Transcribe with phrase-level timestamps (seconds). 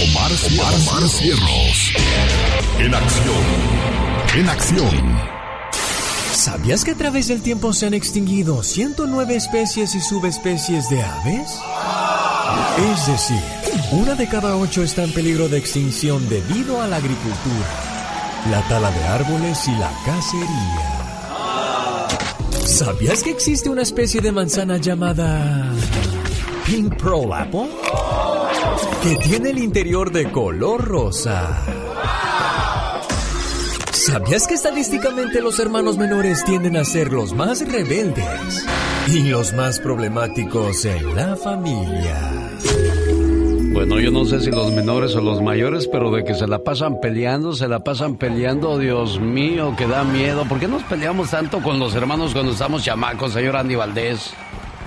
[0.00, 1.92] Omar, Omar, Omar Cierros.
[2.78, 3.44] En acción.
[4.34, 5.18] En acción.
[6.32, 11.60] ¿Sabías que a través del tiempo se han extinguido 109 especies y subespecies de aves?
[12.92, 13.42] Es decir,
[13.92, 17.68] una de cada ocho está en peligro de extinción debido a la agricultura,
[18.50, 21.02] la tala de árboles y la cacería.
[22.64, 25.70] ¿Sabías que existe una especie de manzana llamada
[26.64, 27.68] Pink Pearl Apple?
[29.02, 31.64] Que tiene el interior de color rosa.
[33.92, 38.66] ¿Sabías que estadísticamente los hermanos menores tienden a ser los más rebeldes
[39.08, 42.50] y los más problemáticos en la familia?
[43.72, 46.58] Bueno, yo no sé si los menores o los mayores, pero de que se la
[46.58, 50.44] pasan peleando, se la pasan peleando, Dios mío, que da miedo.
[50.44, 54.34] ¿Por qué nos peleamos tanto con los hermanos cuando estamos chamacos, señor Andy Valdés?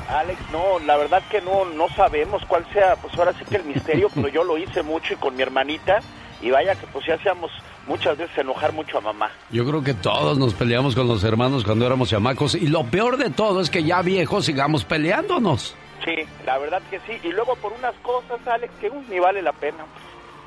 [0.10, 3.64] Alex, no, la verdad que no, no sabemos cuál sea, pues ahora sí que el
[3.64, 6.00] misterio, pero yo lo hice mucho y con mi hermanita,
[6.42, 7.52] y vaya que pues ya hacíamos
[7.88, 9.30] muchas veces enojar mucho a mamá.
[9.52, 13.18] Yo creo que todos nos peleamos con los hermanos cuando éramos chamacos, y lo peor
[13.18, 15.76] de todo es que ya viejos sigamos peleándonos.
[16.04, 16.16] Sí,
[16.46, 19.54] la verdad que sí, y luego por unas cosas, Alex, que uh, ni vale la
[19.54, 19.86] pena.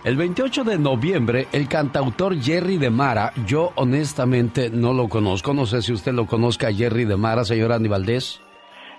[0.05, 5.67] El 28 de noviembre, el cantautor Jerry de Mara, yo honestamente no lo conozco, no
[5.67, 8.41] sé si usted lo conozca, Jerry de Mara, señor Andy Valdés.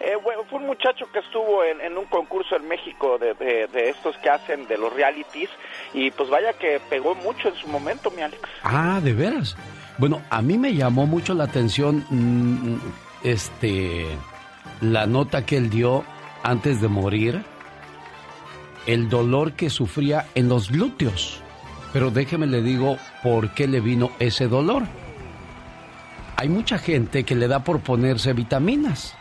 [0.02, 0.29] Eh, bueno, un
[0.70, 5.50] muchacho que estuvo en, un concurso en México de, estos que hacen de los realities
[5.94, 8.42] y pues vaya que pegó mucho en su momento, mi Alex.
[8.64, 9.58] Ah, de veras.
[9.98, 12.78] Bueno, a mí me llamó mucho la atención mm,
[13.24, 14.06] este
[14.82, 16.06] la nota que él dio
[16.44, 17.44] antes de morir,
[18.86, 21.42] el dolor que sufría en los glúteos.
[21.92, 24.84] Pero déjeme le digo por qué le vino ese dolor.
[26.38, 29.18] Hay mucha gente que le da por ponerse vitaminas.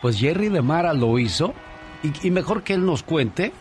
[0.00, 1.52] Pues Jerry de Mara lo hizo
[2.22, 3.52] y, mejor que él nos cuente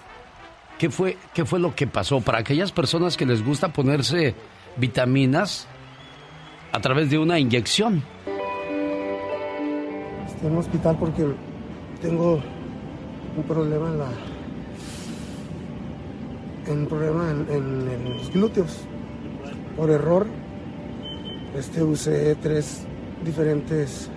[0.78, 4.36] qué fue, qué fue lo que pasó para aquellas personas que les gusta ponerse
[4.78, 5.68] vitaminas
[6.72, 8.04] a través de una inyección.
[10.28, 11.26] Estoy en un hospital porque
[12.02, 12.40] tengo
[13.36, 14.08] un problema en la
[16.70, 18.82] un problema en, en, los glúteos
[19.76, 20.28] por error
[21.58, 22.84] este usé tres
[23.26, 24.12] diferentes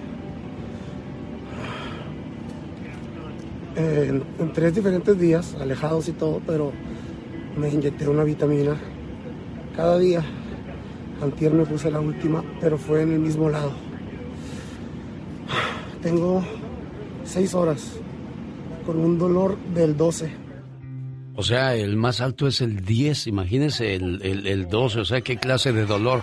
[3.77, 6.73] en, tres diferentes días, alejados y todo, pero
[7.57, 8.77] me inyecté una vitamina
[9.77, 10.23] cada día.
[11.23, 13.73] Antier me puse la última, pero fue en el mismo lado.
[16.03, 16.43] Tengo
[17.25, 17.93] seis horas
[18.85, 20.31] con un dolor del 12.
[21.35, 25.21] O sea, el más alto es el 10, imagínese el, el, el 12, o sea,
[25.23, 26.23] qué clase de dolor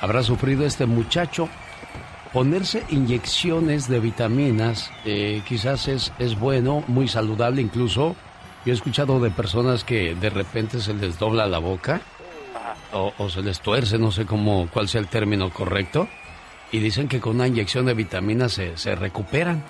[0.00, 1.48] habrá sufrido este muchacho
[2.32, 8.14] Ponerse inyecciones de vitaminas eh, quizás es, es bueno, muy saludable incluso.
[8.64, 12.02] Yo he escuchado de personas que de repente se les dobla la boca
[12.92, 16.08] o, se les tuerce, no sé cómo, cuál sea el término correcto,
[16.72, 19.64] y dicen que con una inyección de vitaminas se, se recuperan.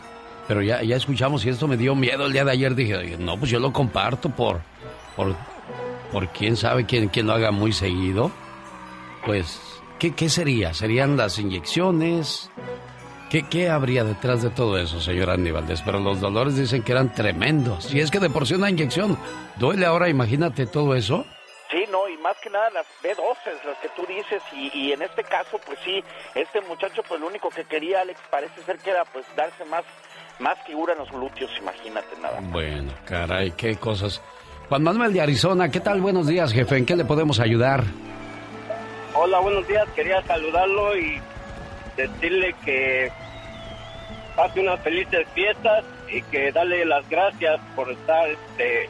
[0.46, 2.74] Pero ya, ya escuchamos y esto me dio miedo el día de ayer.
[2.74, 4.62] Dije, no, pues yo lo comparto por,
[5.14, 5.36] por,
[6.10, 8.32] por quién sabe quién, quién lo haga muy seguido.
[9.26, 9.60] Pues
[9.98, 10.74] ¿Qué, sería?
[10.74, 12.50] ¿Serían las inyecciones?
[13.30, 15.52] ¿Qué, ¿Qué, habría detrás de todo eso, señor Andy
[15.84, 17.92] Pero los dolores dicen que eran tremendos.
[17.92, 19.18] Y es que de por sí una inyección
[19.56, 21.26] duele ahora, imagínate todo eso.
[21.70, 25.02] Sí, no, y más que nada las B12, las que tú dices, y, y, en
[25.02, 26.02] este caso, pues sí,
[26.34, 29.84] este muchacho, pues lo único que quería, Alex, parece ser que era, pues, darse más,
[30.38, 32.38] más figura en los glúteos, imagínate nada.
[32.40, 34.22] Bueno, caray, qué cosas.
[34.70, 36.00] Juan Manuel de Arizona, ¿qué tal?
[36.00, 37.84] Buenos días, jefe, ¿en qué le podemos ayudar?
[39.14, 39.88] Hola, buenos días.
[39.94, 41.20] Quería saludarlo y
[41.96, 43.10] decirle que
[44.36, 48.88] pase unas felices fiestas y que darle las gracias por estar este,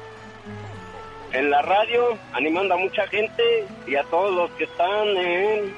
[1.33, 3.43] en la radio, animando a mucha gente
[3.87, 5.75] y a todos los que están en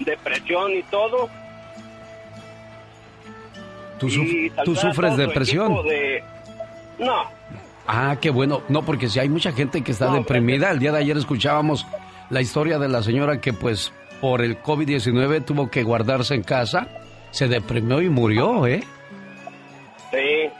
[0.00, 1.28] depresión y todo.
[3.98, 5.76] ¿Tú, sufres depresión?
[6.98, 7.22] No.
[7.86, 8.62] Ah, qué bueno.
[8.68, 10.70] No, porque si hay mucha gente que está deprimida.
[10.70, 11.86] El día de ayer escuchábamos
[12.30, 16.88] la historia de la señora que pues por el COVID-19 tuvo que guardarse en casa,
[17.30, 18.82] se deprimió y murió, ¿eh?
[20.10, 20.50] Sí,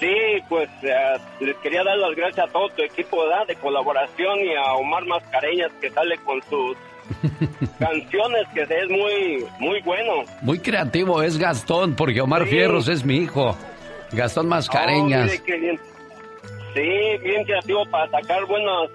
[0.00, 4.54] sí, pues eh, les quería dar las gracias a todo tu equipo de colaboración y
[4.56, 6.76] a Omar Mascareñas que sale con sus
[7.78, 10.24] canciones que es muy muy bueno.
[10.42, 13.56] Muy creativo es Gastón, porque Omar Fierros es mi hijo.
[14.12, 15.30] Gastón Mascareñas.
[15.30, 15.44] Oh,
[16.74, 18.90] sí, bien creativo para sacar buenas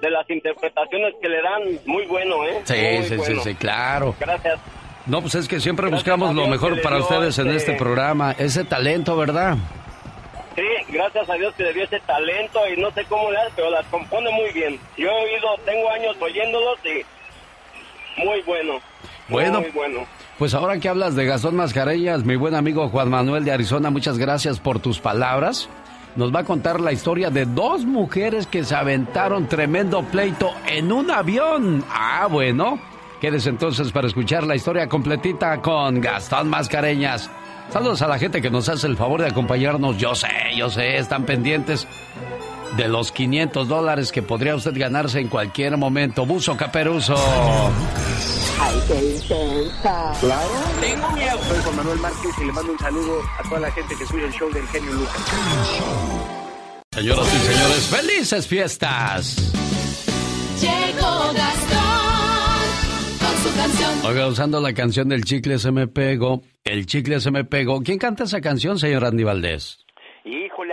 [0.00, 2.60] de las interpretaciones que le dan, muy bueno, ¿eh?
[2.64, 4.14] Sí, sí, sí, sí, claro.
[4.18, 4.58] Gracias.
[5.06, 9.16] No, pues es que siempre buscamos lo mejor para ustedes en este programa, ese talento,
[9.16, 9.56] ¿verdad?
[10.54, 13.52] Sí, gracias a Dios que le dio ese talento y no sé cómo le hace,
[13.56, 14.78] pero las compone muy bien.
[14.96, 18.80] Yo he oído, tengo años oyéndolos y muy bueno.
[19.28, 20.00] Bueno, muy bueno.
[20.36, 24.18] Pues ahora que hablas de Gastón Mascareñas, mi buen amigo Juan Manuel de Arizona, muchas
[24.18, 25.68] gracias por tus palabras
[26.16, 30.92] nos va a contar la historia de dos mujeres que se aventaron tremendo pleito en
[30.92, 31.84] un avión.
[31.90, 32.78] Ah, bueno.
[33.20, 37.30] Quédese entonces para escuchar la historia completita con Gastón Mascareñas.
[37.70, 39.98] Saludos a la gente que nos hace el favor de acompañarnos.
[39.98, 41.86] Yo sé, yo sé, están pendientes
[42.76, 46.26] de los 500 dólares que podría usted ganarse en cualquier momento.
[46.26, 47.14] Buzo Caperuso.
[48.60, 50.12] Ay, qué intensa.
[50.20, 50.50] Claro.
[50.80, 51.38] Tengo miedo.
[51.48, 54.24] Soy Juan Manuel Márquez y le mando un saludo a toda la gente que sube
[54.24, 55.16] el show del genio Lucas.
[56.92, 59.52] Señoras y señores, felices fiestas.
[60.60, 62.58] Llegó Gastón
[63.20, 63.90] con su canción.
[64.04, 67.80] Oiga, usando la canción del chicle se me pegó, el chicle se me pegó.
[67.82, 69.78] ¿Quién canta esa canción, señor Andy Valdés?
[70.24, 70.67] Híjole,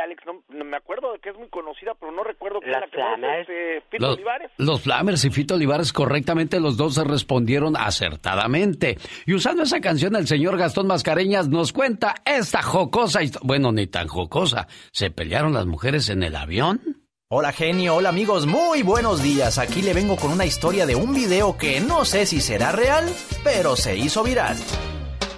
[0.76, 4.08] me acuerdo de que es muy conocida, pero no recuerdo quién la que este, Fito
[4.08, 4.52] los, Olivares.
[4.58, 8.98] Los Flamers y Fito Olivares, correctamente, los dos se respondieron acertadamente.
[9.26, 13.48] Y usando esa canción, el señor Gastón Mascareñas nos cuenta esta jocosa historia.
[13.48, 14.68] Bueno, ni tan jocosa.
[14.92, 16.82] ¿Se pelearon las mujeres en el avión?
[17.30, 19.58] Hola genio, hola amigos, muy buenos días.
[19.58, 23.06] Aquí le vengo con una historia de un video que no sé si será real,
[23.46, 24.58] pero se hizo viral.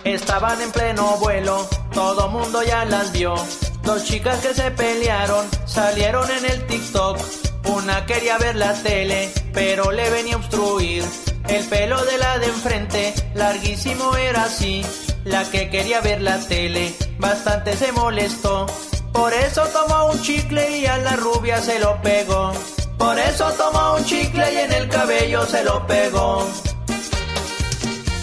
[0.08, 3.36] Estaban en pleno vuelo, todo mundo ya las vio.
[3.84, 7.20] Dos chicas que se pelearon salieron en el TikTok.
[7.66, 11.04] Una quería ver la tele, pero le venía a obstruir.
[11.50, 14.82] El pelo de la de enfrente, larguísimo era así.
[15.26, 18.66] La que quería ver la tele, bastante se molestó.
[19.12, 22.54] Por eso tomó un chicle y a la rubia se lo pegó.
[22.98, 26.48] Por eso tomó un chicle y en el cabello se lo pegó.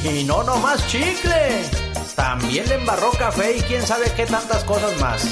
[0.05, 1.65] Y no nomás chicle,
[2.15, 5.25] también le embarró café y quién sabe qué tantas cosas más.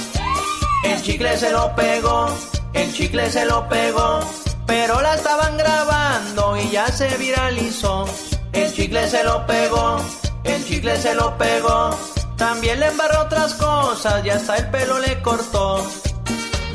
[0.83, 2.35] El chicle se lo pegó,
[2.73, 4.21] el chicle se lo pegó,
[4.67, 8.07] pero la estaban grabando y ya se viralizó.
[8.55, 9.99] El chicle se lo pegó,
[10.45, 11.91] el chicle se lo pegó,
[12.39, 15.87] también le embarró otras cosas y hasta el pelo le cortó.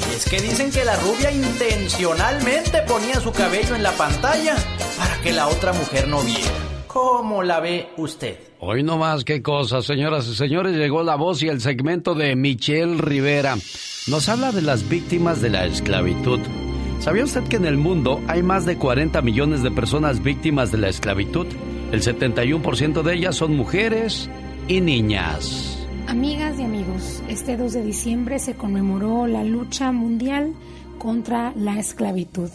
[0.08, 4.56] Y es que dicen que la rubia intencionalmente ponía su cabello en la pantalla
[5.00, 6.77] para que la otra mujer no viera.
[6.88, 8.38] ¿Cómo la ve usted?
[8.60, 12.36] Hoy no más, qué cosa, señoras y señores, llegó la voz y el segmento de
[12.36, 13.56] Michelle Rivera.
[14.08, 16.40] Nos habla de las víctimas de la esclavitud.
[17.00, 20.78] ¿Sabía usted que en el mundo hay más de 40 millones de personas víctimas de
[20.78, 21.46] la esclavitud?
[21.92, 24.30] El 71% de ellas son mujeres
[24.68, 25.86] y niñas.
[26.08, 30.54] Amigas y amigos, este 2 de diciembre se conmemoró la lucha mundial
[31.00, 32.50] contra la esclavitud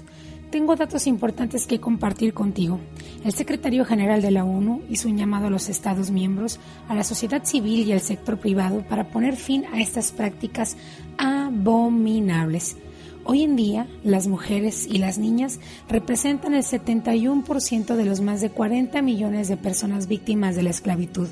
[0.53, 2.79] tengo datos importantes que compartir contigo.
[3.25, 7.05] El secretario general de la ONU hizo un llamado a los Estados miembros, a la
[7.05, 10.77] sociedad civil y al sector privado para poner fin a estas prácticas
[11.17, 12.77] abominables.
[13.25, 18.51] Hoy en día, las mujeres y las niñas representan el 71% de los más de
[18.51, 21.29] 40 millones de personas víctimas de la esclavitud.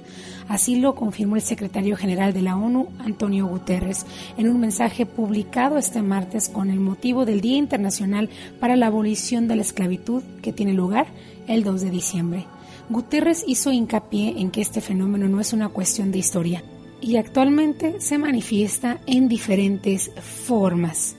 [0.48, 4.06] Así lo confirmó el secretario general de la ONU, Antonio Guterres,
[4.38, 8.30] en un mensaje publicado este martes con el motivo del Día Internacional
[8.60, 11.08] para la Abolición de la Esclavitud, que tiene lugar
[11.48, 12.46] el 2 de diciembre.
[12.88, 16.62] Guterres hizo hincapié en que este fenómeno no es una cuestión de historia
[17.00, 21.16] y actualmente se manifiesta en diferentes formas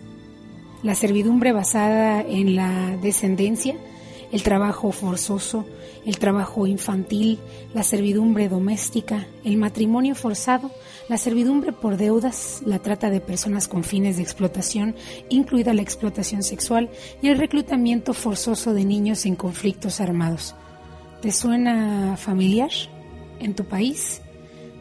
[0.83, 3.75] la servidumbre basada en la descendencia,
[4.31, 5.65] el trabajo forzoso,
[6.05, 7.39] el trabajo infantil,
[7.73, 10.71] la servidumbre doméstica, el matrimonio forzado,
[11.09, 14.95] la servidumbre por deudas, la trata de personas con fines de explotación,
[15.29, 16.89] incluida la explotación sexual,
[17.21, 20.55] y el reclutamiento forzoso de niños en conflictos armados.
[21.21, 22.71] ¿Te suena familiar
[23.39, 24.21] en tu país?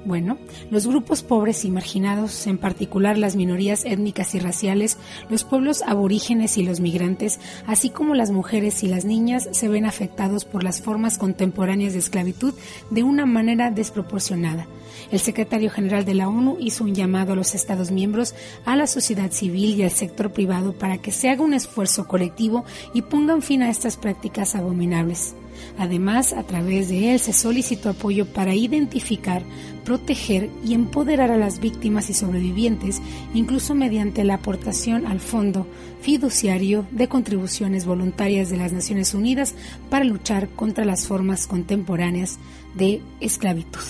[0.04, 0.38] Bueno,
[0.70, 4.96] los grupos pobres y marginados, en particular las minorías étnicas y raciales,
[5.28, 9.84] los pueblos aborígenes y los migrantes, así como las mujeres y las niñas, se ven
[9.84, 12.54] afectados por las formas contemporáneas de esclavitud
[12.90, 14.66] de una manera desproporcionada.
[15.12, 18.86] El secretario general de la ONU hizo un llamado a los Estados miembros, a la
[18.86, 22.64] sociedad civil y al sector privado para que se haga un esfuerzo colectivo
[22.94, 25.34] y pongan fin a estas prácticas abominables.
[25.80, 29.42] Además, a través de él se solicitó apoyo para identificar,
[29.82, 33.00] proteger y empoderar a las víctimas y sobrevivientes,
[33.32, 35.66] incluso mediante la aportación al Fondo
[36.02, 39.54] Fiduciario de Contribuciones Voluntarias de las Naciones Unidas
[39.88, 42.38] para luchar contra las formas contemporáneas
[42.74, 43.80] de esclavitud.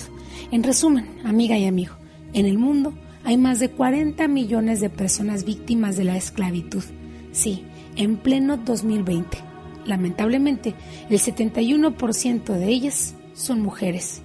[0.52, 1.96] En resumen, amiga y amigo,
[2.32, 2.94] en el mundo
[3.24, 6.84] hay más de 40 millones de personas víctimas de la esclavitud.
[7.32, 7.64] Sí,
[7.96, 9.49] en pleno 2020
[9.86, 10.74] Lamentablemente,
[11.08, 14.22] el 71% de ellas son mujeres.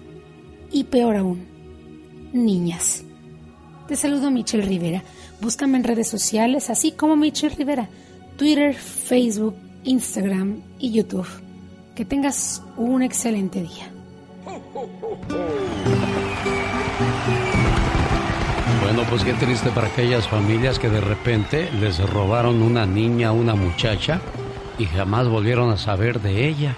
[0.71, 1.45] Y peor aún,
[2.33, 3.03] niñas.
[3.87, 5.03] Te saludo Michelle Rivera.
[5.41, 7.89] Búscame en redes sociales, así como Michelle Rivera,
[8.37, 11.27] Twitter, Facebook, Instagram y YouTube.
[11.95, 13.91] Que tengas un excelente día.
[18.81, 23.55] Bueno, pues qué triste para aquellas familias que de repente les robaron una niña, una
[23.55, 24.21] muchacha
[24.77, 26.75] y jamás volvieron a saber de ella.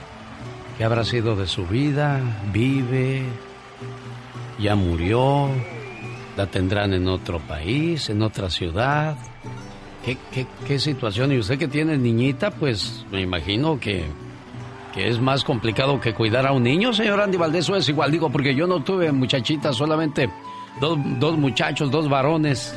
[0.78, 2.22] ¿Qué habrá sido de su vida?
[2.54, 3.24] ¿Vive?
[4.60, 5.50] ¿Ya murió?
[6.36, 9.18] ¿La tendrán en otro país, en otra ciudad?
[10.06, 11.32] ¿Qué, qué, qué situación?
[11.32, 14.06] Y usted que tiene niñita, pues me imagino que,
[14.94, 18.30] que es más complicado que cuidar a un niño, señor Andy Valdés, es igual, digo,
[18.30, 20.30] porque yo no tuve muchachita, solamente
[20.80, 22.74] dos, dos muchachos, dos varones.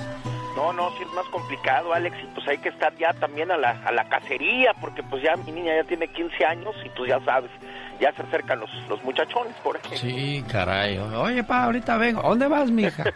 [0.61, 3.57] No, no, sí es más complicado, Alex, y pues hay que estar ya también a
[3.57, 7.07] la, a la cacería, porque pues ya mi niña ya tiene 15 años y tú
[7.07, 7.50] ya sabes,
[7.99, 9.97] ya se acercan los, los muchachones por aquí.
[9.97, 10.99] Sí, caray.
[10.99, 12.21] Oye, pa, ahorita vengo.
[12.23, 13.05] ¿Dónde vas, mija?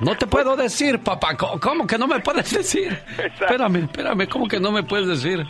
[0.00, 1.36] No te puedo decir, papá.
[1.36, 2.96] ¿Cómo que no me puedes decir?
[3.18, 5.44] Espérame, espérame, ¿cómo que no me puedes decir?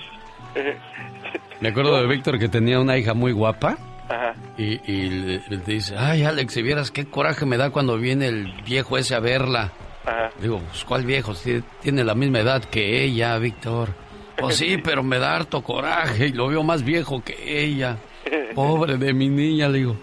[1.60, 3.76] Me acuerdo de Víctor que tenía una hija muy guapa.
[4.08, 4.34] Ajá.
[4.56, 8.28] Y, y le, le dice, ay Alex, si vieras qué coraje me da cuando viene
[8.28, 9.72] el viejo ese a verla.
[10.06, 10.30] Ajá.
[10.40, 11.34] Digo, pues ¿cuál viejo?
[11.34, 13.90] Si tiene la misma edad que ella, Víctor.
[14.36, 17.98] Pues sí, pero me da harto coraje y lo veo más viejo que ella.
[18.54, 19.96] Pobre de mi niña, le digo.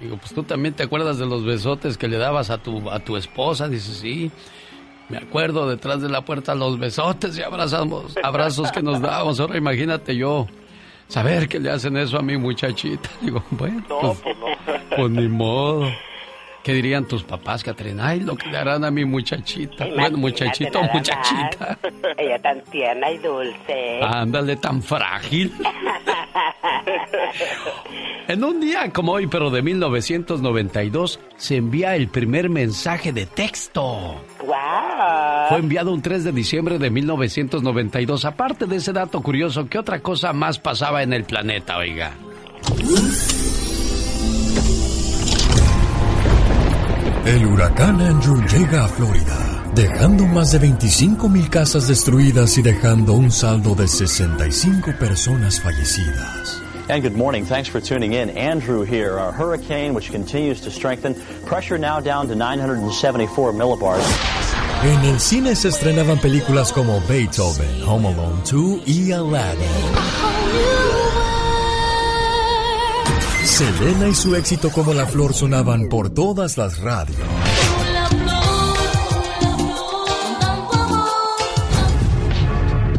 [0.00, 2.98] Digo, pues tú también te acuerdas de los besotes que le dabas a tu, a
[2.98, 3.68] tu esposa.
[3.68, 4.30] Dice, sí.
[5.08, 9.38] Me acuerdo detrás de la puerta los besotes y abrazamos, abrazos que nos dábamos.
[9.38, 10.48] Ahora imagínate yo
[11.06, 13.08] saber que le hacen eso a mi muchachita.
[13.20, 14.22] Digo, bueno, pues,
[14.96, 15.88] pues ni modo.
[16.66, 18.08] ¿Qué dirían tus papás, Catrina?
[18.08, 19.86] Ay, lo que le harán a mi muchachita.
[19.86, 21.78] Bueno, muchachito, muchachita.
[21.80, 21.92] más.
[22.18, 24.00] Ella tan tierna y dulce.
[24.02, 25.52] Ándale, tan frágil.
[28.26, 34.20] En un día como hoy, pero de 1992, se envía el primer mensaje de texto.
[34.40, 35.48] ¡Wow!
[35.48, 38.24] Fue enviado un 3 de diciembre de 1992.
[38.24, 42.14] Aparte de ese dato curioso, ¿qué otra cosa más pasaba en el planeta, oiga?
[47.26, 53.14] El huracán Andrew llega a Florida, dejando más de 25 mil casas destruidas y dejando
[53.14, 56.62] un saldo de 65 personas fallecidas.
[56.88, 57.44] And good morning.
[57.44, 58.30] Thanks for tuning in.
[58.30, 61.16] Andrew here, a hurricane which continues to strengthen.
[61.44, 64.06] Pressure now down to 974 millibars.
[64.84, 70.45] En el cine se estrenaban películas como Beethoven, Home Alone 2 y Aladdin.
[73.46, 77.16] Selena y su éxito como la flor sonaban por todas las radios.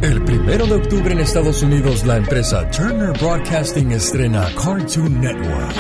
[0.02, 5.74] El primero de octubre en Estados Unidos, la empresa Turner Broadcasting estrena Cartoon Network.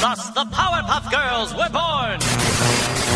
[0.00, 2.20] Thus, the Powerpuff Girls were born.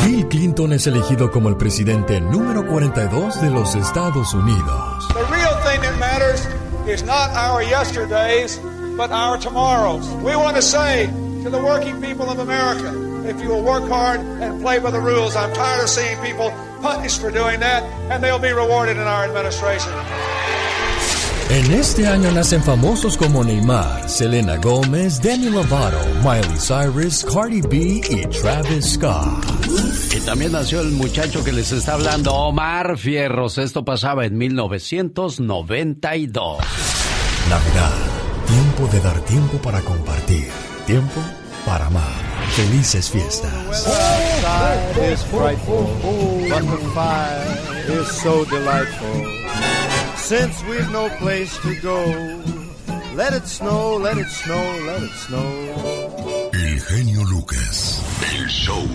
[0.05, 5.09] Bill Clinton es elegido como el presidente número 42 de los Estados Unidos.
[5.09, 6.49] The real thing that matters
[6.89, 8.61] is not our yesterdays,
[8.97, 10.09] but our tomorrows.
[10.25, 11.07] We want to say
[11.43, 12.93] to the working people of America,
[13.29, 16.51] if you will work hard and play by the rules, I'm tired of seeing people
[16.81, 19.93] punished for doing that, and they'll be rewarded in our administration.
[21.49, 28.01] En este año nacen famosos como Neymar, Selena Gómez, Demi Lovato, Miley Cyrus, Cardi B
[28.11, 29.45] y Travis Scott.
[30.13, 33.59] Y también nació el muchacho que les está hablando, Omar Fierros.
[33.59, 36.59] Esto pasaba en 1992.
[37.49, 37.93] Navidad,
[38.87, 40.49] tiempo de dar tiempo para compartir,
[40.87, 41.21] tiempo
[41.65, 42.05] para amar.
[42.55, 43.53] Felices fiestas.
[50.17, 52.05] Since we've no place to go,
[53.15, 56.51] let it snow, let it snow, let it snow.
[56.53, 58.03] El genio Lucas.
[58.35, 58.87] El show.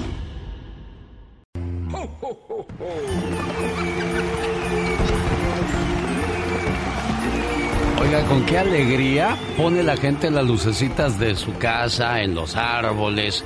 [8.11, 13.45] Con qué alegría pone la gente las lucecitas de su casa, en los árboles.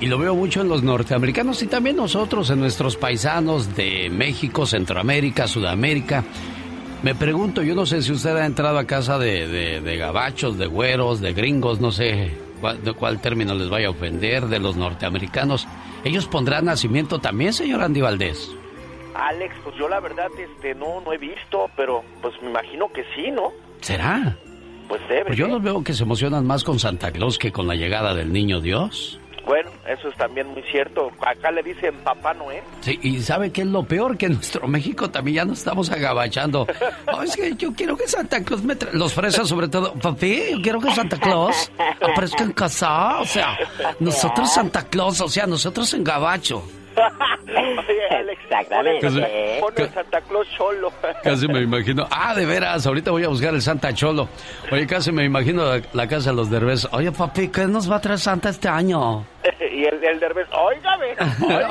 [0.00, 4.66] Y lo veo mucho en los norteamericanos y también nosotros, en nuestros paisanos de México,
[4.66, 6.24] Centroamérica, Sudamérica.
[7.02, 10.58] Me pregunto, yo no sé si usted ha entrado a casa de, de, de gabachos,
[10.58, 14.58] de güeros, de gringos, no sé cuál, de cuál término les vaya a ofender, de
[14.58, 15.66] los norteamericanos.
[16.04, 18.54] ¿Ellos pondrán nacimiento también, señor Andy Valdés?
[19.14, 23.04] Alex, pues yo la verdad este no no he visto, pero pues me imagino que
[23.14, 23.52] sí, ¿no?
[23.80, 24.36] ¿Será?
[24.88, 25.24] Pues debe.
[25.26, 25.50] Pues yo ¿eh?
[25.50, 28.60] los veo que se emocionan más con Santa Claus que con la llegada del niño
[28.60, 29.20] Dios.
[29.44, 31.10] Bueno, eso es también muy cierto.
[31.26, 32.62] Acá le dicen Papá Noel.
[32.82, 34.16] Sí, y ¿sabe qué es lo peor?
[34.16, 36.66] Que en nuestro México también ya nos estamos agabachando.
[37.12, 38.96] Oh, es que yo quiero que Santa Claus me traiga...
[38.96, 39.92] Los fresas sobre todo.
[39.94, 43.18] Papi, yo quiero que Santa Claus aparezca en casa.
[43.18, 43.58] O sea,
[43.98, 46.62] nosotros Santa Claus, o sea, nosotros en gabacho.
[46.96, 49.08] Oye, Alex, Exactamente.
[49.60, 50.92] pon el- Santa Claus cholo.
[51.22, 52.06] Casi me imagino.
[52.10, 54.28] Ah, de veras, ahorita voy a buscar el Santa Cholo.
[54.70, 56.86] Oye, casi me imagino la, la casa de los derbés.
[56.92, 59.24] Oye, papi, ¿qué nos va a traer Santa este año?
[59.72, 61.14] y el, el derbez, óigame.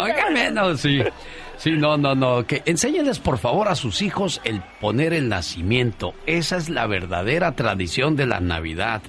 [0.02, 1.02] Óigame, no, sí.
[1.58, 2.46] Sí, no, no, no.
[2.48, 6.14] Que enséñenles por favor a sus hijos el poner el nacimiento.
[6.26, 9.02] Esa es la verdadera tradición de la Navidad.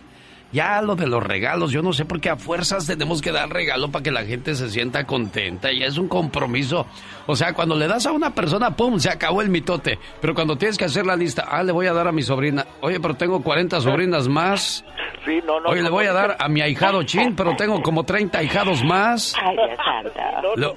[0.53, 3.49] Ya lo de los regalos, yo no sé por qué a fuerzas tenemos que dar
[3.51, 5.71] regalo para que la gente se sienta contenta.
[5.73, 6.87] Ya es un compromiso.
[7.27, 8.99] O sea, cuando le das a una persona, ¡pum!
[8.99, 9.99] Se acabó el mitote.
[10.21, 12.67] Pero cuando tienes que hacer la lista, ah, le voy a dar a mi sobrina.
[12.81, 14.85] Oye, pero tengo 40 sobrinas más.
[15.25, 15.69] Sí, no, no.
[15.69, 19.35] Oye, le voy a dar a mi ahijado Chin, pero tengo como 30 ahijados más.
[19.41, 20.57] Ay, Dios santo.
[20.57, 20.77] Le,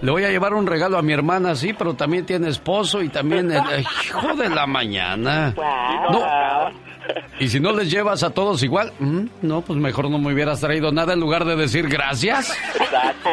[0.00, 3.08] le voy a llevar un regalo a mi hermana, sí, pero también tiene esposo y
[3.08, 5.52] también el hijo de la mañana.
[6.12, 6.87] No.
[7.40, 10.60] Y si no les llevas a todos igual, mm, no, pues mejor no me hubieras
[10.60, 12.50] traído nada en lugar de decir gracias.
[12.74, 13.30] Exacto.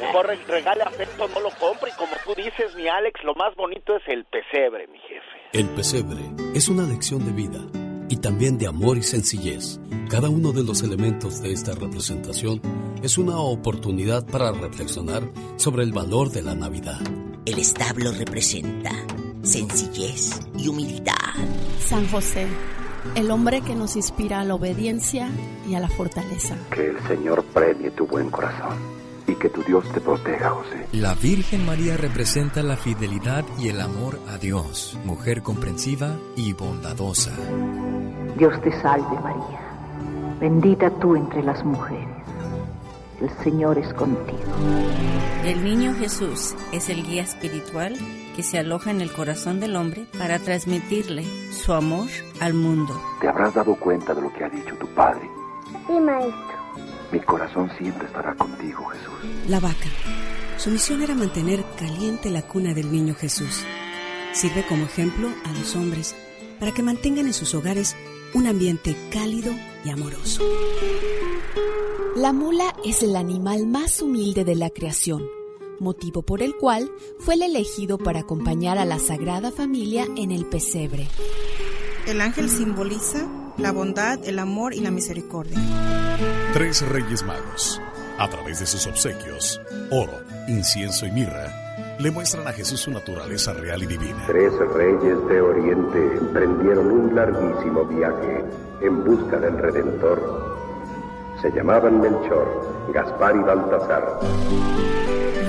[0.00, 1.90] Mejor re- regale afecto, no lo compre.
[1.90, 5.20] Y como tú dices, mi Alex, lo más bonito es el pesebre, mi jefe.
[5.52, 6.20] El pesebre
[6.54, 7.60] es una lección de vida
[8.08, 9.80] y también de amor y sencillez.
[10.08, 12.60] Cada uno de los elementos de esta representación
[13.02, 15.22] es una oportunidad para reflexionar
[15.56, 16.98] sobre el valor de la Navidad.
[17.46, 18.90] El establo representa
[19.42, 21.14] sencillez y humildad.
[21.80, 22.46] San José,
[23.14, 25.28] el hombre que nos inspira a la obediencia
[25.68, 26.56] y a la fortaleza.
[26.70, 28.76] Que el Señor premie tu buen corazón
[29.26, 30.86] y que tu Dios te proteja, José.
[30.92, 37.32] La Virgen María representa la fidelidad y el amor a Dios, mujer comprensiva y bondadosa.
[38.36, 39.60] Dios te salve María,
[40.40, 42.08] bendita tú entre las mujeres.
[43.20, 44.38] El Señor es contigo.
[45.44, 47.96] El niño Jesús es el guía espiritual
[48.40, 52.08] que se aloja en el corazón del hombre para transmitirle su amor
[52.40, 52.98] al mundo.
[53.20, 55.28] Te habrás dado cuenta de lo que ha dicho tu Padre.
[55.86, 56.56] Sí, maestro.
[57.12, 59.46] Mi corazón siempre estará contigo, Jesús.
[59.46, 59.90] La vaca.
[60.56, 63.62] Su misión era mantener caliente la cuna del niño Jesús.
[64.32, 66.16] Sirve como ejemplo a los hombres
[66.58, 67.94] para que mantengan en sus hogares
[68.32, 69.52] un ambiente cálido
[69.84, 70.42] y amoroso.
[72.16, 75.28] La mula es el animal más humilde de la creación,
[75.80, 80.46] motivo por el cual fue el elegido para acompañar a la Sagrada Familia en el
[80.46, 81.08] pesebre.
[82.06, 83.26] El ángel simboliza
[83.58, 85.58] la bondad, el amor y la misericordia.
[86.52, 87.80] Tres Reyes Magos,
[88.18, 93.52] a través de sus obsequios, oro, incienso y mirra, le muestran a Jesús su naturaleza
[93.52, 94.24] real y divina.
[94.26, 98.44] Tres reyes de Oriente emprendieron un larguísimo viaje
[98.80, 100.56] en busca del Redentor.
[101.42, 104.18] Se llamaban Melchor, Gaspar y Baltasar.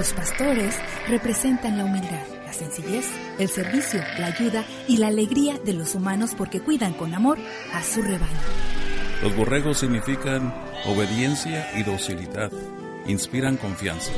[0.02, 0.74] Los pastores
[1.08, 3.06] representan la humildad, la sencillez,
[3.38, 7.38] el servicio, la ayuda y la alegría de los humanos porque cuidan con amor
[7.72, 8.40] a su rebaño.
[9.22, 10.52] Los borregos significan
[10.88, 12.52] obediencia y docilidad.
[13.06, 14.12] Inspiran confianza.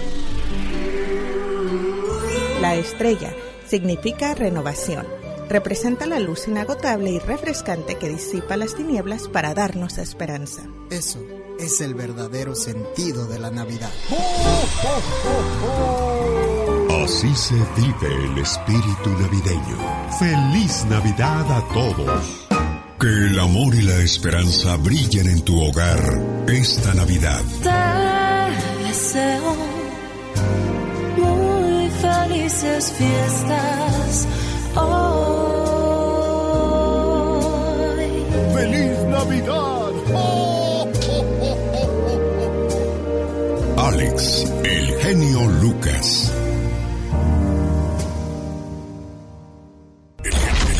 [2.62, 3.34] La estrella
[3.68, 5.06] significa renovación.
[5.50, 10.64] Representa la luz inagotable y refrescante que disipa las tinieblas para darnos esperanza.
[10.90, 11.20] Eso
[11.60, 13.92] es el verdadero sentido de la Navidad.
[17.04, 19.78] Así se vive el espíritu navideño.
[20.20, 22.48] Feliz Navidad a todos.
[23.00, 26.00] Que el amor y la esperanza brillen en tu hogar
[26.48, 27.42] esta Navidad.
[27.62, 29.56] Te deseo
[31.18, 34.28] muy felices fiestas
[34.76, 35.54] hoy.
[38.54, 40.53] ¡Feliz Navidad!
[44.14, 46.34] Alex, el genio Lucas.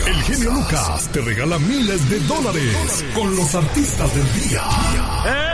[0.06, 4.62] El genio Lucas te regala miles de dólares con los artistas del día.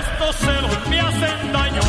[0.02, 1.82] Estos celos me hacen daño.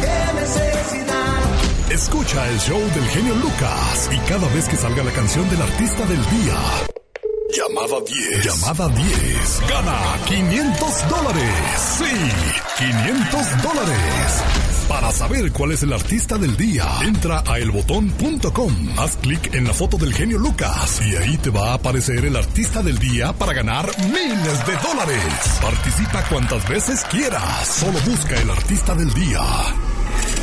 [0.00, 5.48] ¿Qué necesidad Escucha el show del genio Lucas y cada vez que salga la canción
[5.50, 6.99] del artista del día.
[7.52, 8.44] Llamada 10.
[8.44, 9.62] Llamada 10.
[9.68, 11.54] Gana 500 dólares.
[11.98, 12.04] Sí,
[12.78, 14.42] 500 dólares.
[14.88, 18.74] Para saber cuál es el artista del día, entra a elbotón.com.
[18.98, 22.36] Haz clic en la foto del genio Lucas y ahí te va a aparecer el
[22.36, 25.24] artista del día para ganar miles de dólares.
[25.60, 27.66] Participa cuantas veces quieras.
[27.66, 29.40] Solo busca el artista del día.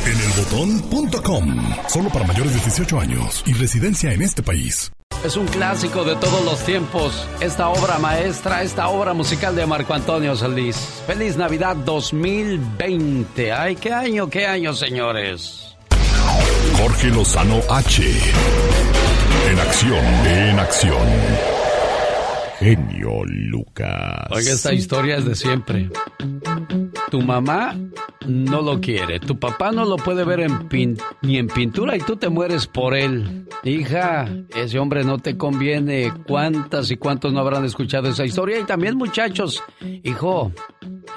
[0.06, 1.74] En elbotón.com.
[1.88, 4.90] Solo para mayores de 18 años y residencia en este país.
[5.24, 7.26] Es un clásico de todos los tiempos.
[7.40, 10.76] Esta obra maestra, esta obra musical de Marco Antonio Solís.
[11.06, 13.52] Feliz Navidad 2020.
[13.52, 15.76] Ay, qué año, qué año, señores.
[16.80, 18.02] Jorge Lozano H.
[19.50, 21.57] En acción, en acción.
[22.58, 24.26] Genio Lucas.
[24.30, 25.88] Oiga, esta historia es de siempre.
[27.08, 27.76] Tu mamá
[28.26, 32.16] no lo quiere, tu papá no lo puede ver en ni en pintura y tú
[32.16, 33.46] te mueres por él.
[33.62, 36.12] Hija, ese hombre no te conviene.
[36.26, 38.58] ¿Cuántas y cuántos no habrán escuchado esa historia?
[38.58, 39.62] Y también muchachos,
[40.02, 40.52] hijo,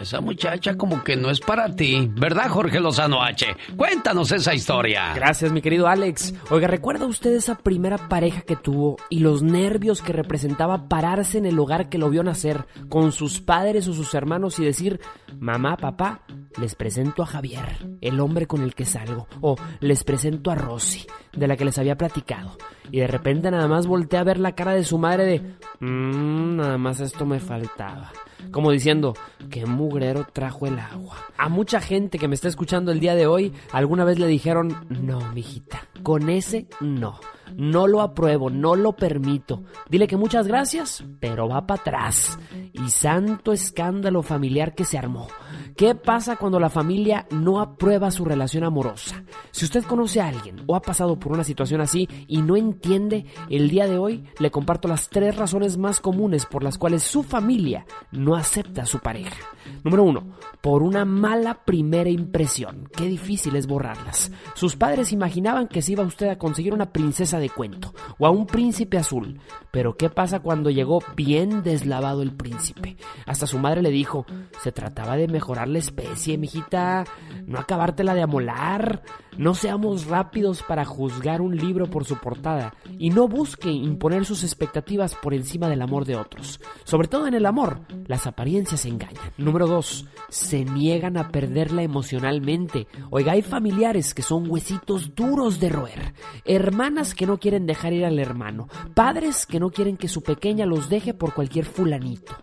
[0.02, 3.46] esa muchacha como que no es para ti, ¿verdad Jorge Lozano H?
[3.76, 5.14] Cuéntanos esa historia.
[5.14, 6.34] Gracias mi querido Alex.
[6.50, 11.46] Oiga, ¿recuerda usted esa primera pareja que tuvo y los nervios que representaba pararse en
[11.46, 15.00] el hogar que lo vio nacer con sus padres o sus hermanos y decir,
[15.40, 16.22] mamá, papá,
[16.60, 21.06] les presento a Javier, el hombre con el que salgo, o les presento a Rosy,
[21.34, 22.58] de la que les había platicado,
[22.92, 25.40] y de repente nada más volteé a ver la cara de su madre de,
[25.80, 28.12] mmm, nada más esto me faltaba.
[28.52, 29.14] Como diciendo,
[29.50, 31.16] qué mugrero trajo el agua.
[31.38, 34.76] A mucha gente que me está escuchando el día de hoy, alguna vez le dijeron,
[34.90, 37.20] no, mijita, con ese no.
[37.56, 39.64] No lo apruebo, no lo permito.
[39.90, 42.40] Dile que muchas gracias, pero va para atrás.
[42.74, 45.28] Y santo escándalo familiar que se armó.
[45.76, 49.24] ¿Qué pasa cuando la familia no aprueba su relación amorosa?
[49.52, 53.26] Si usted conoce a alguien o ha pasado por una situación así y no entiende,
[53.50, 57.24] el día de hoy le comparto las tres razones más comunes por las cuales su
[57.24, 59.36] familia no acepta a su pareja.
[59.84, 62.90] Número uno, por una mala primera impresión.
[62.96, 64.32] Qué difícil es borrarlas.
[64.54, 68.30] Sus padres imaginaban que se iba usted a conseguir una princesa de cuento o a
[68.30, 69.40] un príncipe azul.
[69.72, 72.98] Pero ¿qué pasa cuando llegó bien deslavado el príncipe?
[73.26, 74.26] Hasta su madre le dijo,
[74.62, 77.06] se trataba de mejorar la especie, mijita,
[77.46, 79.02] no acabártela de amolar.
[79.38, 84.44] No seamos rápidos para juzgar un libro por su portada y no busque imponer sus
[84.44, 86.60] expectativas por encima del amor de otros.
[86.84, 89.32] Sobre todo en el amor, las apariencias engañan.
[89.38, 90.06] Número 2.
[90.30, 92.88] Se niegan a perderla emocionalmente.
[93.10, 96.14] Oiga, hay familiares que son huesitos duros de roer.
[96.46, 98.68] Hermanas que no quieren dejar ir al hermano.
[98.94, 102.34] Padres que no quieren que su pequeña los deje por cualquier fulanito.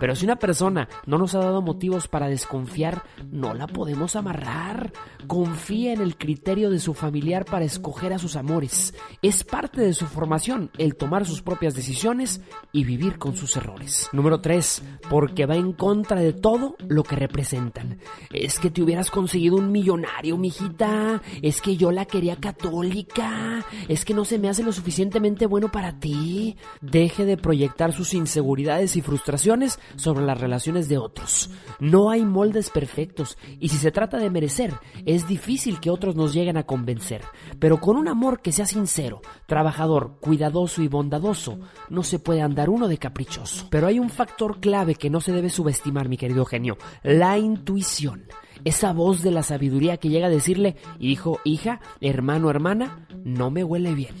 [0.00, 4.92] Pero si una persona no nos ha dado motivos para desconfiar, no la podemos amarrar.
[5.26, 8.92] Confía en el criterio de su familiar para escoger a sus amores.
[9.22, 12.40] Es parte de su formación el tomar sus propias decisiones
[12.72, 14.08] y vivir con sus errores.
[14.12, 14.82] Número 3.
[15.08, 18.00] Porque va en contra de todo lo que representan.
[18.32, 21.22] Es que te hubieras conseguido un millonario, mijita.
[21.40, 23.64] Es que yo la quería católica.
[23.86, 26.56] Es que no se me hace lo suficientemente bueno para ti.
[26.80, 31.50] Deje de proyectar sus inseguridades y frustraciones sobre las relaciones de otros.
[31.78, 34.74] No hay moldes perfectos y si se trata de merecer,
[35.06, 37.22] es difícil que otros nos lleguen a convencer.
[37.58, 41.58] Pero con un amor que sea sincero, trabajador, cuidadoso y bondadoso,
[41.90, 43.66] no se puede andar uno de caprichoso.
[43.70, 48.24] Pero hay un factor clave que no se debe subestimar, mi querido genio, la intuición.
[48.64, 53.62] Esa voz de la sabiduría que llega a decirle, hijo, hija, hermano, hermana, no me
[53.62, 54.14] huele bien.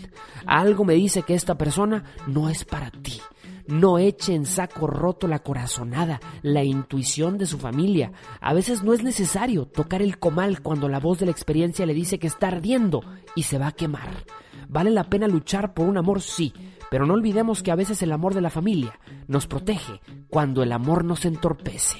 [0.44, 3.18] Algo me dice que esta persona no es para ti.
[3.66, 8.12] No eche en saco roto la corazonada, la intuición de su familia.
[8.40, 11.94] A veces no es necesario tocar el comal cuando la voz de la experiencia le
[11.94, 13.02] dice que está ardiendo
[13.34, 14.24] y se va a quemar.
[14.68, 16.52] Vale la pena luchar por un amor, sí,
[16.90, 18.98] pero no olvidemos que a veces el amor de la familia
[19.28, 21.98] nos protege cuando el amor nos entorpece.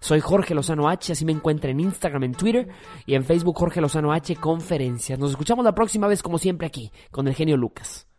[0.00, 2.68] Soy Jorge Lozano H, así me encuentra en Instagram, en Twitter
[3.04, 5.18] y en Facebook Jorge Lozano H Conferencias.
[5.18, 8.09] Nos escuchamos la próxima vez como siempre aquí, con el genio Lucas.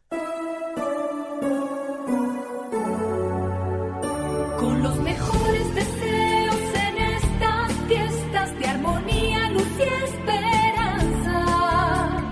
[4.61, 11.39] Con los mejores deseos en estas fiestas de armonía, luz y esperanza.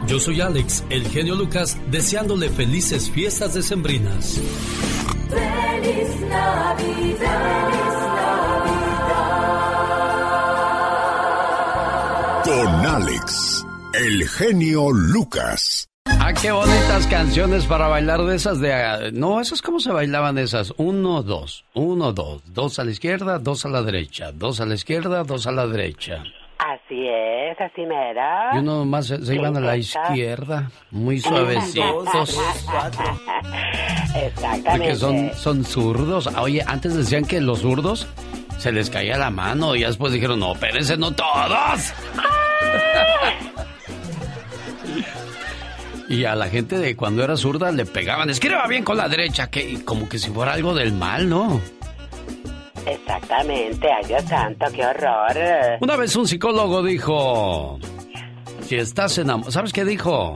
[0.05, 4.39] Yo soy Alex, el genio Lucas, deseándole felices fiestas decembrinas.
[5.29, 7.69] Feliz Navidad.
[12.45, 15.88] Con Alex, el genio Lucas.
[16.29, 18.71] Ah, qué bonitas canciones para bailar de esas de...
[18.71, 20.71] ah, No, esas cómo se bailaban esas.
[20.77, 22.43] Uno, dos, uno, dos.
[22.53, 24.31] Dos a la izquierda, dos a la derecha.
[24.31, 26.21] Dos a la izquierda, dos a la derecha.
[26.59, 28.21] Así es, así mero.
[28.53, 32.37] Y uno nomás se, se iban a la izquierda, muy suavecitos.
[34.15, 34.69] Exactamente.
[34.69, 36.27] Porque son, son zurdos.
[36.37, 38.05] Oye, antes decían que los zurdos
[38.59, 41.91] se les caía la mano y después dijeron, no, espérense, no todos.
[46.09, 49.49] y a la gente de cuando era zurda le pegaban, escriba bien con la derecha,
[49.49, 51.61] que como que si fuera algo del mal, ¿no?
[52.85, 55.77] Exactamente, ay Dios santo, qué horror.
[55.81, 57.79] Una vez un psicólogo dijo,
[58.67, 60.35] si estás enamorado, ¿sabes qué dijo?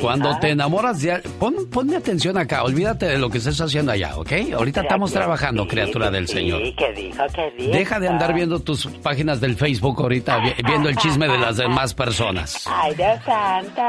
[0.00, 1.18] Cuando te enamoras de...
[1.38, 4.32] Pon, ponme atención acá, olvídate de lo que estés haciendo allá, ¿ok?
[4.56, 6.62] Ahorita estamos Sí, trabajando, sí, criatura del sí, Señor.
[6.76, 7.22] ¿Qué dijo?
[7.34, 7.72] ¿Qué dijo?
[7.72, 11.56] Deja de andar viendo tus páginas del Facebook ahorita, vi- viendo el chisme de las
[11.56, 12.64] demás personas.
[12.66, 13.82] Ay, Dios santo.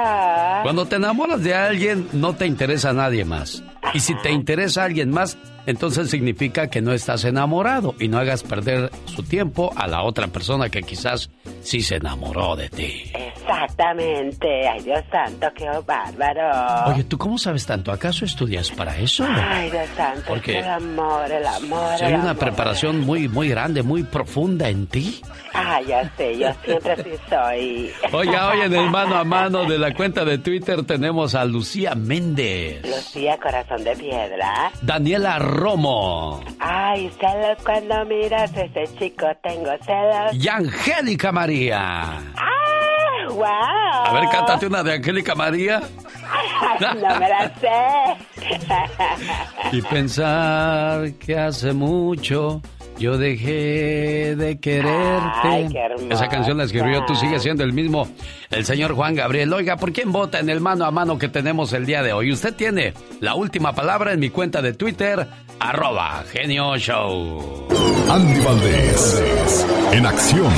[0.63, 3.63] Cuando te enamoras de alguien, no te interesa a nadie más.
[3.93, 8.43] Y si te interesa alguien más, entonces significa que no estás enamorado y no hagas
[8.43, 11.29] perder su tiempo a la otra persona que quizás
[11.61, 13.03] sí se enamoró de ti.
[13.13, 16.91] Exactamente, ay Dios santo, qué bárbaro.
[16.91, 17.91] Oye, ¿tú cómo sabes tanto?
[17.91, 19.25] ¿Acaso estudias para eso?
[19.27, 21.97] Ay, Dios santo, Porque- el amor, el amor.
[21.97, 22.43] Si hay el una amor.
[22.43, 25.21] preparación muy, muy grande, muy profunda en ti.
[25.55, 27.91] Ay, ya sé, yo siempre sí soy.
[28.11, 31.95] Oiga, hoy en el mano a mano de la cuenta de Twitter tenemos a Lucía
[31.95, 34.71] Méndez, Lucía, corazón de piedra.
[34.81, 40.33] Daniela Romo Ay, celos cuando miras a ese chico, tengo celos.
[40.33, 42.19] y Angélica María.
[42.35, 43.45] ¡Ah, wow!
[43.45, 45.81] A ver, cántate una de Angélica María.
[46.81, 48.15] no me la sé.
[49.71, 52.61] Y pensar que hace mucho
[52.97, 55.47] yo dejé de quererte.
[55.47, 56.13] Ay, qué hermosa.
[56.13, 58.07] Esa canción la escribió, tú sigues siendo el mismo,
[58.49, 59.51] el señor Juan Gabriel.
[59.53, 62.31] Oiga, ¿por quién vota en el mano a mano que tenemos el día de hoy?
[62.31, 65.27] Usted tiene la última palabra en mi cuenta de Twitter,
[65.59, 67.67] arroba genio show.
[68.09, 70.53] Andy Valdés, en acción.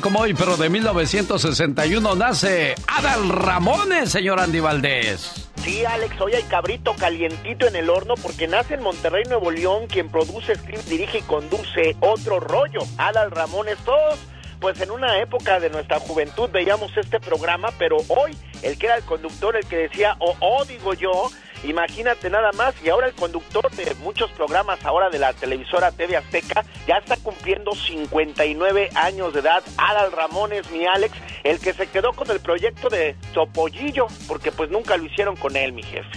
[0.00, 5.48] Como hoy, pero de 1961, nace Adal Ramones, señor Andy Valdés.
[5.62, 9.86] Sí, Alex, hoy hay cabrito calientito en el horno porque nace en Monterrey, Nuevo León,
[9.86, 12.80] quien produce, escribe, dirige y conduce otro rollo.
[12.98, 14.18] Adal Ramones, todos,
[14.60, 18.96] pues en una época de nuestra juventud veíamos este programa, pero hoy el que era
[18.96, 21.30] el conductor, el que decía, oh, oh, digo yo,
[21.68, 26.16] imagínate nada más, y ahora el conductor de muchos programas ahora de la televisora TV
[26.16, 29.62] Azteca ya está cumpliendo 59 años de edad.
[29.76, 34.70] Adal Ramones, mi Alex, el que se quedó con el proyecto de Topollillo, porque pues
[34.70, 36.08] nunca lo hicieron con él, mi jefe.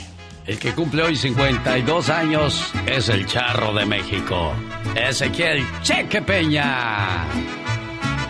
[0.46, 4.52] El que cumple hoy 52 años es el Charro de México,
[4.96, 7.28] Ezequiel Cheque Peña.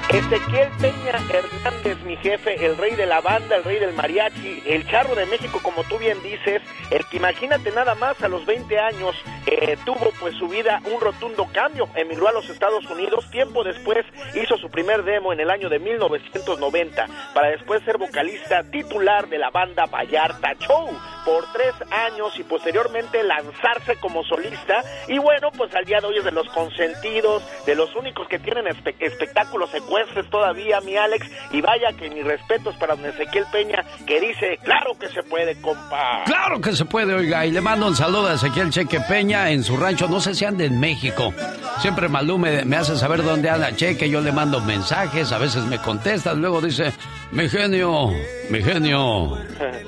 [0.10, 4.88] Ezequiel Peña Hernández, mi jefe, el rey de la banda, el rey del mariachi, el
[4.88, 8.80] charro de México, como tú bien dices, el que imagínate nada más a los 20
[8.80, 13.63] años eh, tuvo pues su vida un rotundo cambio, emigró a los Estados Unidos, tiempo
[13.63, 19.28] después hizo su primer demo en el año de 1990, para después ser vocalista titular
[19.30, 20.89] de la banda Vallarta Show
[21.24, 26.17] por tres años y posteriormente lanzarse como solista y bueno, pues al día de hoy
[26.17, 31.27] es de los consentidos, de los únicos que tienen espe- espectáculos secuestres todavía, mi Alex,
[31.51, 35.59] y vaya que mis respetos para don Ezequiel Peña, que dice, claro que se puede,
[35.62, 36.23] compa.
[36.25, 39.63] Claro que se puede, oiga, y le mando un saludo a Ezequiel Cheque Peña en
[39.63, 41.33] su rancho, no sé si anda en México.
[41.79, 45.63] Siempre Malú me, me hace saber dónde anda Cheque, yo le mando mensajes, a veces
[45.65, 46.93] me contesta, luego dice,
[47.31, 48.09] mi genio,
[48.49, 49.38] mi genio,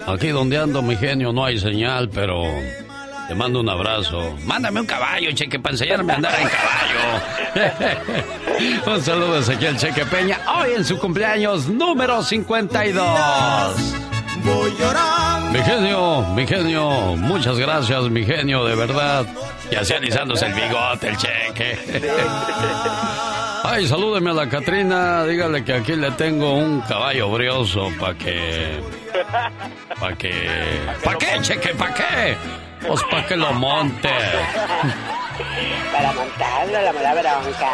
[0.08, 2.43] aquí donde ando, mi genio, no hay señal, pero
[3.32, 4.36] te mando un abrazo.
[4.46, 7.00] Mándame un caballo, Cheque, para enseñarme a andar en caballo.
[8.94, 13.06] un saludo a Ezequiel Cheque Peña, hoy en su cumpleaños número 52.
[14.44, 15.50] Voy llorando.
[15.50, 19.26] Mi genio, mi genio, muchas gracias, mi genio, de verdad.
[19.72, 21.80] Y así alisándose el bigote, el cheque.
[23.63, 28.82] Ay, salúdeme a la Catrina, dígale que aquí le tengo un caballo brioso para que...
[30.02, 30.34] ¿Para que...
[31.02, 31.70] ¿Para qué, cheque?
[31.76, 32.38] ¿Para qué?
[32.88, 34.10] Pues para que lo monte.
[35.91, 37.72] Para montarlo, la mala bronca.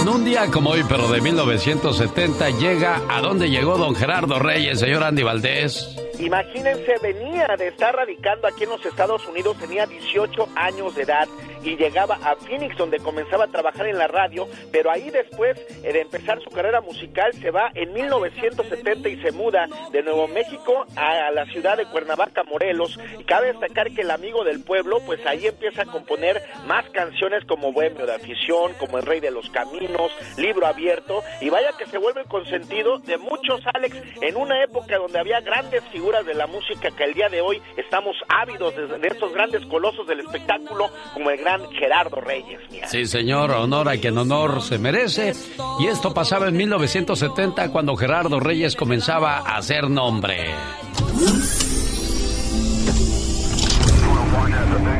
[0.00, 4.80] En un día como hoy, pero de 1970, llega a dónde llegó don Gerardo Reyes,
[4.80, 5.96] señor Andy Valdés.
[6.20, 11.26] Imagínense, venía de estar radicando aquí en los Estados Unidos, tenía 18 años de edad
[11.62, 15.92] y llegaba a Phoenix donde comenzaba a trabajar en la radio, pero ahí después eh,
[15.92, 20.84] de empezar su carrera musical se va en 1970 y se muda de Nuevo México
[20.94, 22.98] a la ciudad de Cuernavaca, Morelos.
[23.18, 27.44] Y cabe destacar que el amigo del pueblo, pues ahí empieza a componer más canciones
[27.46, 31.86] como Bohemio de Afición, como El Rey de los Caminos, Libro Abierto, y vaya que
[31.86, 36.46] se vuelve consentido de muchos Alex en una época donde había grandes figuras de la
[36.48, 40.90] música que el día de hoy estamos ávidos de, de estos grandes colosos del espectáculo
[41.14, 42.60] como el gran Gerardo Reyes.
[42.86, 45.32] Sí, señor, honor a quien honor se merece.
[45.78, 50.48] Y esto pasaba en 1970 cuando Gerardo Reyes comenzaba a hacer nombre.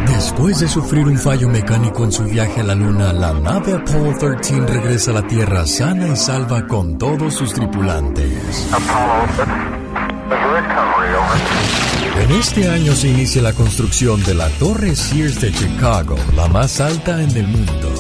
[0.07, 4.17] Después de sufrir un fallo mecánico en su viaje a la Luna, la nave Apollo
[4.19, 8.69] 13 regresa a la Tierra sana y salva con todos sus tripulantes.
[12.17, 16.81] En este año se inicia la construcción de la Torre Sears de Chicago, la más
[16.81, 17.93] alta en el mundo.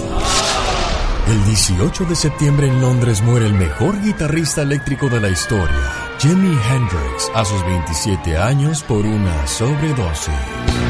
[1.26, 5.76] El 18 de septiembre en Londres muere el mejor guitarrista eléctrico de la historia,
[6.18, 10.34] Jimi Hendrix, a sus 27 años por una sobredosis.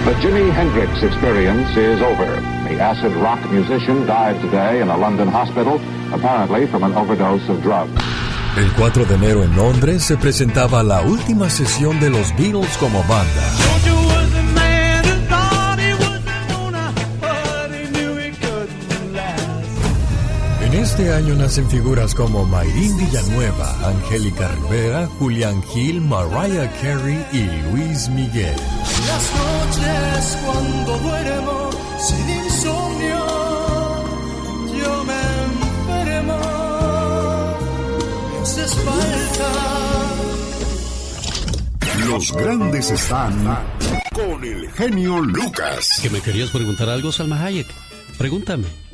[0.04, 2.40] The Jimi Hendrix experience is over.
[2.68, 5.78] The acid rock musician died today in a London hospital,
[6.12, 8.09] apparently from an overdose of drugs.
[8.56, 12.98] El 4 de enero en Londres se presentaba la última sesión de los Beatles como
[13.04, 13.52] banda.
[20.62, 27.44] En este año nacen figuras como Mayrín Villanueva, Angélica Rivera, Julián Gil, Mariah Carey y
[27.70, 28.54] Luis Miguel.
[29.06, 33.49] Las noches cuando duermo sin insomnio,
[38.50, 39.52] haces falta.
[42.08, 43.32] Los grandes están
[44.12, 46.00] con el genio Lucas.
[46.02, 47.68] ¿Que me querías preguntar algo, Salma Hayek?
[48.18, 48.64] Pregúntame.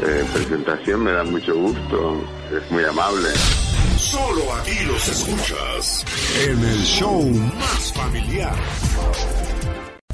[0.00, 2.24] eh, presentación, me da mucho gusto,
[2.56, 3.28] es muy amable.
[3.96, 6.04] Solo aquí los escuchas
[6.46, 7.22] en el show
[7.58, 8.54] más familiar.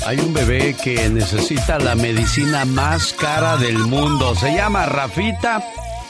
[0.07, 4.35] Hay un bebé que necesita la medicina más cara del mundo.
[4.35, 5.63] Se llama Rafita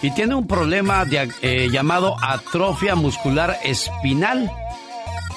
[0.02, 4.50] y tiene un problema de- eh, llamado atrofia muscular espinal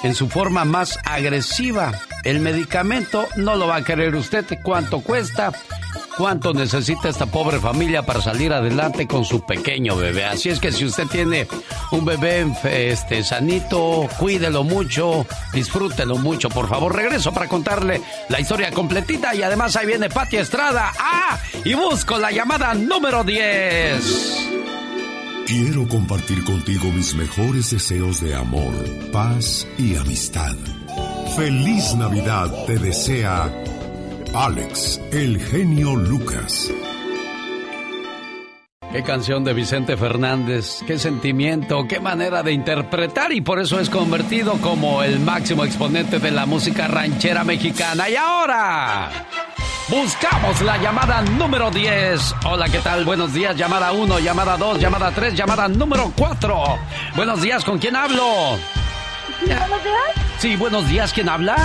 [0.02, 1.92] en su forma más agresiva.
[2.24, 4.44] El medicamento no lo va a querer usted.
[4.62, 5.52] ¿Cuánto cuesta?
[6.16, 10.26] ¿Cuánto necesita esta pobre familia para salir adelante con su pequeño bebé?
[10.26, 11.48] Así es que si usted tiene
[11.90, 16.94] un bebé este, sanito, cuídelo mucho, disfrútelo mucho, por favor.
[16.94, 20.92] Regreso para contarle la historia completita y además ahí viene Pati Estrada.
[20.98, 21.38] ¡Ah!
[21.64, 24.50] Y busco la llamada número 10.
[25.46, 28.72] Quiero compartir contigo mis mejores deseos de amor,
[29.12, 30.54] paz y amistad.
[31.36, 33.50] Feliz Navidad te desea
[34.34, 36.72] Alex, el genio Lucas.
[38.90, 43.90] Qué canción de Vicente Fernández, qué sentimiento, qué manera de interpretar y por eso es
[43.90, 48.08] convertido como el máximo exponente de la música ranchera mexicana.
[48.08, 49.10] Y ahora,
[49.88, 52.34] buscamos la llamada número 10.
[52.46, 53.04] Hola, ¿qué tal?
[53.04, 56.78] Buenos días, llamada 1, llamada 2, llamada 3, llamada número 4.
[57.16, 58.58] Buenos días, ¿con quién hablo?
[59.40, 60.26] ¿Buenos días?
[60.38, 61.56] Sí, buenos días, ¿quién habla?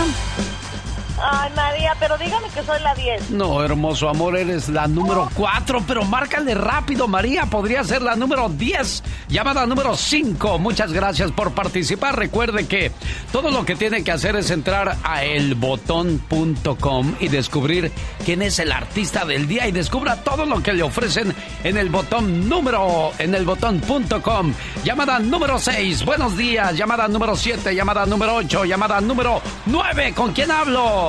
[1.19, 3.31] Ay, María, pero dígame que soy la 10.
[3.31, 7.47] No, hermoso amor, eres la número 4, pero márcale rápido, María.
[7.47, 9.03] Podría ser la número 10.
[9.27, 10.59] Llamada número 5.
[10.59, 12.17] Muchas gracias por participar.
[12.17, 12.91] Recuerde que
[13.31, 17.91] todo lo que tiene que hacer es entrar a elbotón.com y descubrir
[18.23, 21.89] quién es el artista del día y descubra todo lo que le ofrecen en el
[21.89, 24.53] botón número, en elbotón.com.
[24.83, 26.05] Llamada número 6.
[26.05, 26.77] Buenos días.
[26.77, 27.73] Llamada número 7.
[27.73, 28.65] Llamada número 8.
[28.65, 30.13] Llamada número 9.
[30.13, 31.06] ¿Con quién hablo?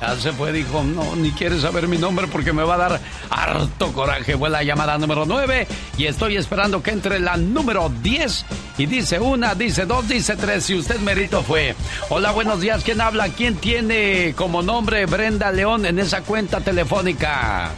[0.00, 3.00] Ya se fue, dijo, no, ni quiere saber mi nombre porque me va a dar
[3.30, 4.36] harto coraje.
[4.36, 8.44] Fue la llamada número 9 y estoy esperando que entre la número 10.
[8.78, 10.70] Y dice una, dice dos, dice tres.
[10.70, 11.74] Y usted merito fue.
[12.10, 12.84] Hola, buenos días.
[12.84, 13.28] ¿Quién habla?
[13.30, 17.72] ¿Quién tiene como nombre Brenda León en esa cuenta telefónica?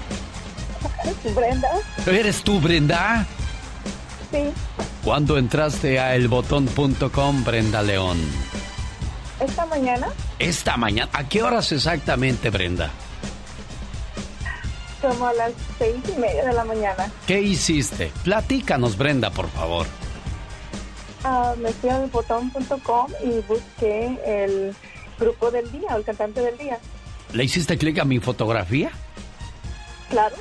[1.34, 1.68] ¿Brenda?
[2.06, 3.26] ¿Eres tú, Brenda?
[4.30, 4.42] Sí.
[5.02, 8.18] ¿Cuándo entraste a elbotón.com, Brenda León?
[9.40, 10.08] Esta mañana.
[10.38, 11.10] Esta mañana.
[11.12, 12.90] ¿A qué horas exactamente, Brenda?
[15.00, 17.10] Como a las seis y media de la mañana.
[17.26, 18.12] ¿Qué hiciste?
[18.22, 19.86] Platícanos, Brenda, por favor.
[21.24, 24.74] Ah, me fui al botón.com y busqué el
[25.18, 26.78] grupo del día, el cantante del día.
[27.32, 28.90] ¿Le hiciste clic a mi fotografía?
[30.08, 30.36] Claro.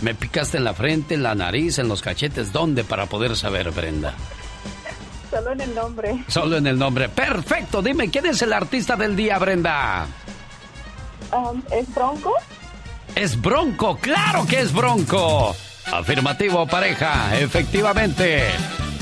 [0.00, 2.52] Me picaste en la frente, en la nariz, en los cachetes.
[2.52, 4.14] ¿Dónde para poder saber, Brenda?
[5.32, 6.24] Solo en el nombre.
[6.28, 7.08] Solo en el nombre.
[7.08, 7.80] Perfecto.
[7.80, 10.06] Dime, ¿quién es el artista del día, Brenda?
[11.32, 12.34] Um, ¿Es Bronco?
[13.14, 13.96] Es Bronco.
[13.96, 15.56] Claro que es Bronco.
[15.90, 17.34] Afirmativo, pareja.
[17.38, 18.50] Efectivamente.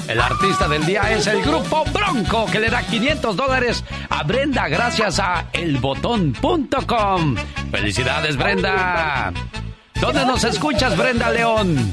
[0.07, 4.69] El artista del día es el grupo Bronco que le da 500 dólares a Brenda
[4.69, 7.37] gracias a elbotón.com.
[7.73, 9.33] Felicidades, Brenda.
[10.01, 11.93] ¿Dónde nos escuchas, Brenda León?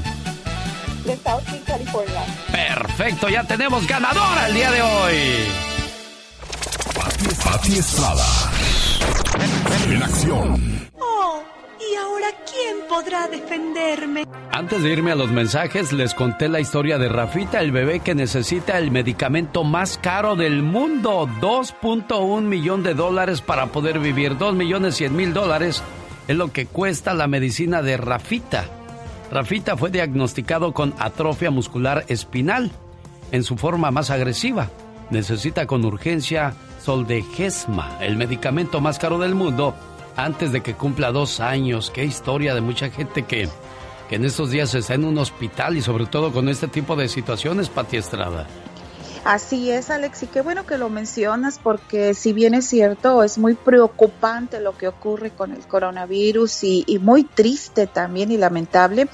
[1.08, 2.22] De South California.
[2.52, 5.14] Perfecto, ya tenemos ganadora el día de hoy.
[7.42, 8.26] Pati Estrada.
[9.88, 10.88] En acción.
[11.00, 11.42] Oh,
[11.80, 14.24] ¿y ahora quién podrá defenderme?
[14.52, 18.14] Antes de irme a los mensajes, les conté la historia de Rafita, el bebé que
[18.14, 21.26] necesita el medicamento más caro del mundo.
[21.40, 24.36] 2.1 millón de dólares para poder vivir.
[24.36, 25.82] 2 millones 100 mil dólares
[26.26, 28.77] es lo que cuesta la medicina de Rafita.
[29.30, 32.70] Rafita fue diagnosticado con atrofia muscular espinal
[33.30, 34.70] en su forma más agresiva.
[35.10, 39.74] Necesita con urgencia Soldegesma, el medicamento más caro del mundo,
[40.16, 41.90] antes de que cumpla dos años.
[41.90, 43.48] Qué historia de mucha gente que,
[44.08, 47.08] que en estos días está en un hospital y sobre todo con este tipo de
[47.08, 48.46] situaciones, Pati Estrada.
[49.24, 53.36] Así es, Alex, y qué bueno que lo mencionas porque si bien es cierto, es
[53.36, 59.08] muy preocupante lo que ocurre con el coronavirus y, y muy triste también y lamentable,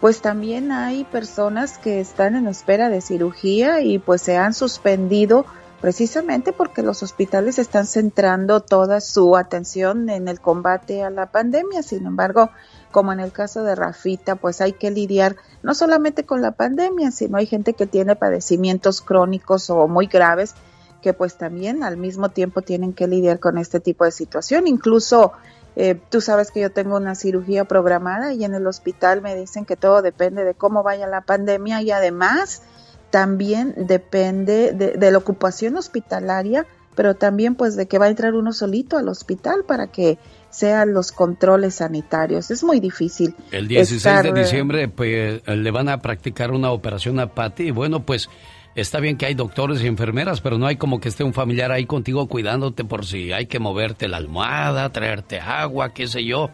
[0.00, 5.44] pues también hay personas que están en espera de cirugía y pues se han suspendido
[5.80, 11.82] precisamente porque los hospitales están centrando toda su atención en el combate a la pandemia.
[11.82, 12.50] Sin embargo,
[12.90, 17.10] como en el caso de Rafita, pues hay que lidiar no solamente con la pandemia,
[17.10, 20.54] sino hay gente que tiene padecimientos crónicos o muy graves
[21.00, 24.66] que pues también al mismo tiempo tienen que lidiar con este tipo de situación.
[24.66, 25.32] Incluso
[25.76, 29.64] eh, tú sabes que yo tengo una cirugía programada y en el hospital me dicen
[29.64, 32.62] que todo depende de cómo vaya la pandemia y además
[33.10, 38.34] también depende de, de la ocupación hospitalaria, pero también pues de que va a entrar
[38.34, 40.18] uno solito al hospital para que
[40.50, 42.50] sean los controles sanitarios.
[42.50, 43.34] Es muy difícil.
[43.50, 48.04] El 16 de diciembre pues, le van a practicar una operación a Patti y bueno,
[48.04, 48.28] pues
[48.74, 51.72] está bien que hay doctores y enfermeras, pero no hay como que esté un familiar
[51.72, 56.50] ahí contigo cuidándote por si hay que moverte la almohada, traerte agua, qué sé yo.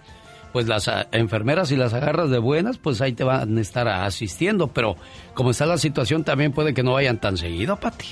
[0.53, 3.89] Pues las ah, enfermeras y las agarras de buenas, pues ahí te van a estar
[3.89, 4.97] asistiendo, pero
[5.35, 8.07] como está la situación también puede que no vayan tan seguido, Patti.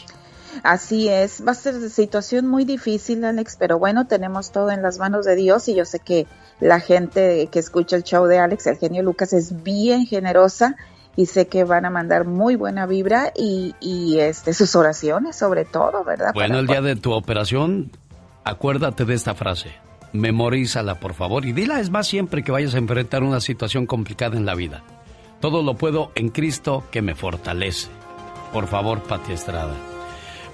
[0.62, 4.82] Así es, va a ser una situación muy difícil, Alex, pero bueno, tenemos todo en
[4.82, 6.26] las manos de Dios y yo sé que
[6.60, 10.76] la gente que escucha el show de Alex, el genio Lucas, es bien generosa
[11.16, 15.64] y sé que van a mandar muy buena vibra y, y este, sus oraciones sobre
[15.64, 16.32] todo, ¿verdad?
[16.34, 17.90] Bueno, el día de tu operación,
[18.44, 19.70] acuérdate de esta frase.
[20.12, 24.36] Memorízala, por favor, y dila es más siempre que vayas a enfrentar una situación complicada
[24.36, 24.84] en la vida.
[25.40, 27.90] Todo lo puedo en Cristo que me fortalece.
[28.52, 29.74] Por favor, Pati Estrada.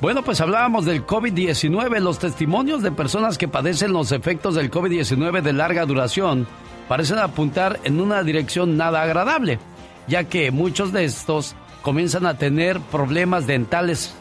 [0.01, 5.43] Bueno, pues hablábamos del COVID-19, los testimonios de personas que padecen los efectos del COVID-19
[5.43, 6.47] de larga duración
[6.89, 9.59] parecen apuntar en una dirección nada agradable,
[10.09, 14.15] ya que muchos de estos comienzan a tener problemas dentales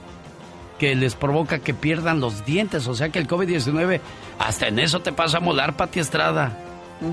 [0.80, 4.02] que les provoca que pierdan los dientes, o sea que el COVID-19
[4.38, 6.58] hasta en eso te pasa a molar, Pati Estrada.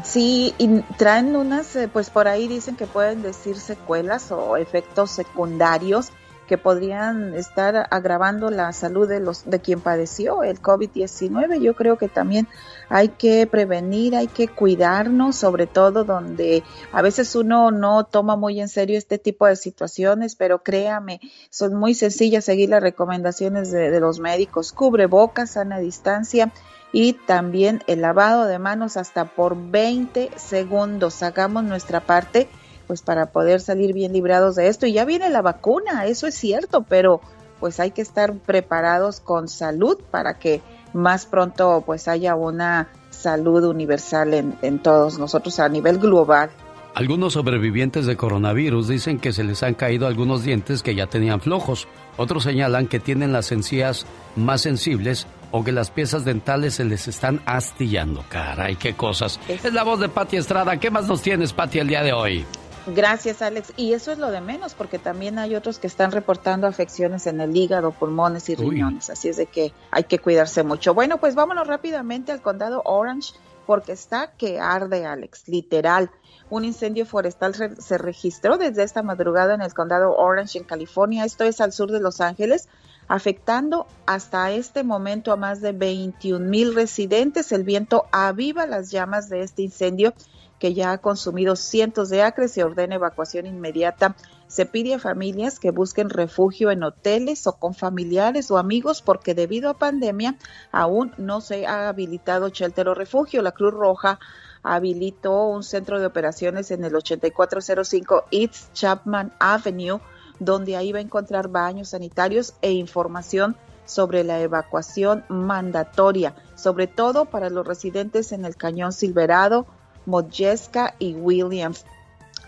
[0.03, 5.13] Sí, y traen unas, eh, pues por ahí dicen que pueden decir secuelas o efectos
[5.13, 6.11] secundarios
[6.47, 11.61] que podrían estar agravando la salud de los de quien padeció el COVID-19.
[11.61, 12.49] Yo creo que también
[12.89, 18.61] hay que prevenir, hay que cuidarnos, sobre todo donde a veces uno no toma muy
[18.61, 21.21] en serio este tipo de situaciones, pero créame,
[21.51, 24.73] son muy sencillas seguir las recomendaciones de, de los médicos.
[24.73, 26.53] Cubre boca, sana distancia
[26.93, 31.23] y también el lavado de manos hasta por 20 segundos.
[31.23, 32.49] Hagamos nuestra parte
[32.87, 34.87] pues para poder salir bien librados de esto.
[34.87, 37.21] Y ya viene la vacuna, eso es cierto, pero
[37.61, 40.63] pues hay que estar preparados con salud para que
[40.93, 46.51] más pronto pues haya una salud universal en, en todos nosotros a nivel global.
[46.95, 51.43] Algunos sobrevivientes de coronavirus dicen que se les han caído algunos dientes que ya tenían
[51.43, 51.89] flojos.
[52.17, 57.07] Otros señalan que tienen las encías más sensibles o que las piezas dentales se les
[57.07, 58.25] están astillando.
[58.31, 59.39] Caray, qué cosas.
[59.47, 60.79] Es la voz de Patti Estrada.
[60.79, 62.47] ¿Qué más nos tienes, Patti, el día de hoy?
[62.87, 63.73] Gracias, Alex.
[63.77, 67.41] Y eso es lo de menos, porque también hay otros que están reportando afecciones en
[67.41, 69.11] el hígado, pulmones y riñones.
[69.11, 70.95] Así es de que hay que cuidarse mucho.
[70.95, 73.35] Bueno, pues vámonos rápidamente al condado Orange,
[73.67, 76.11] porque está que arde, Alex, literal.
[76.49, 81.25] Un incendio forestal se registró desde esta madrugada en el condado Orange, en California.
[81.25, 82.69] Esto es al sur de Los Ángeles,
[83.09, 87.51] afectando hasta este momento a más de 21 mil residentes.
[87.51, 90.15] El viento aviva las llamas de este incendio
[90.59, 94.17] que ya ha consumido cientos de acres, se ordena evacuación inmediata.
[94.47, 99.35] Se pide a familias que busquen refugio en hoteles o con familiares o amigos porque
[99.35, 100.37] debido a pandemia
[100.73, 103.43] aún no se ha habilitado shelter o refugio.
[103.43, 104.19] La Cruz Roja
[104.63, 110.01] habilitó un centro de operaciones en el 8405 East Chapman Avenue,
[110.39, 117.27] donde ahí va a encontrar baños sanitarios e información sobre la evacuación mandatoria, sobre todo
[117.27, 119.67] para los residentes en el Cañón Silverado,
[120.07, 121.85] Modjeska y Williams.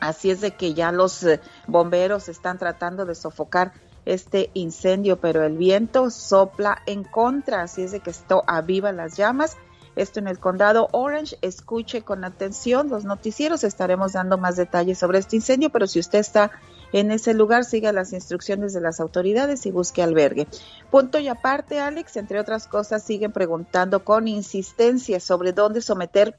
[0.01, 3.73] Así es de que ya los eh, bomberos están tratando de sofocar
[4.05, 9.17] este incendio, pero el viento sopla en contra, así es de que esto aviva las
[9.17, 9.57] llamas.
[9.97, 15.19] Esto en el condado Orange, escuche con atención los noticieros, estaremos dando más detalles sobre
[15.19, 16.53] este incendio, pero si usted está
[16.93, 20.47] en ese lugar, siga las instrucciones de las autoridades y busque albergue.
[20.91, 26.37] Punto y aparte, Alex, entre otras cosas, siguen preguntando con insistencia sobre dónde someter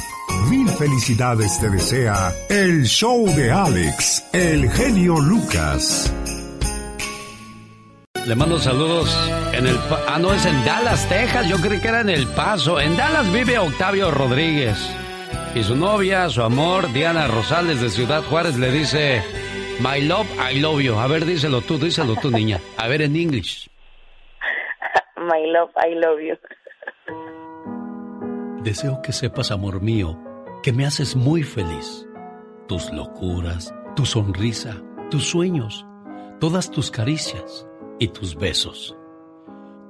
[0.49, 6.13] Mil felicidades te desea el show de Alex, el genio Lucas.
[8.25, 9.09] Le mando saludos
[9.53, 9.77] en el...
[10.07, 11.47] Ah, no, es en Dallas, Texas.
[11.47, 12.79] Yo creí que era en El Paso.
[12.79, 14.77] En Dallas vive Octavio Rodríguez.
[15.55, 19.23] Y su novia, su amor, Diana Rosales de Ciudad Juárez, le dice...
[19.79, 20.93] My love, I love you.
[20.95, 22.59] A ver, díselo tú, díselo tú, niña.
[22.77, 23.69] A ver, en inglés.
[25.23, 26.35] My love, I love you.
[28.61, 30.19] Deseo que sepas, amor mío,
[30.61, 32.05] que me haces muy feliz.
[32.67, 35.85] Tus locuras, tu sonrisa, tus sueños,
[36.39, 37.67] todas tus caricias
[37.99, 38.97] y tus besos.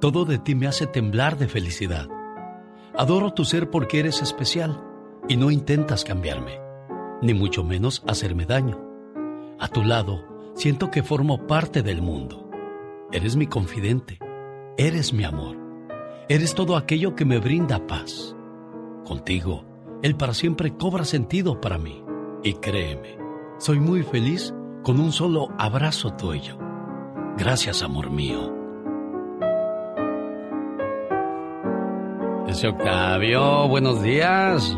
[0.00, 2.08] Todo de ti me hace temblar de felicidad.
[2.96, 4.84] Adoro tu ser porque eres especial
[5.28, 6.60] y no intentas cambiarme,
[7.22, 8.78] ni mucho menos hacerme daño.
[9.58, 12.48] A tu lado, siento que formo parte del mundo.
[13.10, 14.18] Eres mi confidente
[14.76, 15.56] Eres mi amor.
[16.28, 18.34] Eres todo aquello que me brinda paz.
[19.06, 19.64] Contigo,
[20.02, 22.02] el para siempre cobra sentido para mí.
[22.42, 23.16] Y créeme,
[23.58, 24.52] soy muy feliz
[24.82, 26.58] con un solo abrazo tuyo.
[27.38, 28.52] Gracias, amor mío.
[32.48, 34.76] Ese Octavio, buenos días.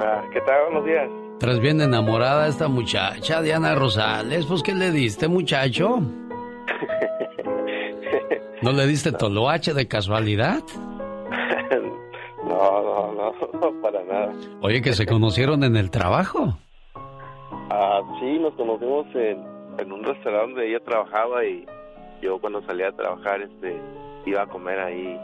[0.00, 0.64] Ah, ¿Qué tal?
[0.64, 1.08] Buenos días.
[1.38, 6.02] Tras bien enamorada esta muchacha, Diana Rosales, pues ¿qué le diste, muchacho?
[8.64, 10.62] ¿No le diste toloache de casualidad?
[12.44, 14.32] No, no, no, para nada.
[14.60, 16.58] Oye, que se conocieron en el trabajo.
[17.70, 19.42] Ah, sí, nos conocimos en,
[19.78, 21.64] en un restaurante donde ella trabajaba y
[22.20, 23.80] yo cuando salía a trabajar este
[24.26, 25.18] iba a comer ahí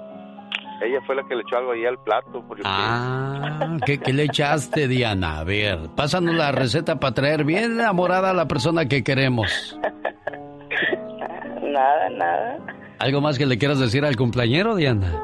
[0.82, 2.43] ella fue la que le echó algo ahí al plato.
[2.47, 2.62] Porque...
[2.64, 5.41] Ah, ¿qué, ¿qué, le echaste, Diana?
[5.41, 9.78] A ver, pásanos la receta para traer bien enamorada a la persona que queremos.
[11.62, 12.59] nada, nada.
[13.01, 15.19] ¿Algo más que le quieras decir al cumpleañero, Diana?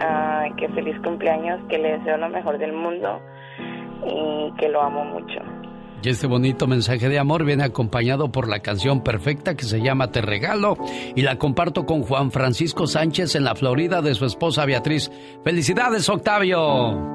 [0.00, 3.20] Ay, que feliz cumpleaños, que le deseo lo mejor del mundo
[4.06, 5.40] y que lo amo mucho.
[6.02, 10.10] Y este bonito mensaje de amor viene acompañado por la canción perfecta que se llama
[10.10, 10.76] Te Regalo
[11.14, 15.10] y la comparto con Juan Francisco Sánchez en la Florida de su esposa Beatriz.
[15.44, 17.12] ¡Felicidades, Octavio!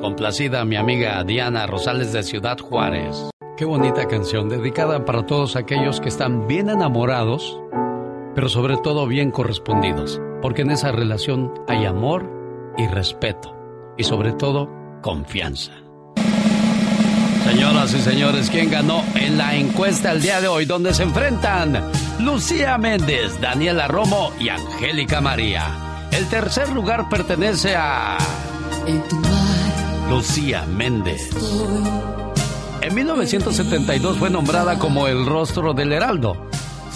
[0.00, 3.30] Complacida mi amiga Diana Rosales de Ciudad Juárez.
[3.56, 7.58] Qué bonita canción, dedicada para todos aquellos que están bien enamorados,
[8.36, 12.30] pero sobre todo bien correspondidos, porque en esa relación hay amor
[12.76, 13.56] y respeto,
[13.96, 14.68] y sobre todo
[15.00, 15.72] confianza.
[17.44, 21.90] Señoras y señores, ¿quién ganó en la encuesta el día de hoy donde se enfrentan
[22.20, 26.08] Lucía Méndez, Daniela Romo y Angélica María?
[26.12, 28.18] El tercer lugar pertenece a
[30.10, 31.30] Lucía Méndez.
[32.82, 36.36] En 1972 fue nombrada como el rostro del Heraldo,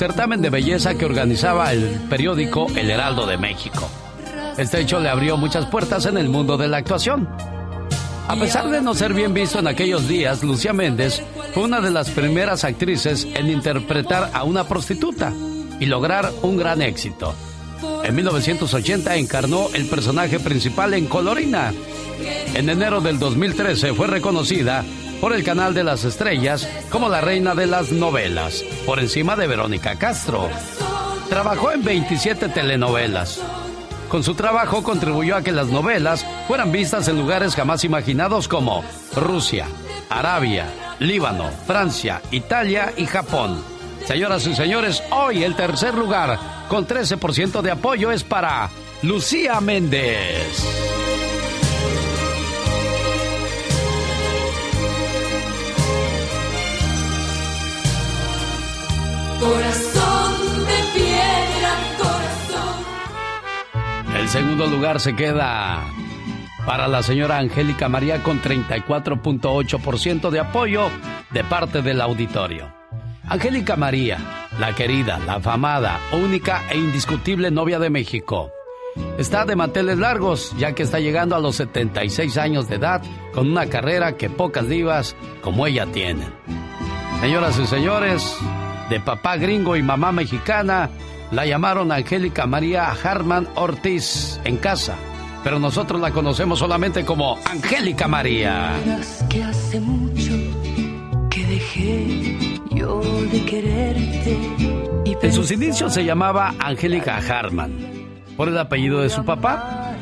[0.00, 3.86] certamen de belleza que organizaba el periódico El Heraldo de México.
[4.56, 7.28] Este hecho le abrió muchas puertas en el mundo de la actuación.
[8.26, 11.22] A pesar de no ser bien visto en aquellos días, Lucía Méndez
[11.52, 15.34] fue una de las primeras actrices en interpretar a una prostituta
[15.78, 17.34] y lograr un gran éxito.
[18.02, 21.74] En 1980 encarnó el personaje principal en Colorina.
[22.54, 24.82] En enero del 2013 fue reconocida
[25.20, 29.46] por el canal de las estrellas como la reina de las novelas, por encima de
[29.46, 30.48] Verónica Castro.
[31.28, 33.40] Trabajó en 27 telenovelas,
[34.10, 38.82] con su trabajo contribuyó a que las novelas fueran vistas en lugares jamás imaginados como
[39.14, 39.68] Rusia,
[40.08, 40.66] Arabia,
[40.98, 43.62] Líbano, Francia, Italia y Japón.
[44.06, 48.68] Señoras y señores, hoy el tercer lugar con 13% de apoyo es para
[49.02, 51.09] Lucía Méndez.
[59.40, 61.72] Corazón de piedra,
[64.18, 65.82] El segundo lugar se queda
[66.66, 70.90] para la señora Angélica María con 34.8% de apoyo
[71.30, 72.70] de parte del auditorio.
[73.26, 74.18] Angélica María,
[74.58, 78.50] la querida, la afamada, única e indiscutible novia de México.
[79.16, 83.00] Está de manteles largos, ya que está llegando a los 76 años de edad
[83.32, 86.28] con una carrera que pocas divas como ella tienen.
[87.20, 88.36] Señoras y señores,
[88.90, 90.90] de papá gringo y mamá mexicana,
[91.30, 94.96] la llamaron Angélica María Harman Ortiz en casa,
[95.44, 98.72] pero nosotros la conocemos solamente como Angélica María.
[99.28, 100.32] que hace mucho
[101.30, 104.36] que dejé yo de quererte.
[105.04, 107.72] Y En sus inicios se llamaba Angélica Harman,
[108.36, 109.94] por el apellido de su papá,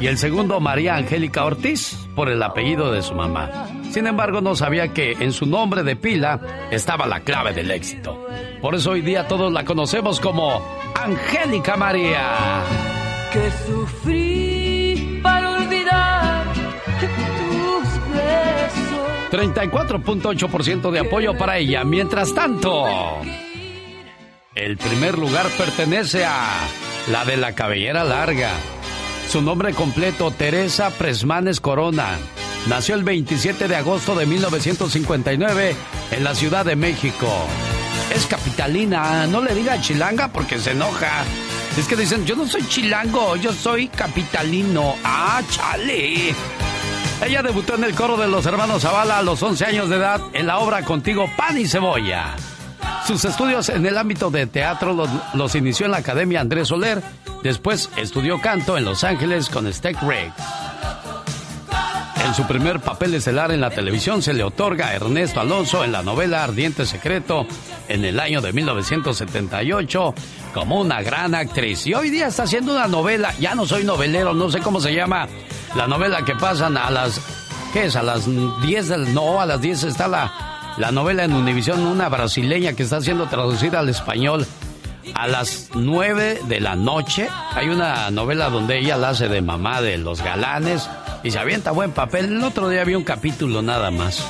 [0.00, 3.66] y el segundo María Angélica Ortiz, por el apellido de su mamá.
[3.90, 8.26] Sin embargo, no sabía que en su nombre de pila estaba la clave del éxito.
[8.60, 10.62] Por eso hoy día todos la conocemos como
[10.94, 12.62] Angélica María.
[13.32, 16.44] que sufrí para olvidar
[17.00, 19.30] tus besos.
[19.30, 21.84] 34.8% de apoyo para ella.
[21.84, 22.84] Mientras tanto,
[24.54, 26.44] el primer lugar pertenece a
[27.10, 28.50] la de la cabellera larga.
[29.28, 32.18] Su nombre completo, Teresa Presmanes Corona.
[32.68, 35.74] Nació el 27 de agosto de 1959
[36.12, 37.28] en la Ciudad de México.
[38.14, 41.24] Es capitalina, no le diga chilanga porque se enoja.
[41.78, 44.96] Es que dicen, yo no soy chilango, yo soy capitalino.
[45.04, 46.34] Ah, chale.
[47.24, 50.20] Ella debutó en el coro de los hermanos Zavala a los 11 años de edad
[50.32, 52.34] en la obra Contigo Pan y Cebolla.
[53.06, 54.94] Sus estudios en el ámbito de teatro
[55.34, 57.02] los, inició en la Academia Andrés Soler.
[57.42, 60.69] Después estudió canto en Los Ángeles con Steak Riggs.
[62.30, 65.90] En su primer papel estelar en la televisión se le otorga a Ernesto Alonso en
[65.90, 67.44] la novela Ardiente Secreto
[67.88, 70.14] en el año de 1978
[70.54, 71.88] como una gran actriz.
[71.88, 74.94] Y hoy día está haciendo una novela, ya no soy novelero, no sé cómo se
[74.94, 75.26] llama,
[75.74, 77.20] la novela que pasan a las,
[77.72, 77.96] ¿qué es?
[77.96, 78.28] A las
[78.62, 80.32] 10 del, no, a las 10 está la,
[80.78, 84.46] la novela en Univisión, una brasileña que está siendo traducida al español.
[85.14, 89.82] A las 9 de la noche hay una novela donde ella la hace de mamá
[89.82, 90.88] de los galanes
[91.22, 92.26] y se avienta buen papel.
[92.26, 94.26] El otro día vi un capítulo nada más.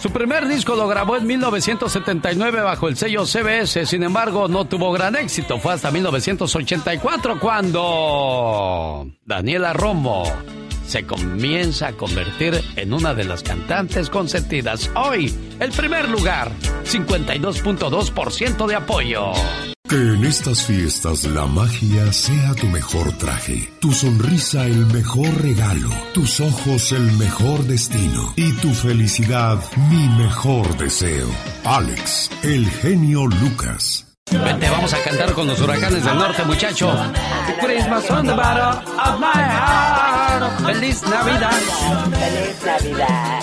[0.00, 4.92] Su primer disco lo grabó en 1979 bajo el sello CBS, sin embargo no tuvo
[4.92, 5.58] gran éxito.
[5.58, 10.24] Fue hasta 1984 cuando Daniela Romo
[10.86, 14.90] se comienza a convertir en una de las cantantes consentidas.
[14.94, 16.50] Hoy, el primer lugar,
[16.84, 19.32] 52.2% de apoyo.
[19.88, 25.90] Que en estas fiestas la magia sea tu mejor traje, tu sonrisa el mejor regalo,
[26.12, 31.28] tus ojos el mejor destino y tu felicidad mi mejor deseo.
[31.64, 34.05] Alex, el genio Lucas.
[34.32, 36.92] Vente, vamos a cantar con los huracanes del norte, muchacho.
[37.60, 40.60] Christmas on the bottom of my heart.
[40.66, 41.52] Feliz Navidad.
[42.10, 43.40] Feliz Navidad.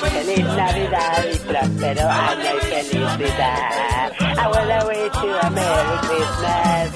[0.00, 4.12] Feliz Navidad y próspero año y felicidad.
[4.20, 6.90] I wanna wish you a Merry Christmas.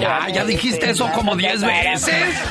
[0.00, 2.42] Ya, ya dijiste eso como on the 10 bottom veces.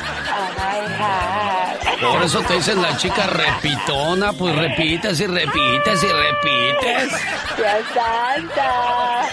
[2.00, 7.12] Por eso te dicen la chica repitona, pues repites y repites y repites.
[7.94, 9.28] Santa.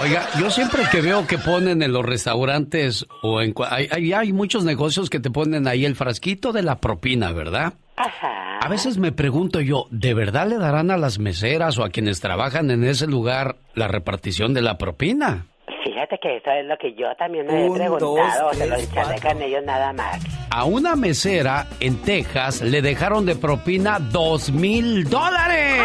[0.00, 3.54] Oiga, yo siempre que veo que ponen en los restaurantes o en...
[3.68, 7.74] Hay, hay, hay muchos negocios que te ponen ahí el frasquito de la propina, ¿verdad?
[7.96, 8.58] Ajá.
[8.60, 12.20] A veces me pregunto yo, ¿de verdad le darán a las meseras o a quienes
[12.20, 15.46] trabajan en ese lugar la repartición de la propina?
[15.84, 18.16] Fíjate que eso es lo que yo también me he Un, preguntado.
[18.16, 20.20] dos, o se lo tres, enchalecan ellos nada más.
[20.50, 25.80] A una mesera en Texas le dejaron de propina dos mil dólares.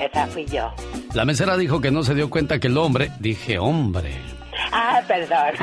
[0.00, 0.72] Esa fui yo.
[1.14, 4.14] La mesera dijo que no se dio cuenta que el hombre, dije hombre.
[4.72, 5.54] Ah, perdón.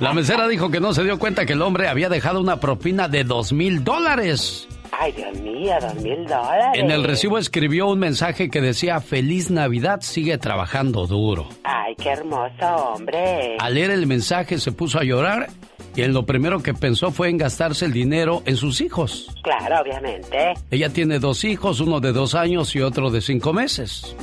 [0.00, 3.08] La mesera dijo que no se dio cuenta que el hombre había dejado una propina
[3.08, 4.68] de dos mil dólares.
[4.92, 6.66] Ay, Dios mío, dos mil dólares.
[6.74, 11.48] En el recibo escribió un mensaje que decía Feliz Navidad, sigue trabajando duro.
[11.64, 13.56] Ay, qué hermoso hombre.
[13.58, 15.48] Al leer el mensaje se puso a llorar
[15.94, 19.28] y en lo primero que pensó fue en gastarse el dinero en sus hijos.
[19.42, 20.54] Claro, obviamente.
[20.70, 24.14] Ella tiene dos hijos, uno de dos años y otro de cinco meses.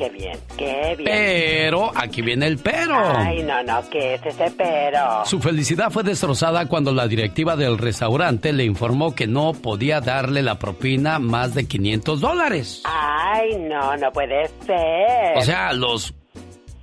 [0.00, 1.04] Qué bien, qué bien.
[1.04, 2.96] Pero, aquí viene el pero.
[3.18, 5.26] Ay, no, no, ¿qué es ese pero?
[5.26, 10.40] Su felicidad fue destrozada cuando la directiva del restaurante le informó que no podía darle
[10.42, 12.82] la propina más de 500 dólares.
[12.86, 15.36] Ay, no, no puede ser.
[15.36, 16.14] O sea, los...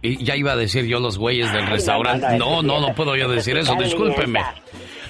[0.04, 2.38] y ya iba a decir yo los güeyes del Ay, restaurante.
[2.38, 4.42] no, No, no, no, no, puedo yo decir eso, discúlpeme.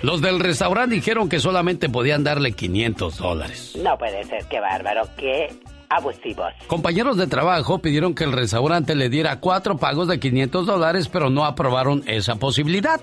[0.02, 3.74] Los del restaurante dijeron que solamente podían darle 500 dólares.
[3.84, 5.50] No puede ser, qué bárbaro, qué
[5.90, 6.54] abusivos.
[6.68, 11.30] Compañeros de trabajo pidieron que el restaurante le diera cuatro pagos de 500 dólares, pero
[11.30, 13.00] no aprobaron esa posibilidad.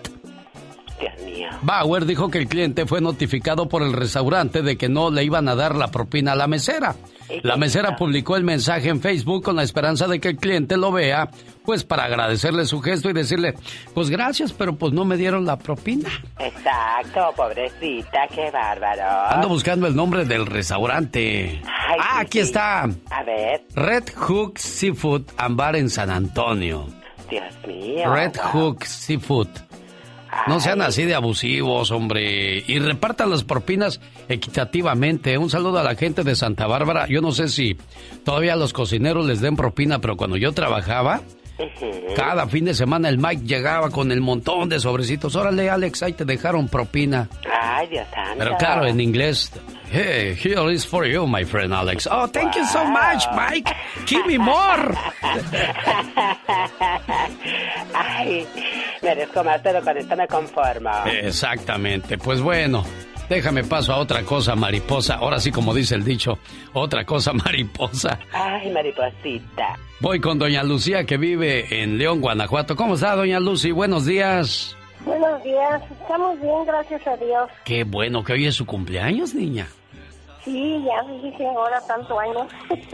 [1.01, 1.49] Dios mío.
[1.63, 5.49] Bauer dijo que el cliente fue notificado por el restaurante de que no le iban
[5.49, 6.95] a dar la propina a la mesera.
[7.43, 10.93] La mesera publicó el mensaje en Facebook con la esperanza de que el cliente lo
[10.93, 11.31] vea,
[11.65, 13.55] pues para agradecerle su gesto y decirle,
[13.95, 16.11] pues gracias, pero pues no me dieron la propina.
[16.39, 19.31] Exacto, pobrecita, qué bárbaro.
[19.31, 21.61] Ando buscando el nombre del restaurante.
[21.65, 22.45] Ay, ah, sí, aquí sí.
[22.45, 22.83] está.
[22.83, 26.87] A ver, Red Hook Seafood Ambar en San Antonio.
[27.31, 28.13] Dios mío.
[28.13, 28.53] Red wow.
[28.53, 29.49] Hook Seafood.
[30.47, 32.63] No sean así de abusivos, hombre.
[32.67, 35.39] Y repartan las propinas equitativamente.
[35.39, 37.07] Un saludo a la gente de Santa Bárbara.
[37.09, 37.77] Yo no sé si
[38.25, 41.23] todavía los cocineros les den propina, pero cuando yo trabajaba,
[42.17, 45.37] cada fin de semana el Mike llegaba con el montón de sobrecitos.
[45.37, 47.29] Órale, Alex, ahí te dejaron propina.
[47.51, 48.35] Ay, Dios santo.
[48.39, 49.53] Pero claro, en inglés.
[49.91, 52.09] Hey, here is for you, my friend Alex.
[52.11, 53.71] Oh, thank you so much, Mike.
[54.07, 54.97] Give me more.
[57.95, 58.47] Ay,
[59.03, 60.91] merezco más, pero con esto me conformo.
[61.07, 62.19] Exactamente.
[62.19, 62.85] Pues bueno,
[63.29, 65.15] déjame paso a otra cosa, mariposa.
[65.17, 66.39] Ahora sí, como dice el dicho,
[66.73, 68.19] otra cosa, mariposa.
[68.33, 69.79] Ay, mariposita.
[70.01, 72.77] Voy con doña Lucía que vive en León, Guanajuato.
[72.77, 73.71] ¿Cómo está, doña Lucy?
[73.71, 74.77] Buenos días.
[75.05, 77.51] Buenos días, estamos bien, gracias a Dios.
[77.65, 79.67] Qué bueno que hoy es su cumpleaños, niña.
[80.45, 82.47] Sí, ya dije ahora tanto años.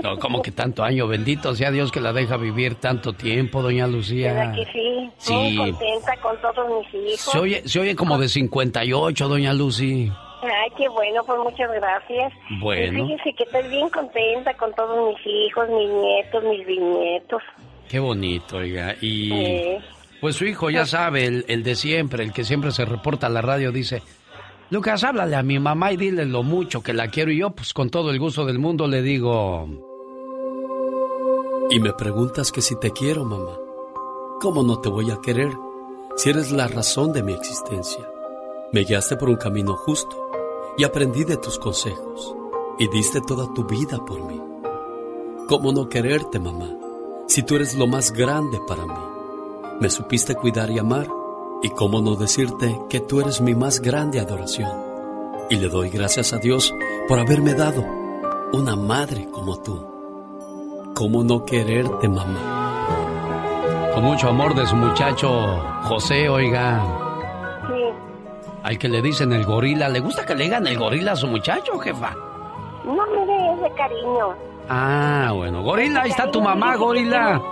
[0.02, 3.86] No, como que tanto año, bendito sea Dios que la deja vivir tanto tiempo, doña
[3.88, 4.32] Lucía.
[4.32, 5.10] ¿Verdad que sí?
[5.18, 5.32] Sí.
[5.34, 7.20] Muy contenta con todos mis hijos.
[7.32, 10.12] Se oye, se oye como de 58, doña Lucy.
[10.42, 12.32] Ay, qué bueno, pues muchas gracias.
[12.60, 13.04] Bueno.
[13.04, 17.42] Y fíjese que estoy bien contenta con todos mis hijos, mis nietos, mis bisnietos.
[17.88, 18.94] Qué bonito, oiga.
[19.00, 19.76] Y
[20.20, 23.30] pues su hijo ya sabe, el, el de siempre, el que siempre se reporta a
[23.30, 24.02] la radio, dice,
[24.70, 27.32] Lucas, háblale a mi mamá y dile lo mucho que la quiero.
[27.32, 29.68] Y yo, pues con todo el gusto del mundo, le digo,
[31.70, 33.58] Y me preguntas que si te quiero, mamá.
[34.40, 35.52] ¿Cómo no te voy a querer
[36.16, 38.08] si eres la razón de mi existencia?
[38.72, 40.30] Me guiaste por un camino justo
[40.78, 42.36] y aprendí de tus consejos
[42.78, 44.40] y diste toda tu vida por mí.
[45.48, 46.76] ¿Cómo no quererte, mamá,
[47.26, 48.94] si tú eres lo más grande para mí?
[49.80, 51.08] Me supiste cuidar y amar
[51.62, 54.70] y cómo no decirte que tú eres mi más grande adoración.
[55.50, 56.74] Y le doy gracias a Dios
[57.08, 57.84] por haberme dado
[58.52, 59.86] una madre como tú.
[60.94, 62.56] ¿Cómo no quererte, mamá?
[63.94, 65.28] con mucho amor de su muchacho
[65.82, 66.80] José, oiga,
[67.66, 67.82] sí,
[68.62, 71.26] al que le dicen el gorila, ¿le gusta que le digan el gorila a su
[71.26, 72.14] muchacho, jefa?
[72.84, 74.50] no mire, es de cariño.
[74.68, 75.62] Ah, bueno.
[75.62, 77.42] Gorila, ahí está tu mamá, Gorila.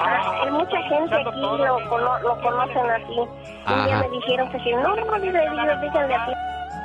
[0.00, 3.18] Ah, hay mucha gente aquí lo, cono- lo conocen así.
[3.18, 4.02] Un día Ajá.
[4.02, 6.32] me dijeron que si no, no, díganle así.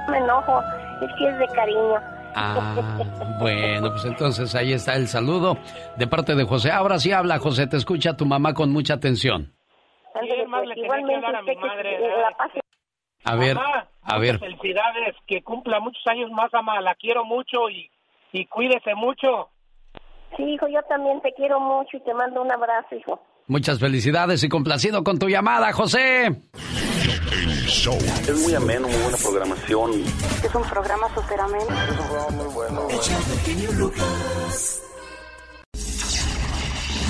[0.09, 0.61] Me enojo,
[1.01, 1.95] es que es de cariño.
[2.35, 2.73] Ah,
[3.39, 5.57] bueno, pues entonces ahí está el saludo
[5.97, 6.71] de parte de José.
[6.71, 9.53] Ahora sí habla, José, te escucha tu mamá con mucha atención.
[10.13, 10.29] Pues,
[12.37, 12.59] pase
[13.25, 14.39] A ver, Mamá, a ver.
[14.39, 16.81] Felicidades, que cumpla muchos años más, ama.
[16.81, 17.89] La quiero mucho y,
[18.31, 19.49] y cuídese mucho.
[20.35, 23.19] Sí, hijo, yo también te quiero mucho y te mando un abrazo, hijo.
[23.47, 26.27] Muchas felicidades y complacido con tu llamada, José.
[28.27, 29.91] Es muy ameno, muy buena programación.
[30.43, 31.65] Es un programa súper ameno.
[31.65, 32.87] Es un programa muy bueno.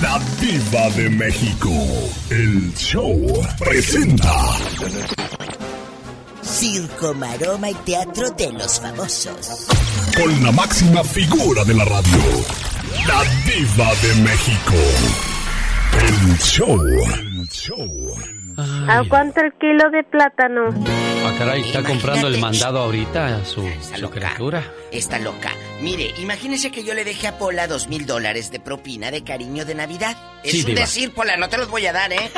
[0.02, 1.70] La Diva de México.
[2.30, 3.26] El show
[3.58, 4.32] presenta.
[6.42, 9.66] Circo, maroma y teatro de los famosos.
[10.16, 12.63] Con la máxima figura de la radio.
[13.06, 14.74] La Diva de México.
[16.00, 16.80] El show.
[16.86, 18.14] El show.
[18.88, 20.68] ¿A cuánto el kilo de plátano?
[21.26, 23.68] Ah, caray, está comprando el mandado ahorita a su,
[23.98, 24.62] su criatura.
[24.92, 25.50] Está loca.
[25.80, 29.64] Mire, imagínese que yo le deje a Pola dos mil dólares de propina de cariño
[29.64, 30.16] de Navidad.
[30.44, 30.80] Es Sí, un diva.
[30.82, 32.30] decir, Pola, no te los voy a dar, ¿eh?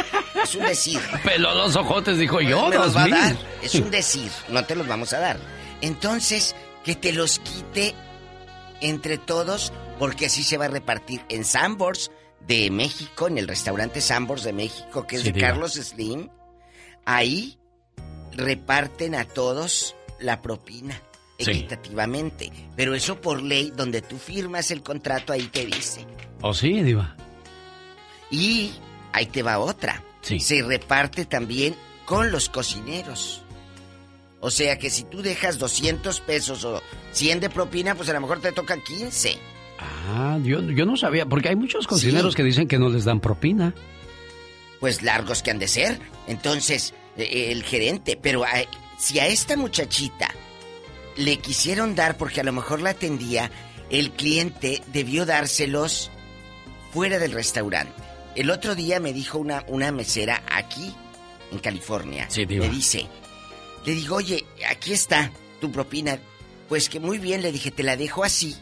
[0.43, 1.01] Es un decir.
[1.25, 3.15] Peló los ojotes, dijo yo, me los dos va a mil.
[3.15, 3.37] dar.
[3.63, 5.37] Es un decir, no te los vamos a dar.
[5.83, 7.95] Entonces, que te los quite
[8.81, 12.11] entre todos, porque así se va a repartir en Sambors
[12.47, 15.49] de México, en el restaurante Sambors de México, que es Sí, de diva.
[15.49, 16.29] Carlos Slim.
[17.05, 17.59] Ahí
[18.33, 21.01] reparten a todos la propina.
[21.39, 21.51] Sí.
[21.51, 22.51] Equitativamente.
[22.77, 26.07] Pero eso por ley, donde tú firmas el contrato, ahí te dice.
[26.41, 27.15] ¿O sí, Diva?
[28.31, 28.73] Y
[29.13, 30.03] ahí te va otra.
[30.23, 33.43] Se reparte también con los cocineros.
[34.41, 36.83] O sea que si tú dejas 200 pesos o
[37.13, 39.39] 100 de propina, pues a lo mejor te tocan 15.
[39.79, 42.37] Ah, yo, yo no sabía, porque hay muchos cocineros Sí.
[42.37, 43.75] que dicen que no les dan propina.
[44.81, 46.01] Pues largos que han de ser.
[46.27, 48.51] Entonces, eh, el gerente, pero a-
[48.99, 50.29] si a esta muchachita
[51.17, 53.51] le quisieron dar, porque a lo mejor la atendía,
[53.91, 56.11] el cliente debió dárselos
[56.93, 57.93] fuera del restaurante.
[58.35, 60.95] El otro día me dijo una, una mesera aquí,
[61.53, 62.27] en California.
[62.29, 62.67] Sí, diva.
[62.67, 63.07] Me dice,
[63.85, 66.19] le digo, oye, aquí está tu propina.
[66.69, 68.57] Pues que muy bien, le dije, te la dejo así.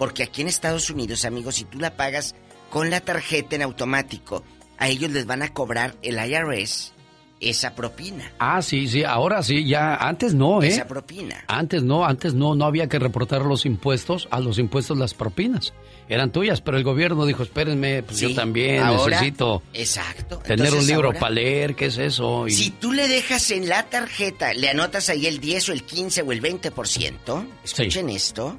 [0.00, 2.34] Porque aquí en Estados Unidos, amigos, si tú la pagas
[2.70, 4.42] con la tarjeta en automático,
[4.78, 6.94] a ellos les van a cobrar el IRS
[7.38, 8.32] esa propina.
[8.38, 10.68] Ah, sí, sí, ahora sí, ya, antes no, ¿eh?
[10.68, 11.44] Esa propina.
[11.48, 15.72] Antes no, antes no, no había que reportar los impuestos, a los impuestos las propinas.
[16.08, 20.38] Eran tuyas, pero el gobierno dijo, espérenme, pues Sí, yo también ahora- necesito Exacto.
[20.38, 22.46] tener Entonces, un libro ahora- para leer, ¿qué es eso?
[22.48, 25.84] Y- Si tú le dejas en la tarjeta, le anotas ahí el 10 o el
[25.84, 28.58] 15 o el 20%, escuchen esto,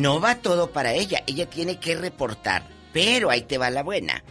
[0.00, 4.22] no va todo para ella, ella tiene que reportar, pero ahí te va la buena.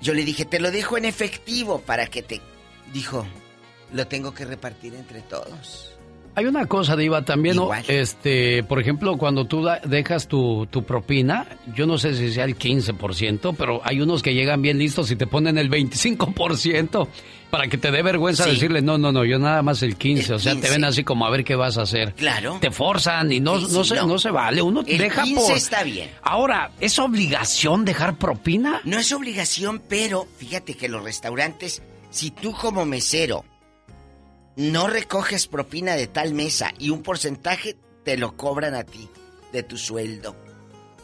[0.00, 2.40] Yo le dije, te lo dejo en efectivo para que te...
[2.92, 3.26] Dijo,
[3.92, 5.95] lo tengo que repartir entre todos.
[6.36, 7.56] Hay una cosa, Diva, también.
[7.88, 12.44] Este, por ejemplo, cuando tú da- dejas tu, tu propina, yo no sé si sea
[12.44, 17.08] el 15%, pero hay unos que llegan bien listos y te ponen el 25%
[17.50, 18.50] para que te dé vergüenza Sí.
[18.50, 20.34] decirle, no, no, no, yo nada más el 15.
[20.34, 20.72] o sea, te 15.
[20.74, 22.12] ven así como a ver qué vas a hacer.
[22.14, 22.58] Claro.
[22.60, 24.06] Te forzan y no, Sí, no, se, no.
[24.06, 24.60] no se vale.
[24.62, 25.56] Uno El deja 15 por...
[25.56, 26.10] está bien.
[26.22, 28.80] Ahora, ¿es obligación dejar propina?
[28.84, 33.44] No es obligación, pero fíjate que los restaurantes, si tú como mesero
[34.56, 39.08] no recoges propina de tal mesa y un porcentaje te lo cobran a ti
[39.52, 40.34] de tu sueldo.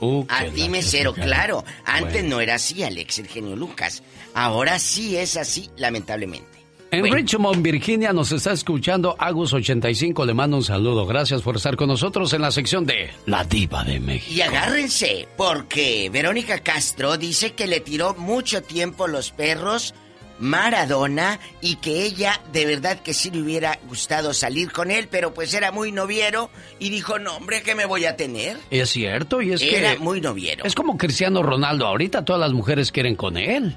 [0.01, 1.65] Uh, A ti mesero, claro.
[1.85, 2.29] Antes Bueno.
[2.37, 4.03] no era así, Alex, el genio Lucas.
[4.35, 6.49] Ahora sí es así, lamentablemente.
[6.91, 10.27] En Richmond, Virginia, nos está escuchando Agus85.
[10.27, 11.07] Le mando un saludo.
[11.07, 14.31] Gracias por estar con nosotros en la sección de La Diva de México.
[14.35, 19.95] Y agárrense, porque Verónica Castro dice que le tiró mucho tiempo los perros
[20.43, 25.33] Maradona y que ella de verdad que sí le hubiera gustado salir con él, pero
[25.33, 28.59] pues era muy noviero y dijo, no hombre, ¿qué me voy a tener?
[28.69, 29.99] Es cierto, y es Era que.
[30.01, 30.65] muy noviero.
[30.65, 31.87] Es como Cristiano Ronaldo.
[31.87, 33.77] Ahorita todas las mujeres quieren con él.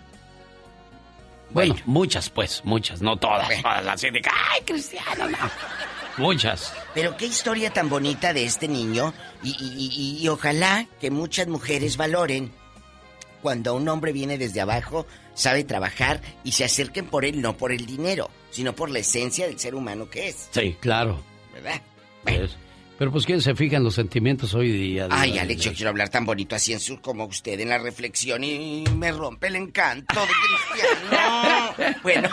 [1.51, 3.47] Bueno, muchas, pues, muchas, no todas.
[3.61, 5.29] Todas así de ¡ay, Cristiano!
[5.29, 5.37] No.
[6.17, 6.73] Muchas.
[6.93, 9.13] Pero qué historia tan bonita de este niño
[9.43, 9.89] y, y-
[10.19, 12.51] y- y ojalá que muchas mujeres valoren
[13.41, 15.05] cuando un hombre viene desde abajo,
[15.35, 19.45] sabe trabajar y se acerquen por él, no por el dinero, sino por la esencia
[19.45, 21.21] del ser humano que es, Sí, claro.
[21.53, 21.81] ¿verdad?
[22.97, 25.07] Pero pues, ¿quién se fija en los sentimientos hoy día?
[25.11, 25.37] Ay?
[25.37, 28.83] Alex, yo quiero hablar tan bonito así en su como usted en la reflexión y
[28.95, 31.99] me rompe el encanto de Cristiano.
[32.03, 32.29] bueno.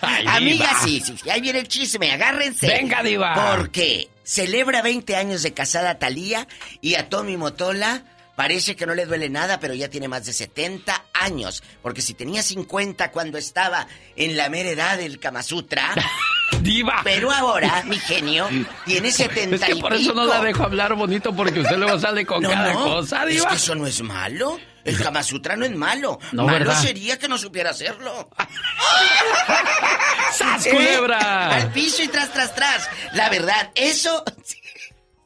[0.00, 2.66] Ay, Amiga, sí, sí, ahí viene el chisme, agárrense.
[2.66, 3.56] Venga, diva.
[3.56, 6.48] Porque celebra 20 años de casada a Talía
[6.80, 8.04] y a Tommy Motola.
[8.40, 11.62] Parece que no le duele nada, pero ya tiene más de 70 años.
[11.82, 13.86] Porque si tenía 50 cuando estaba
[14.16, 15.92] en la mera edad del Kama Sutra.
[16.62, 17.02] ¡Diva!
[17.04, 18.48] Pero ahora, mi genio,
[18.86, 22.24] tiene 70 Es que por eso no la dejo hablar bonito porque usted luego sale
[22.24, 23.50] con No, cada no, cosa, Es Diva.
[23.50, 24.58] que eso no es malo.
[24.84, 26.18] El Kama Sutra no es malo.
[26.32, 26.80] No, malo ¿verdad?
[26.80, 28.30] sería que no supiera hacerlo.
[30.32, 30.70] ¡Sas, ¿Eh?
[30.70, 31.56] culebra!
[31.56, 32.88] Al piso y tras, tras, tras.
[33.12, 34.56] La verdad, eso sí,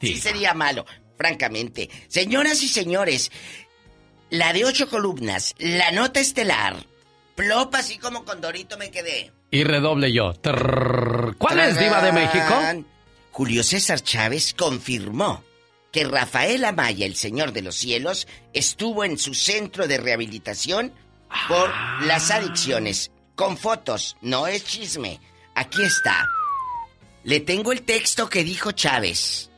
[0.01, 0.85] sí sería malo,
[1.17, 1.91] francamente.
[2.09, 3.31] Señoras y señores,
[4.31, 6.87] la de ocho columnas, la nota estelar.
[7.35, 9.33] Plop, así como con Dorito me quedé.
[9.51, 10.33] Y redoble yo.
[10.35, 11.37] Trrr.
[11.39, 12.85] ¿Cuál es Diva de México?
[13.31, 15.43] Julio César Chávez confirmó
[15.91, 20.93] que Rafael Amaya, el Señor de los Cielos, estuvo en su centro de rehabilitación
[21.49, 23.11] por las adicciones.
[23.35, 25.21] Con fotos, no es chisme.
[25.55, 26.29] Aquí está.
[27.23, 29.51] Le tengo el texto que dijo Chávez.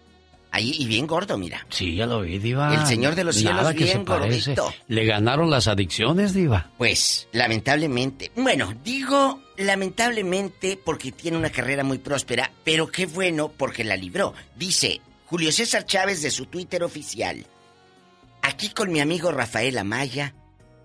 [0.56, 1.66] Ahí, y bien gordo, mira.
[1.68, 2.74] Sí, ya lo vi, Diva.
[2.74, 4.54] El Señor de los Cielos Nada que bien se parece.
[4.54, 4.74] gordito.
[4.88, 6.70] Le ganaron las adicciones, Diva.
[6.78, 8.30] Pues, lamentablemente.
[8.34, 14.32] Bueno, digo lamentablemente porque tiene una carrera muy próspera, pero qué bueno porque la libró.
[14.56, 17.44] Dice Julio César Chávez de su Twitter oficial.
[18.40, 20.32] Aquí con mi amigo Rafael Amaya,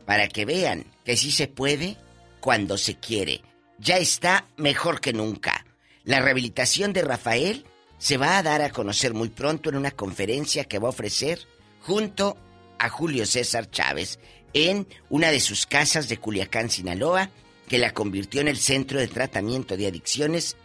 [0.05, 1.95] para que vean que sí se puede
[2.41, 3.41] cuando se quiere.
[3.77, 5.65] Ya está mejor que nunca.
[6.03, 7.65] La rehabilitación de Rafael
[8.01, 11.39] se va a dar a conocer muy pronto en una conferencia que va a ofrecer
[11.81, 12.35] junto
[12.79, 14.17] a Julio César Chávez
[14.53, 17.29] en una de sus casas de Culiacán, Sinaloa,
[17.67, 20.57] que la convirtió en el centro de tratamiento de adicciones.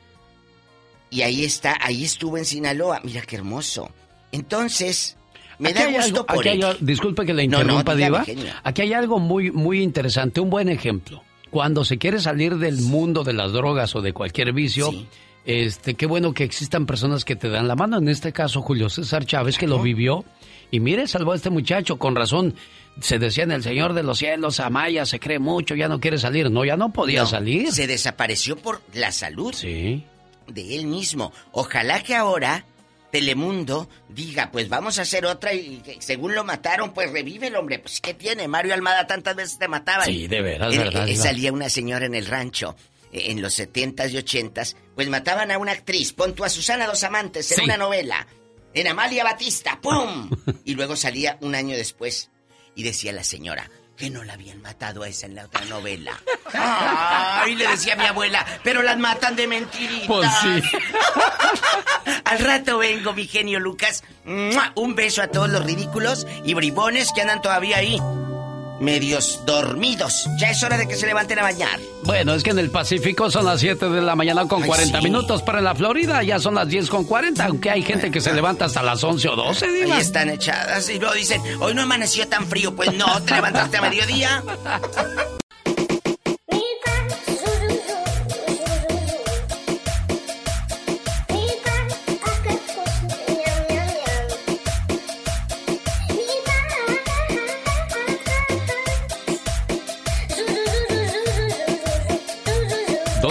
[1.10, 3.00] Y ahí está, ahí estuvo en Sinaloa.
[3.04, 3.90] Mira qué hermoso.
[4.32, 5.16] Entonces,
[5.58, 8.24] me Aquí da gusto algo- por aquí hay disculpe que le No, no, interrumpa, Diva.
[8.64, 11.22] Aquí hay algo muy, muy interesante, un buen ejemplo.
[11.50, 14.90] Cuando se quiere salir del mundo de las drogas o de cualquier vicio,
[15.46, 17.98] este, qué bueno que existan personas que te dan la mano.
[17.98, 20.24] En este caso, Julio César Chávez, que lo vivió.
[20.70, 21.96] Y mire, salvó a este muchacho.
[21.98, 22.54] Con razón,
[23.00, 26.18] se decía en el Señor de los Cielos, Amaya se cree mucho, ya no quiere
[26.18, 26.50] salir.
[26.50, 27.72] No, ya no podía No, salir.
[27.72, 30.04] Se desapareció por la salud Sí.
[30.48, 31.32] de él mismo.
[31.52, 32.64] Ojalá que ahora
[33.12, 37.78] Telemundo diga, pues vamos a hacer otra y según lo mataron, pues revive el hombre.
[37.78, 38.48] Pues ¿qué tiene?
[38.48, 40.04] Mario Almada tantas veces te mataba.
[40.04, 41.22] Sí, de veras, Eh, verdad, eh, Diva.
[41.22, 42.74] salía una señora en el rancho
[43.12, 47.02] en los 70s y 80s, pues mataban a una actriz, pon tú a Susana Dos
[47.04, 47.64] Amantes en Sí.
[47.64, 48.26] una novela,
[48.74, 50.30] en Amalia Batista, ¡pum!
[50.64, 52.30] y luego salía un año después
[52.74, 56.20] y decía la señora que no la habían matado a esa en la otra novela.
[56.52, 60.06] Ay, le decía mi abuela, pero las matan de mentiritas.
[60.06, 60.62] Pues sí.
[62.24, 64.04] Al rato vengo, mi genio Lucas.
[64.74, 67.98] Un beso a todos los ridículos y bribones que andan todavía ahí.
[68.80, 70.28] Medios dormidos.
[70.38, 71.80] Ya es hora de que se levanten a bañar.
[72.04, 74.98] Bueno, es que en el Pacífico son las 7 de la mañana con Ay, 40
[74.98, 75.04] sí.
[75.04, 78.20] minutos, pero en la Florida ya son las 10 con 40, aunque hay gente que
[78.20, 79.94] se levanta hasta las 11 o 12, Diva.
[79.94, 82.74] Ahí están echadas y luego dicen, hoy no amaneció tan frío.
[82.74, 84.42] Pues no, te levantaste a mediodía.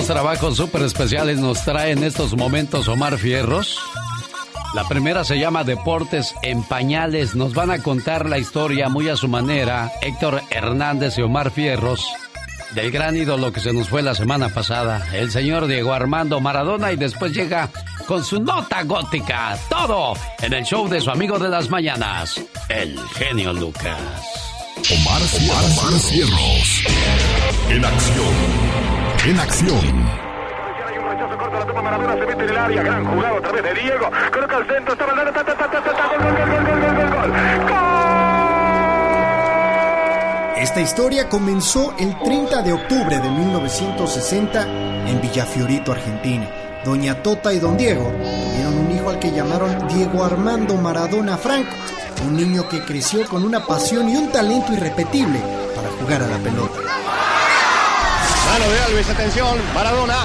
[0.08, 3.80] Trabajos súper especiales nos trae en estos momentos Omar Fierros.
[4.76, 7.36] La primera se llama Deportes en Pañales.
[7.36, 12.06] Nos van a contar la historia muy a su manera Héctor Hernández y Omar Fierros
[12.76, 16.92] del gran ídolo que se nos fue la semana pasada, el señor Diego Armando Maradona,
[16.92, 17.70] y después llega
[18.06, 19.58] con su nota gótica.
[19.70, 24.00] Todo en el show de su amigo de las mañanas, el genio Lucas.
[24.92, 26.84] Omar, Omar, Omar Cierros.
[27.70, 29.80] En acción en acción.
[40.58, 44.68] Esta historia comenzó el 30 de octubre de 1960
[45.08, 46.48] en Villafiorito, Argentina.
[46.84, 51.76] Doña Tota y Don Diego tuvieron un hijo al que llamaron Diego Armando Maradona Franco,
[52.28, 55.40] un niño que creció con una pasión y un talento irrepetible
[55.76, 56.80] para jugar a la pelota.
[58.58, 60.16] Mano de Alves, atención, Maradona,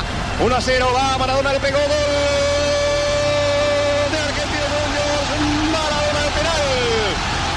[0.40, 1.88] 1 a 0, va, Maradona le pegó, gol
[4.12, 5.28] de Argentinos Juniors,
[5.72, 6.62] Maradona de penal,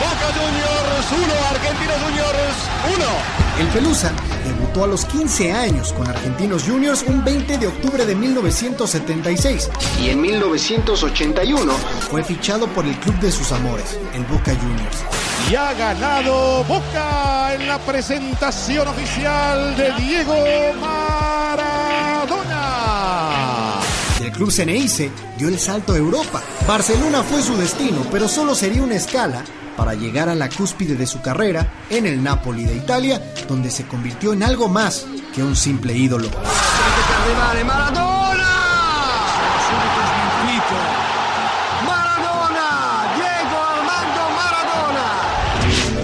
[0.01, 2.57] Boca Juniors 1, Argentinos Juniors
[2.91, 3.61] 1.
[3.61, 4.11] El Pelusa
[4.43, 9.69] debutó a los 15 años con Argentinos Juniors un 20 de octubre de 1976
[10.01, 11.73] y en 1981
[12.09, 15.03] fue fichado por el club de sus amores, el Boca Juniors.
[15.49, 20.35] Y ha ganado Boca en la presentación oficial de Diego
[20.79, 21.83] Maradona.
[24.19, 26.41] Del club Ceneice dio el salto a Europa.
[26.67, 29.43] Barcelona fue su destino, pero solo sería una escala
[29.76, 33.86] para llegar a la cúspide de su carrera en el Napoli de Italia, donde se
[33.86, 36.30] convirtió en algo más que un simple ídolo.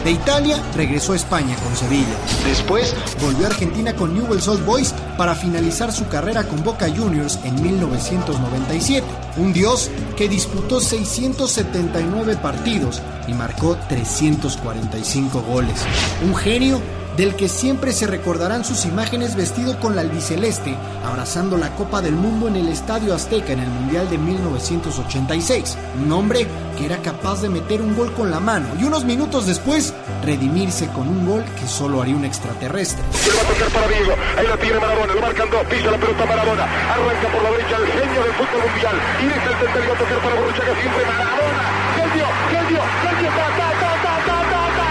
[0.03, 2.15] De Italia regresó a España con Sevilla.
[2.43, 7.39] Después volvió a Argentina con Newell's Old Boys para finalizar su carrera con Boca Juniors
[7.43, 9.05] en 1997.
[9.35, 15.75] Un dios que disputó 679 partidos y marcó 345 goles.
[16.25, 16.79] Un genio
[17.19, 22.13] del que siempre se recordarán sus imágenes vestido con la albiceleste, abrazando la Copa del
[22.13, 25.77] Mundo en el Estadio Azteca en el Mundial de 1986.
[26.01, 26.47] Un hombre
[26.77, 29.93] que era capaz de meter un gol con la mano y unos minutos después
[30.23, 33.03] redimirse con un gol que solo haría un extraterrestre.
[33.03, 34.13] Va para Diego.
[34.37, 35.08] Ahí la tiene Maradona.
[35.15, 35.63] Lo marcan dos.
[35.67, 36.63] Pisa la pelota Maradona.
[36.63, 38.95] Arranca por la derecha el genio del fútbol mundial.
[39.21, 41.61] Y deja el centro y va a tocar para Borruchaga siempre Maradona.
[41.95, 43.29] Genio, genio, genio.
[43.29, 44.87] Ta, ta, ta, ta, ta, ta, ta.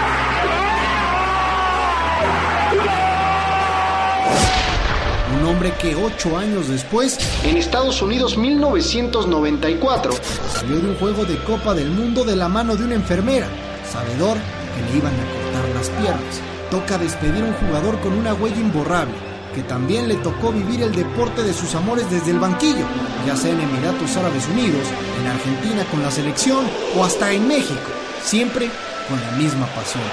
[5.39, 10.11] Un hombre que ocho años después, en Estados Unidos 1994,
[10.53, 13.47] salió de un juego de Copa del Mundo de la mano de una enfermera,
[13.89, 14.37] sabedor
[14.75, 16.41] que le iban a cortar las piernas.
[16.71, 19.13] Toca despedir a un jugador con una huella imborrable,
[19.53, 22.85] que también le tocó vivir el deporte de sus amores desde el banquillo,
[23.25, 24.87] ya sea en Emiratos Árabes Unidos,
[25.19, 26.65] en Argentina con la selección
[26.97, 27.89] o hasta en México,
[28.23, 28.69] siempre
[29.07, 30.03] con la misma pasión.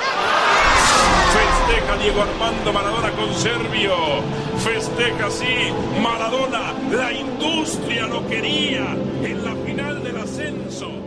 [1.37, 3.95] Festeja Diego Armando Maradona con Servio.
[4.59, 6.73] Festeja así Maradona.
[6.91, 11.06] La industria lo quería en la final del ascenso.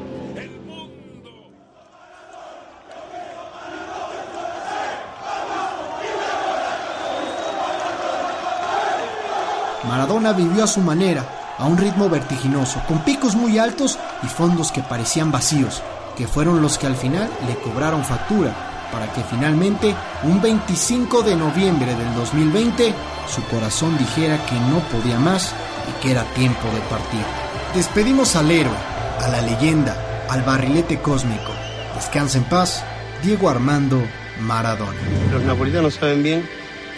[9.89, 14.71] Maradona vivió a su manera, a un ritmo vertiginoso, con picos muy altos y fondos
[14.71, 15.81] que parecían vacíos,
[16.15, 18.53] que fueron los que al final le cobraron factura,
[18.91, 22.93] para que finalmente, un 25 de noviembre del 2020,
[23.33, 25.55] su corazón dijera que no podía más
[25.89, 27.25] y que era tiempo de partir.
[27.73, 28.77] Despedimos al héroe,
[29.19, 29.97] a la leyenda,
[30.29, 31.51] al barrilete cósmico.
[31.95, 32.83] Descansa en paz,
[33.23, 33.99] Diego Armando
[34.39, 34.99] Maradona.
[35.31, 36.47] Los napolitanos saben bien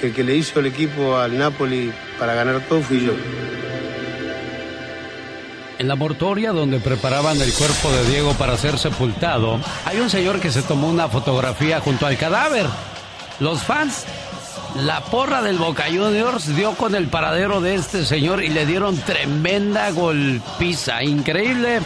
[0.02, 3.14] que el que le hizo el equipo al Napoli para ganar todo fui yo.
[5.80, 10.40] En la mortoria donde preparaban el cuerpo de Diego para ser sepultado, hay un señor
[10.40, 12.68] que se tomó una fotografía junto al cadáver.
[13.40, 14.06] Los fans,
[14.76, 18.98] la porra del Boca Juniors dio con el paradero de este señor y le dieron
[18.98, 21.02] tremenda golpiza.
[21.02, 21.80] Increíble,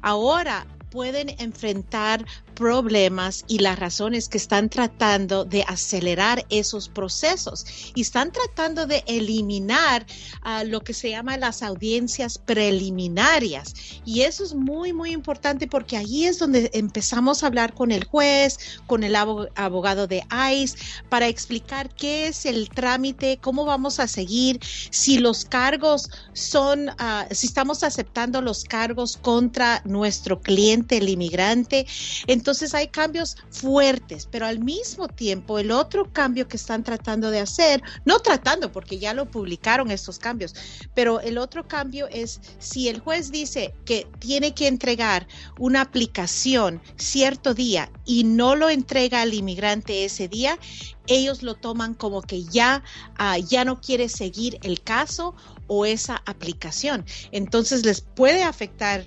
[0.00, 2.26] ahora pueden enfrentar
[2.62, 7.64] problemas y las razones que están tratando de acelerar esos procesos
[7.94, 10.06] y están tratando de eliminar
[10.42, 13.74] ah, lo que se llama las audiencias preliminarias
[14.04, 18.04] y eso es muy muy importante porque ahí es donde empezamos a hablar con el
[18.04, 20.22] juez, con el abo- abogado de
[20.54, 20.76] ICE
[21.08, 24.60] para explicar qué es el trámite, cómo vamos a seguir,
[24.90, 31.86] si los cargos son, ah, si estamos aceptando los cargos contra nuestro cliente el inmigrante.
[32.26, 37.40] Entonces hay cambios fuertes, pero al mismo tiempo el otro cambio que están tratando de
[37.40, 40.54] hacer, no tratando porque ya lo publicaron estos cambios,
[40.94, 45.26] pero el otro cambio es si el juez dice que tiene que entregar
[45.58, 50.58] una aplicación cierto día y no lo entrega al inmigrante ese día,
[51.06, 52.84] ellos lo toman como que ya,
[53.16, 55.34] ah, ya no quiere seguir el caso
[55.66, 57.04] o esa aplicación.
[57.32, 59.06] Entonces les puede afectar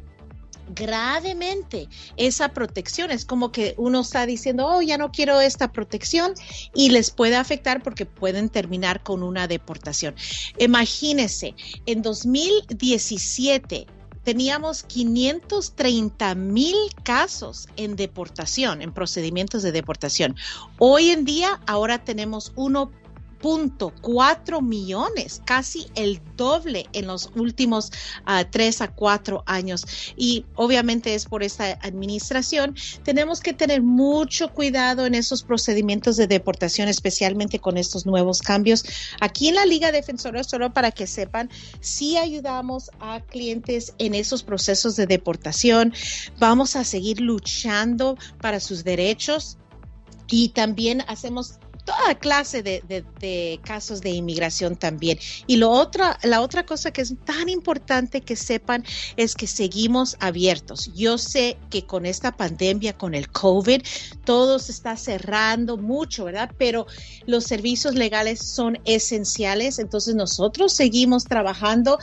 [0.73, 1.87] gravemente
[2.17, 3.11] esa protección.
[3.11, 6.33] Es como que uno está diciendo, oh, ya no quiero esta protección
[6.73, 10.15] y les puede afectar porque pueden terminar con una deportación.
[10.57, 11.55] Imagínense,
[11.85, 13.87] en 2017
[14.23, 20.35] teníamos 530 mil casos en deportación, en procedimientos de deportación.
[20.79, 22.91] Hoy en día, ahora tenemos uno
[24.01, 27.91] 4 millones, casi el doble en los últimos
[28.27, 29.85] uh, tres a cuatro años.
[30.17, 32.75] Y obviamente es por esta administración.
[33.03, 38.83] Tenemos que tener mucho cuidado en esos procedimientos de deportación, especialmente con estos nuevos cambios.
[39.21, 41.49] Aquí en la Liga Defensora, solo para que sepan,
[41.81, 45.93] sí ayudamos a clientes en esos procesos de deportación.
[46.39, 49.57] Vamos a seguir luchando para sus derechos
[50.27, 55.19] y también hacemos toda clase de, casos de inmigración también.
[55.47, 58.83] Y lo otra, la otra cosa que es tan importante que sepan
[59.15, 60.91] es que seguimos abiertos.
[60.95, 63.81] Yo sé que con esta pandemia, con el COVID,
[64.25, 66.51] todo se está cerrando mucho, ¿verdad?
[66.57, 66.87] Pero
[67.25, 71.99] los servicios legales son esenciales, entonces nosotros seguimos trabajando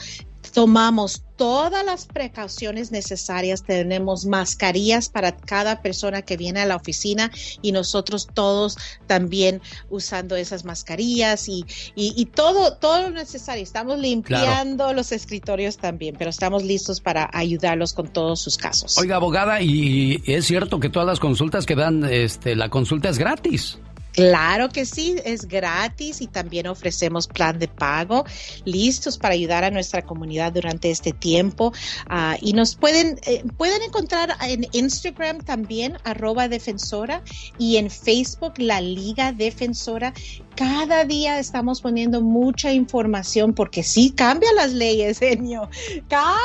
[0.51, 7.31] tomamos todas las precauciones necesarias, tenemos mascarillas para cada persona que viene a la oficina
[7.61, 11.65] y nosotros todos también usando esas mascarillas y,
[11.95, 13.63] y, todo, todo lo necesario.
[13.63, 18.97] Estamos limpiando los escritorios también, pero estamos listos para ayudarlos con todos sus casos.
[18.97, 23.17] Oiga, abogada, y es cierto que todas las consultas que dan, este, la consulta es
[23.17, 23.79] gratis.
[24.13, 28.25] Claro que sí, es gratis y también ofrecemos plan de pago
[28.63, 31.73] listos para ayudar a nuestra comunidad durante este tiempo.
[32.07, 37.23] Ah, y nos pueden, eh, pueden encontrar en Instagram también, arroba defensora,
[37.57, 40.13] y en Facebook, la Liga Defensora.
[40.55, 45.69] Cada día estamos poniendo mucha información porque sí cambian las leyes, genio.
[46.07, 46.37] Cada,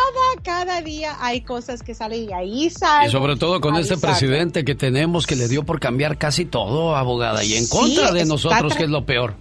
[0.43, 3.09] cada día hay cosas que salen y ahí salen.
[3.09, 6.97] Y sobre todo con este presidente que tenemos que le dio por cambiar casi todo,
[6.97, 7.45] abogada.
[7.45, 9.35] Y en contra de nosotros, que es lo peor.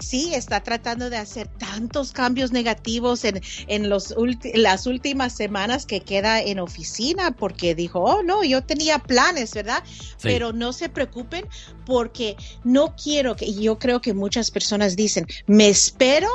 [0.00, 4.14] Sí, está tratando de hacer tantos cambios negativos en, en los
[4.54, 9.82] las últimas semanas que queda en oficina, porque dijo, oh, no, yo tenía planes, ¿verdad?
[10.22, 11.46] Pero no se preocupen
[11.84, 16.28] porque no quiero que, yo creo que muchas personas dicen, me espero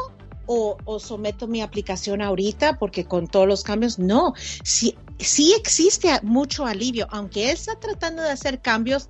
[0.45, 4.33] o, o, someto mi aplicación ahorita porque con todos los cambios, no,
[4.63, 9.07] sí, sí existe mucho alivio, aunque él está tratando de hacer cambios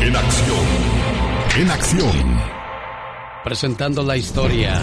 [0.00, 0.66] En acción.
[1.58, 2.40] En acción.
[3.44, 4.80] Presentando la historia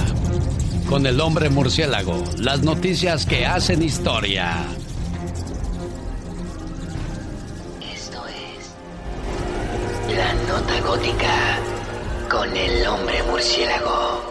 [0.87, 2.23] con el hombre murciélago.
[2.37, 4.55] Las noticias que hacen historia.
[7.93, 8.73] Esto es
[10.15, 11.59] La Nota Gótica
[12.29, 14.21] con el hombre murciélago.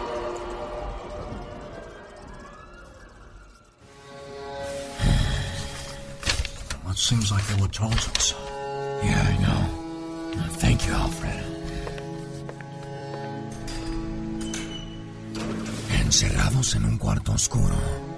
[6.89, 8.35] It seems like they were told so.
[9.03, 9.61] Yeah, I know.
[10.59, 11.39] Thank you, Alfred.
[16.01, 17.75] Encerrados en un cuarto oscuro,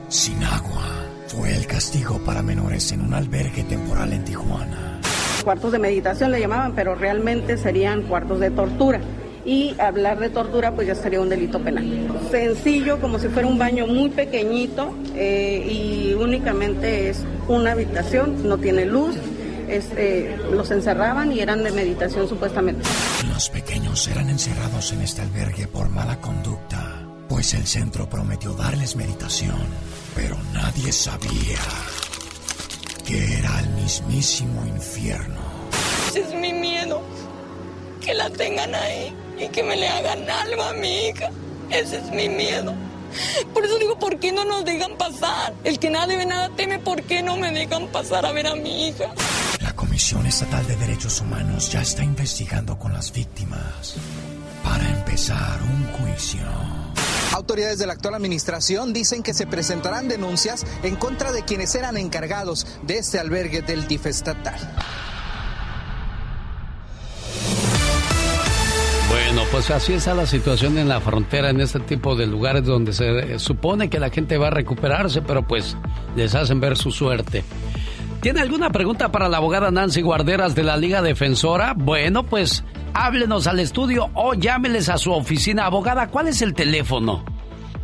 [0.09, 0.83] sin agua,
[1.27, 4.99] fue el castigo para menores en un albergue temporal en Tijuana.
[5.43, 9.01] Cuartos de meditación le llamaban, pero realmente serían cuartos de tortura.
[9.45, 11.85] Y hablar de tortura pues ya sería un delito penal.
[12.29, 18.57] Sencillo, como si fuera un baño muy pequeñito eh, y únicamente es una habitación, no
[18.57, 19.15] tiene luz,
[19.67, 22.83] este, los encerraban y eran de meditación supuestamente.
[23.33, 27.01] Los pequeños eran encerrados en este albergue por mala conducta
[27.31, 29.55] pues el centro prometió darles meditación,
[30.13, 31.59] pero nadie sabía
[33.05, 35.39] que era el mismísimo infierno.
[36.13, 37.01] Es mi miedo,
[38.01, 41.29] que que la tengan ahí y que me le hagan algo a mi hija.
[41.69, 42.73] Ese es mi miedo.
[43.53, 45.53] Por eso digo, ¿por qué no nos dejan pasar?
[45.63, 48.55] El que nada debe nada teme, ¿por qué no me dejan pasar a ver a
[48.55, 49.13] mi hija?
[49.59, 53.95] La Comisión Estatal de Derechos Humanos ya está investigando con las víctimas
[54.63, 56.41] para empezar un juicio.
[57.33, 61.97] Autoridades de la actual administración dicen que se presentarán denuncias en contra de quienes eran
[61.97, 64.59] encargados de este albergue del DIF estatal.
[69.11, 72.93] Bueno, pues así está la situación en la frontera, en este tipo de lugares donde
[72.93, 75.75] se supone que la gente va a recuperarse, pero pues
[76.15, 77.43] les hacen ver su suerte.
[78.21, 81.73] ¿Tiene alguna pregunta para la abogada Nancy Guarderas de la Liga Defensora?
[81.75, 82.63] Bueno, pues
[82.93, 85.65] háblenos al estudio o llámeles a su oficina.
[85.65, 87.25] Abogada, ¿cuál es el teléfono?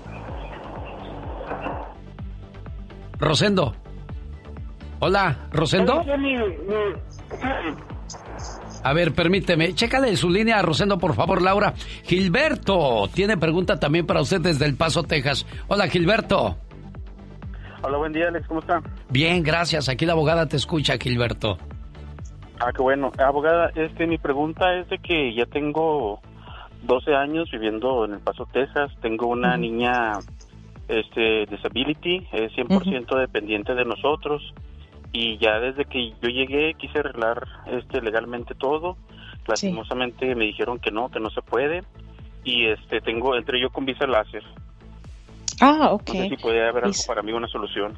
[3.20, 3.76] Rosendo.
[5.00, 6.02] Hola, Rosendo.
[8.82, 11.74] A ver, permíteme, chécale su línea a Rosendo, por favor, Laura.
[12.04, 15.46] Gilberto tiene pregunta también para usted desde El Paso, Texas.
[15.68, 16.56] Hola, Gilberto.
[17.82, 18.82] Hola, buen día, Alex, ¿cómo está?
[19.10, 19.90] Bien, gracias.
[19.90, 21.58] Aquí la abogada te escucha, Gilberto.
[22.60, 23.12] Ah, qué bueno.
[23.18, 26.20] Abogada, este, mi pregunta es de que ya tengo
[26.84, 28.92] 12 años viviendo en El Paso, Texas.
[29.02, 30.14] Tengo una niña,
[30.88, 34.42] este, disability, es 100% dependiente de nosotros
[35.12, 38.98] y ya desde que yo llegué quise arreglar este legalmente todo.
[39.48, 41.84] Lastimosamente me dijeron que no que no se puede.
[42.44, 44.44] Y este tengo entré yo con visa láser.
[45.60, 46.10] Ah ok.
[46.10, 47.98] No sé si puede haber algo para mí una solución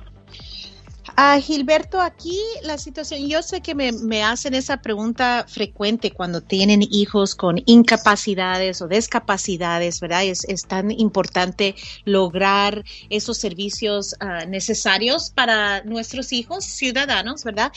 [1.41, 7.35] Gilberto, aquí la situación, yo sé que me, hacen esa pregunta frecuente cuando tienen hijos
[7.35, 10.23] con incapacidades o discapacidades, ¿verdad?
[10.23, 11.75] Es, es tan importante
[12.05, 17.71] lograr esos servicios ah, necesarios para nuestros hijos ciudadanos, ¿verdad?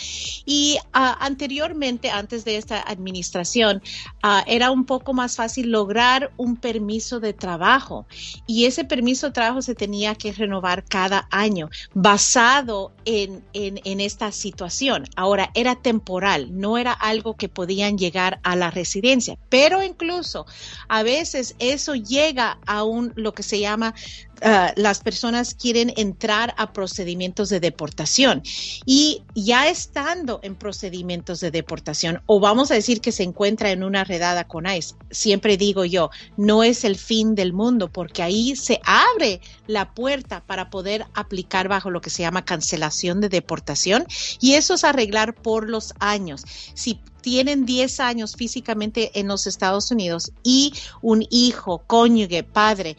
[0.45, 3.83] Y ah, anteriormente, antes de esta administración,
[4.23, 8.07] ah, era un poco más fácil lograr un permiso de trabajo
[8.47, 14.33] y ese permiso de trabajo se tenía que renovar cada año basado en en, esta
[14.33, 15.05] situación.
[15.17, 20.47] Ahora, era temporal, no era algo que podían llegar a la residencia, pero incluso
[20.89, 23.95] a veces eso llega a un, lo que se llama
[24.43, 28.43] Ah, las personas quieren entrar a procedimientos de deportación
[28.85, 33.85] y ya estando en procedimientos de deportación o vamos a decir que se encuentra en
[33.85, 38.57] una redada con ICE, siempre digo yo, no es el fin del mundo porque ahí
[38.57, 44.07] se abre la puerta para poder aplicar bajo lo que se llama cancelación de deportación
[44.41, 46.43] y eso es arreglar por los años.
[46.75, 52.99] Si tienen 10 años físicamente en los Estados Unidos y un hijo, cónyuge, padre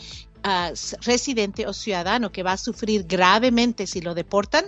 [1.02, 4.66] residente o ciudadano que va a sufrir gravemente si lo deportan,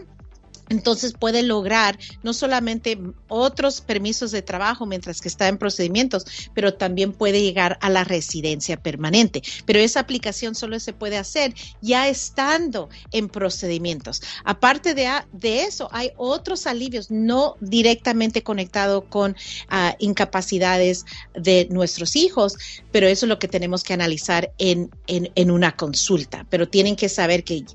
[0.69, 6.73] entonces puede lograr no solamente otros permisos de trabajo mientras que está en procedimientos, pero
[6.73, 9.41] también puede llegar a la residencia permanente.
[9.65, 14.21] Pero esa aplicación solo se puede hacer ya estando en procedimientos.
[14.43, 19.35] Aparte de, de eso, hay otros alivios no directamente conectados con
[19.69, 22.57] ah, incapacidades de nuestros hijos,
[22.91, 26.45] pero eso es lo que tenemos que analizar en, en, en una consulta.
[26.49, 27.65] Pero tienen que saber que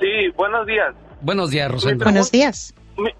[0.00, 0.94] Sí, buenos días.
[1.20, 2.04] Buenos días, Rosendo.
[2.04, 2.74] Buenos días.
[2.96, 3.10] Mi,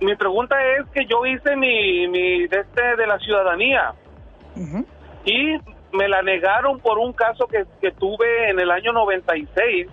[0.00, 3.94] mi, pregunta es que yo hice mi, mi de, este, de la ciudadanía
[5.24, 5.58] y
[5.92, 9.86] me la negaron por un caso que, que tuve en el año 96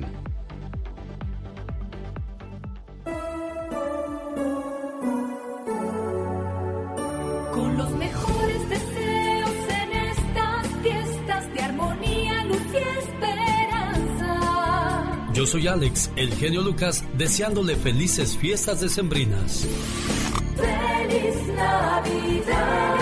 [15.41, 19.67] Yo soy Alex, el genio Lucas, deseándole felices fiestas decembrinas.
[20.55, 22.99] Feliz Navidad.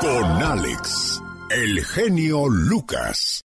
[0.00, 3.44] Con Alex, el genio Lucas.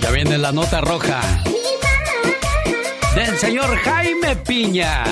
[0.00, 1.47] Ya viene la nota roja
[3.38, 5.04] señor Jaime Piña.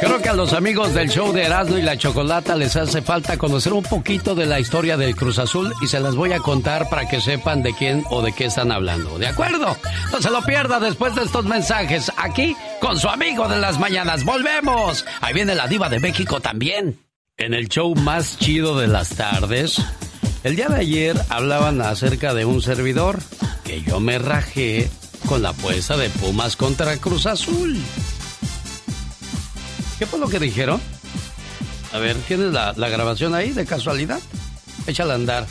[0.00, 3.36] Creo que a los amigos del show de Erasmo y la Chocolata les hace falta
[3.36, 6.88] conocer un poquito de la historia del Cruz Azul y se las voy a contar
[6.88, 9.18] para que sepan de quién o de qué están hablando.
[9.18, 9.76] ¿De acuerdo?
[10.10, 14.24] No se lo pierda después de estos mensajes aquí con su amigo de las mañanas.
[14.24, 15.04] ¡Volvemos!
[15.20, 16.98] Ahí viene la diva de México también.
[17.36, 19.80] En el show más chido de las tardes,
[20.42, 23.18] el día de ayer hablaban acerca de un servidor
[23.64, 24.90] que yo me rajé
[25.30, 27.78] con la apuesta de Pumas contra Cruz Azul.
[29.96, 30.80] ¿Qué fue lo que dijeron?
[31.92, 34.18] A ver, ¿tienes la, la grabación ahí de casualidad?
[34.88, 35.46] Échala a andar.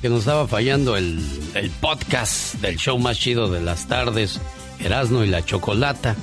[0.00, 1.20] Que nos estaba fallando el,
[1.78, 4.40] podcast del show más chido de las tardes,
[4.78, 6.16] Erasno y la Chocolata.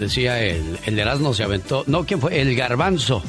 [0.00, 2.40] Decía el, el Erasno se aventó, no, ¿quién fue?
[2.40, 3.22] El Garbanzo.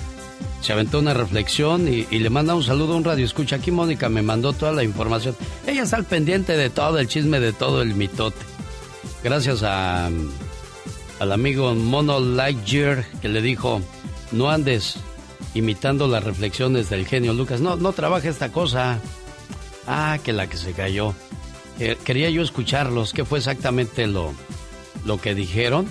[0.62, 3.58] Se aventó una reflexión y, y le manda un saludo a un radio escucha.
[3.58, 5.38] Aquí Mónica me mandó toda la información.
[5.68, 8.55] Ella está al pendiente de todo el chisme, de todo el mitote.
[9.24, 10.10] Gracias a,
[11.20, 13.82] al amigo Mono Lightyear que le dijo,
[14.32, 14.98] no andes
[15.54, 17.62] imitando las reflexiones del genio Lucas.
[17.62, 19.00] No, no trabaja esta cosa.
[19.88, 21.14] Ah, que la que se cayó.
[21.80, 23.14] Eh, quería yo escucharlos.
[23.14, 24.34] ¿Qué fue exactamente lo,
[25.06, 25.88] lo que dijeron?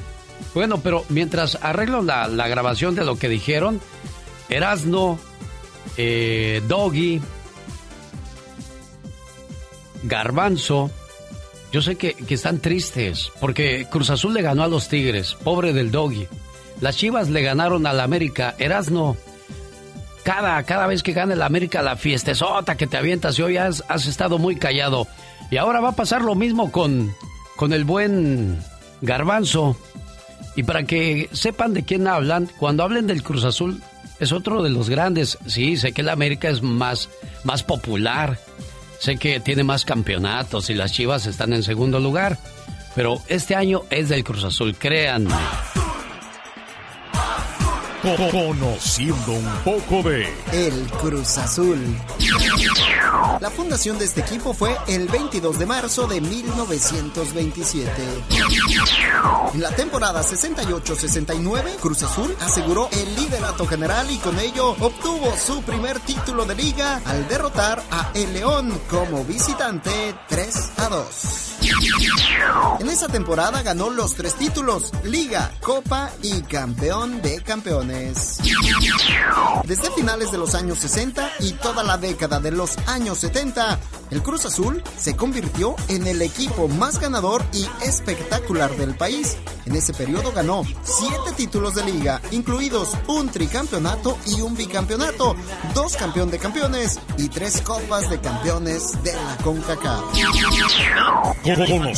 [0.55, 3.81] Bueno, pero mientras arreglo la, la grabación de lo que dijeron,
[4.49, 5.19] Erasno,
[5.97, 7.21] eh, Doggy,
[10.03, 10.91] Garbanzo,
[11.75, 15.73] yo sé que, que están tristes porque Cruz Azul le ganó a los Tigres, pobre
[15.73, 16.29] del Doggy.
[16.81, 19.17] Las Chivas le ganaron al América, Erasno.
[20.23, 23.83] Cada, cada vez que gana el América la fiestezota que te avientas y hoy has,
[23.89, 25.09] has estado muy callado.
[25.51, 27.13] Y ahora va a pasar lo mismo con,
[27.57, 28.61] con el buen
[29.01, 29.77] Garbanzo.
[30.55, 33.83] Y para que sepan de quién hablan, cuando hablen del Cruz Azul,
[34.21, 35.39] es otro de los grandes.
[35.49, 37.09] Sí, sé que el América es más,
[37.43, 38.39] más popular.
[38.99, 42.39] Sé que tiene más campeonatos y las Chivas están en segundo lugar.
[42.95, 45.35] Pero este año es del Cruz Azul, créanme.
[48.05, 51.79] Co- Conociendo un poco de El Cruz Azul.
[53.41, 57.91] La fundación de este equipo fue el 22 de marzo de 1927.
[59.55, 65.63] En la temporada 68-69, Cruz Azul aseguró el liderato general y con ello obtuvo su
[65.63, 71.07] primer título de liga al derrotar a El León como visitante 3 a 2.
[72.81, 77.94] En esa temporada ganó los tres títulos, Liga, Copa y Campeón de Campeones.
[79.65, 83.79] Desde finales de los años 60 y toda la década de los años 70,
[84.11, 89.37] El Cruz Azul se convirtió en el equipo más ganador y espectacular del país.
[89.67, 95.35] En ese periodo ganó siete títulos de liga, incluidos un tricampeonato y un bicampeonato,
[95.75, 100.03] dos campeón de campeones y tres copas de campeones de la CONCACAF.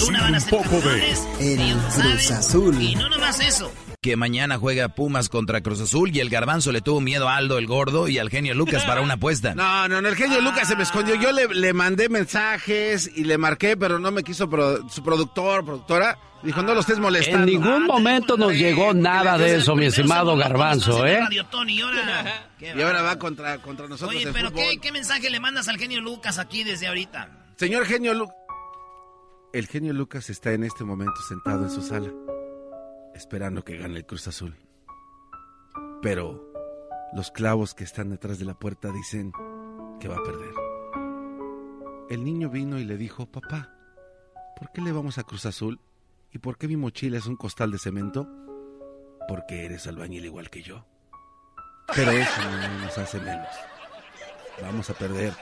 [0.08, 2.80] un poco de el Cruz Azul.
[2.80, 3.70] Y no nomás eso
[4.06, 7.58] que mañana juega Pumas contra Cruz Azul y el garbanzo le tuvo miedo a Aldo
[7.58, 9.52] el gordo y al genio Lucas para una apuesta.
[9.56, 11.16] No, no, no, el genio Lucas se me escondió.
[11.16, 14.48] Yo le, mandé mensajes y le marqué, pero no me quiso
[14.88, 16.16] su productor, productora.
[16.44, 17.40] Dijo, no lo estés molestando.
[17.40, 21.18] En ningún momento nos llegó nada de eso, mi estimado Garbanzo, ¿eh?
[22.60, 24.14] Y ahora va contra, contra nosotros.
[24.14, 27.28] Oye, pero ¿qué, ¿qué, mensaje le mandas al genio Lucas aquí desde ahorita?
[27.56, 28.36] Señor genio Lucas.
[29.52, 32.08] El genio Lucas está en este momento sentado en su sala
[33.16, 34.54] esperando que gane el Cruz Azul.
[36.02, 36.52] Pero
[37.14, 39.32] los clavos que están detrás de la puerta dicen
[39.98, 40.52] que va a perder.
[42.10, 43.74] El niño vino y le dijo, papá,
[44.56, 45.80] ¿por qué le vamos a Cruz Azul?
[46.32, 48.28] ¿Y por qué mi mochila es un costal de cemento?
[49.26, 50.84] Porque eres albañil igual que yo.
[51.94, 53.48] Pero eso no nos hace menos.
[54.60, 55.32] Vamos a perder.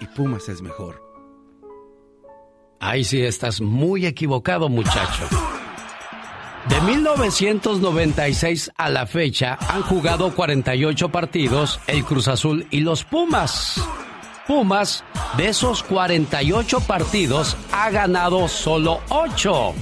[0.00, 1.02] Y Pumas es mejor.
[2.80, 5.28] Ahí sí estás muy equivocado, muchacho.
[6.68, 13.82] De 1996 a la fecha han jugado 48 partidos el Cruz Azul y los Pumas.
[14.46, 15.04] Pumas,
[15.36, 19.74] de esos 48 partidos, ha ganado solo 8.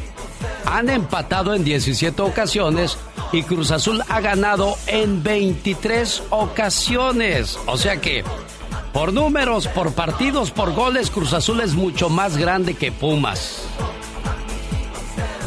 [0.67, 2.99] Han empatado en 17 ocasiones
[3.33, 7.59] y Cruz Azul ha ganado en 23 ocasiones.
[7.67, 8.25] O sea que,
[8.93, 13.69] por números, por partidos, por goles, Cruz Azul es mucho más grande que Pumas.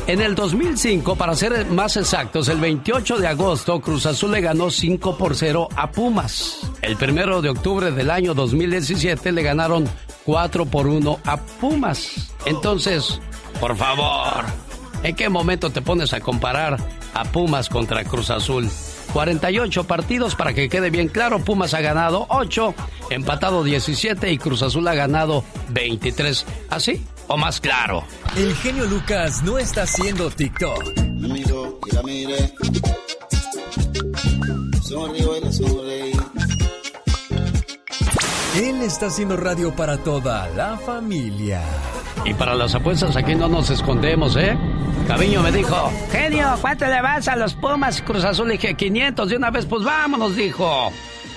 [0.07, 4.69] En el 2005, para ser más exactos, el 28 de agosto, Cruz Azul le ganó
[4.69, 6.59] 5 por 0 a Pumas.
[6.83, 9.89] El 1 de octubre del año 2017 le ganaron
[10.25, 12.31] 4 por 1 a Pumas.
[12.45, 13.19] Entonces,
[13.59, 14.45] por favor,
[15.01, 16.77] ¿en qué momento te pones a comparar
[17.15, 18.69] a Pumas contra Cruz Azul?
[19.11, 22.75] 48 partidos para que quede bien claro, Pumas ha ganado 8,
[23.09, 26.45] empatado 17 y Cruz Azul ha ganado 23.
[26.69, 27.03] ¿Así?
[27.27, 28.03] O más claro.
[28.35, 30.83] El genio Lucas no está haciendo TikTok.
[38.55, 41.61] Él está haciendo radio para toda la familia.
[42.23, 44.57] Y para las apuestas aquí no nos escondemos, ¿eh?
[45.07, 48.47] Caviño me dijo, genio, ¿cuánto le vas a los Pumas Cruz Azul?
[48.47, 50.91] Le dije, 500 de una vez, pues vámonos, dijo.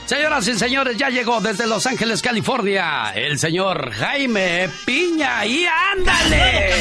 [0.09, 5.45] Señoras y señores, ya llegó desde Los Ángeles, California, el señor Jaime Piña.
[5.45, 6.73] ¡Y ándale!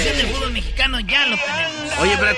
[0.53, 1.99] mexicano ya lo tenemos.
[1.99, 2.35] Oye, Brad.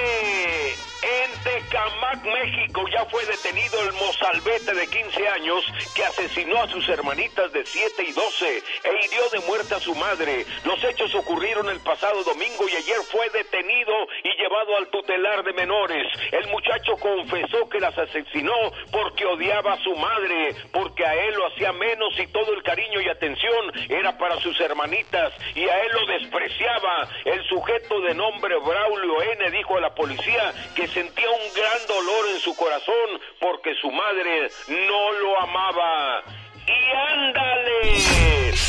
[1.44, 7.52] Tecamac, México, ya fue detenido el mozalbete de 15 años que asesinó a sus hermanitas
[7.54, 10.46] de 7 y 12 e hirió de muerte a su madre.
[10.66, 13.94] Los hechos ocurrieron el pasado domingo y ayer fue detenido
[14.24, 16.08] y llevado al tutelar de menores.
[16.32, 18.56] El muchacho confesó que las asesinó
[18.92, 23.00] porque odiaba a su madre, porque a él lo hacía menos y todo el cariño
[23.02, 27.08] y atención era para sus hermanitas y a él lo despreciaba.
[27.24, 32.30] El sujeto de nombre Braulio N dijo a la policía que sentía un gran dolor
[32.30, 36.24] en su corazón porque su madre no lo amaba.
[36.70, 37.82] Y ándale,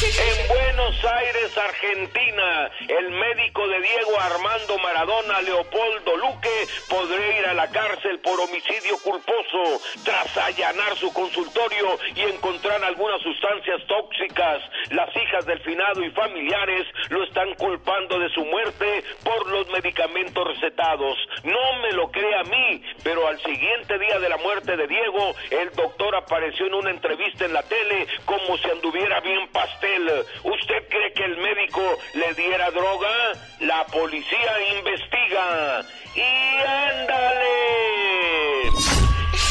[0.00, 7.54] en Buenos Aires, Argentina, el médico de Diego Armando Maradona, Leopoldo Luque, podría ir a
[7.54, 14.62] la cárcel por homicidio culposo tras allanar su consultorio y encontrar algunas sustancias tóxicas.
[14.90, 20.48] Las hijas del finado y familiares lo están culpando de su muerte por los medicamentos
[20.48, 21.18] recetados.
[21.44, 25.34] No me lo cree a mí, pero al siguiente día de la muerte de Diego,
[25.50, 27.89] el doctor apareció en una entrevista en la tele
[28.24, 30.24] como si anduviera bien pastel.
[30.44, 33.32] ¿Usted cree que el médico le diera droga?
[33.60, 35.84] La policía investiga.
[36.14, 37.50] Y ándale.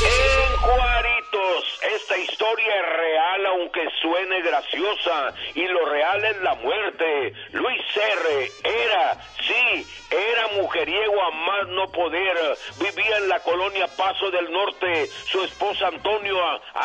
[0.01, 7.34] En Juaritos, esta historia es real aunque suene graciosa y lo real es la muerte.
[7.51, 8.51] Luis R.
[8.63, 12.38] era, sí, era mujeriego a más no poder.
[12.80, 15.07] Vivía en la colonia Paso del Norte.
[15.26, 16.38] Su esposa Antonio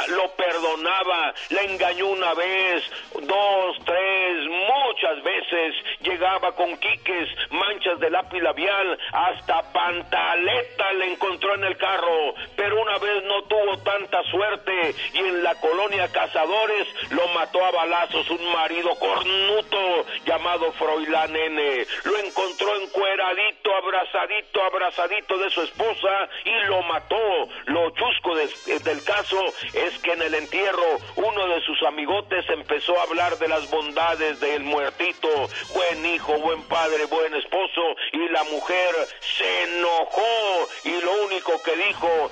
[0.09, 1.35] lo perdonaba.
[1.51, 2.83] La engañó una vez,
[3.13, 5.75] dos, tres, muchas veces.
[6.01, 12.35] Llegaba con quiques, manchas de lápiz labial, hasta pantaleta le encontró en el carro.
[12.57, 17.65] Pero una vez no tuvo tanta suerte y en la colonia Cazadores vez lo mató
[17.65, 21.87] a balazos un marido cornuto llamado Froilán N.
[22.05, 27.49] Lo encontró encueradito, abrazadito, abrazadito de su esposa y lo mató.
[27.67, 29.41] Lo chusco de- del caso
[29.75, 34.41] es que en el entierro uno de sus amigotes empezó a hablar de las bondades
[34.41, 35.29] del muertito.
[35.75, 37.83] Buen hijo, buen padre, buen esposo.
[38.13, 38.95] Y la mujer
[39.37, 42.31] se enojó y lo único que dijo,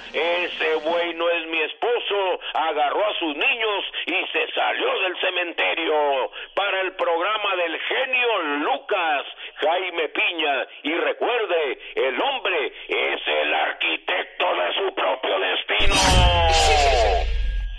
[0.63, 2.41] ese güey no es mi esposo.
[2.55, 6.31] Agarró a sus niños y se salió del cementerio.
[6.55, 9.27] Para el programa del genio Lucas,
[9.57, 10.67] Jaime Piña.
[10.83, 15.95] Y recuerde, el hombre es el arquitecto de su propio destino.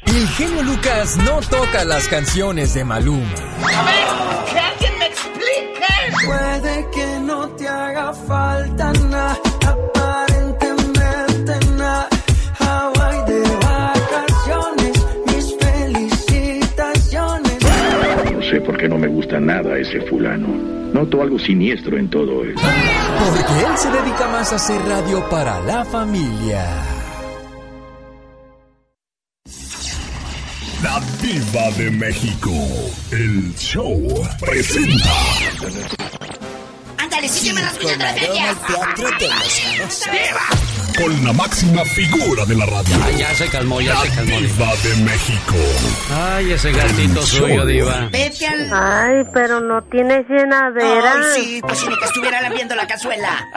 [0.05, 3.33] El genio Lucas no toca las canciones de Maluma.
[3.33, 5.73] A ver, que alguien me explique.
[6.25, 9.37] Puede que no te haga falta nada,
[18.83, 20.49] Qué no me gusta nada ese fulano.
[20.93, 22.61] Noto algo siniestro en todo esto.
[23.17, 26.65] Porque él se dedica más a hacer radio para la familia.
[30.83, 32.51] La Diva de México.
[33.09, 34.05] El show
[34.41, 35.13] presenta.
[36.97, 38.53] Ándale, sígueme las uñas de la feria.
[40.97, 42.95] Con la máxima figura de la radio.
[43.03, 44.39] Ah, ya se calmó, ya la se calmó.
[44.39, 45.55] Diva de México.
[46.11, 47.65] Ay, ese gatito El suyo, show.
[47.65, 48.09] diva.
[48.11, 48.69] Vete al...
[48.71, 51.13] Ay, pero no tiene llenadera.
[51.33, 53.47] Ay, sí, pues si ni que estuviera lambiendo la cazuela.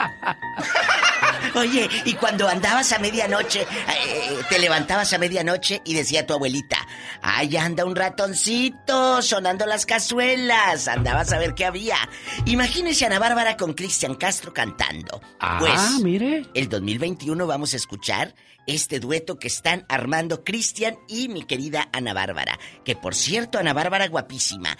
[1.55, 6.78] Oye, y cuando andabas a medianoche, eh, te levantabas a medianoche y decía tu abuelita,
[7.23, 11.97] ay, anda un ratoncito sonando las cazuelas, andabas a ver qué había.
[12.44, 15.20] Imagínese a Ana Bárbara con Cristian Castro cantando.
[15.40, 16.47] Ah, pues, mire.
[16.55, 18.35] el 2021 vamos a escuchar
[18.66, 22.59] este dueto que están armando Cristian y mi querida Ana Bárbara.
[22.85, 24.77] Que por cierto, Ana Bárbara guapísima.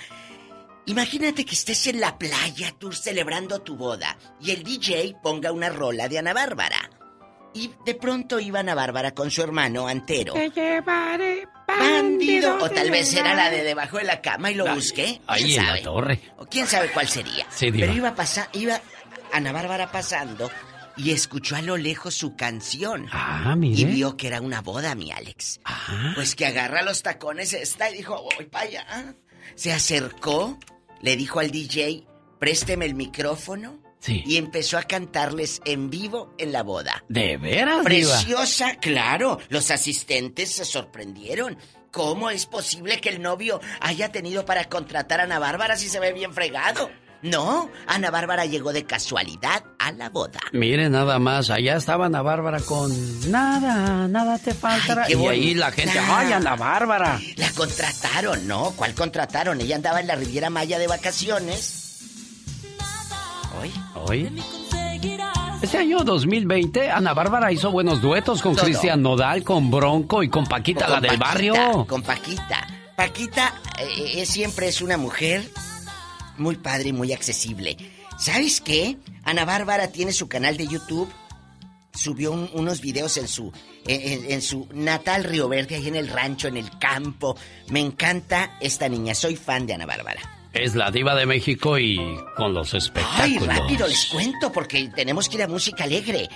[0.87, 5.69] Imagínate que estés en la playa, tú celebrando tu boda, y el DJ ponga una
[5.69, 6.91] rola de Ana Bárbara.
[7.55, 10.35] Y de pronto iba Ana Bárbara con su hermano Antero.
[10.35, 12.59] Te llevaré, Bandido.
[12.59, 15.21] O tal vez era la de debajo de la cama y lo busqué.
[15.27, 16.21] Ahí ¿Quién en la torre.
[16.37, 17.47] O quién sabe cuál sería.
[17.51, 17.73] Sí.
[17.73, 18.81] Pero iba a pasar, iba
[19.33, 20.51] Ana Bárbara pasando
[20.97, 23.09] y escuchó a lo lejos su canción.
[23.13, 23.81] Ah, mire.
[23.81, 25.61] Y vio que era una boda, mi Alex.
[26.15, 29.15] Pues que agarra los tacones esta y dijo, voy para allá.
[29.55, 30.59] Se acercó,
[31.01, 32.07] le dijo al DJ,
[32.39, 33.81] présteme el micrófono.
[33.99, 34.23] Sí.
[34.27, 37.03] Y empezó a cantarles en vivo en la boda.
[37.09, 37.85] ¿De veras, diva?
[37.85, 39.41] Preciosa, claro.
[39.49, 41.59] Los asistentes se sorprendieron.
[41.91, 45.99] ¿Cómo es posible que el novio haya tenido para contratar a Ana Bárbara si se
[45.99, 46.91] ve bien fregado?
[47.27, 50.41] No, Ana Bárbara llegó de casualidad a la boda.
[50.53, 52.93] Mire nada más, allá estaba Ana Bárbara con
[53.31, 55.05] nada, nada te faltará.
[55.05, 57.21] Ay, qué y ahí la gente, ay, Ana Bárbara.
[57.37, 58.73] La contrataron, ¿no?
[58.77, 59.61] ¿Cuál contrataron?
[59.61, 61.83] Ella andaba en la Riviera Maya de vacaciones.
[63.61, 63.73] Hoy.
[63.95, 64.43] Hoy.
[65.63, 68.55] Este año 2020, Ana Bárbara hizo buenos duetos con.
[68.55, 71.87] Cristian Nodal, con Bronco y con Paquita, la Con del Paquita, barrio.
[71.87, 72.67] Con Paquita.
[72.95, 75.45] Paquita eh, eh, siempre es una mujer
[76.39, 77.77] muy padre y muy accesible.
[78.19, 78.97] ¿Sabes qué?
[79.25, 81.13] Ana Bárbara tiene su canal de YouTube.
[81.95, 83.53] Subió un- unos videos en su
[83.87, 87.37] en, en- en su natal Río Verde, ahí en el rancho, en el campo.
[87.69, 89.15] Me encanta esta niña.
[89.15, 90.21] Soy fan de Ana Bárbara.
[90.53, 91.99] Es la diva de México y
[92.37, 93.47] con los Ay, espectáculos.
[93.47, 96.29] rápido les cuento porque tenemos que ir a música alegre.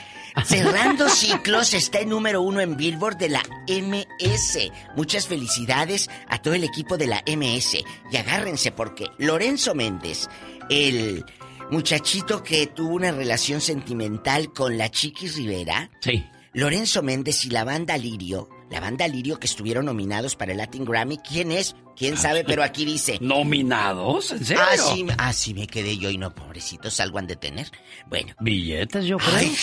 [0.44, 4.70] Cerrando ciclos está en número uno en Billboard de la MS.
[4.96, 7.78] Muchas felicidades a todo el equipo de la MS.
[8.10, 10.28] Y agárrense porque Lorenzo Méndez,
[10.68, 11.24] el
[11.70, 15.90] muchachito que tuvo una relación sentimental con la Chiquis Rivera.
[16.00, 16.24] Sí.
[16.52, 20.84] Lorenzo Méndez y la banda Lirio, la banda Lirio que estuvieron nominados para el Latin
[20.84, 21.18] Grammy.
[21.18, 21.76] ¿Quién es?
[21.96, 22.42] ¿Quién sabe?
[22.44, 23.18] Pero aquí dice.
[23.20, 24.32] ¿Nominados?
[24.32, 24.64] ¿En serio?
[24.72, 27.70] Así, así me quedé yo y no, pobrecitos, algo han de tener.
[28.08, 28.34] Bueno.
[28.40, 29.36] Billetes, yo creo.
[29.36, 29.56] Ay.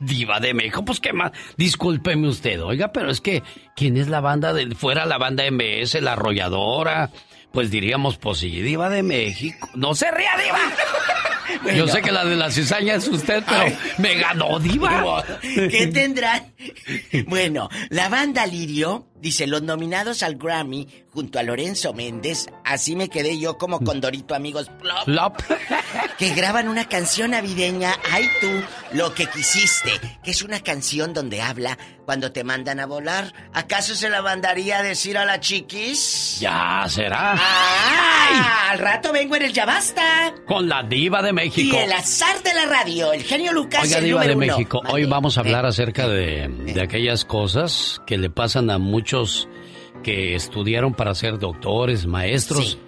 [0.00, 1.32] Diva de México, pues qué más.
[1.56, 3.42] Discúlpeme usted, oiga, pero es que,
[3.74, 7.10] ¿quién es la banda de fuera la banda MS, la arrolladora?
[7.52, 9.68] Pues diríamos, pues sí, Diva de México.
[9.74, 11.74] No se ría, Diva.
[11.76, 15.24] Yo sé que la de la cizaña es usted, pero me ganó, Diva.
[15.40, 16.52] ¿Qué tendrán?
[17.26, 23.08] Bueno, la banda Lirio dice los nominados al Grammy junto a Lorenzo Méndez, así me
[23.08, 25.36] quedé yo como Condorito amigos plop, Plop.
[26.18, 28.46] que graban una canción navideña, ay tú,
[28.92, 29.90] lo que quisiste,
[30.22, 33.32] que es una canción donde habla cuando te mandan a volar.
[33.52, 36.38] ¿Acaso se la mandaría a decir a la chiquis?
[36.38, 37.34] Ya será.
[37.36, 40.34] Ah, al rato vengo en el Ya Basta.
[40.46, 41.76] Con la Diva de Y México.
[41.80, 44.56] el azar de la radio, el genio Lucas, Oiga, el Diva número de uno.
[44.58, 49.15] México, hoy vamos a hablar acerca de, de aquellas cosas que le pasan a muchos
[50.02, 52.78] que estudiaron para ser doctores, maestros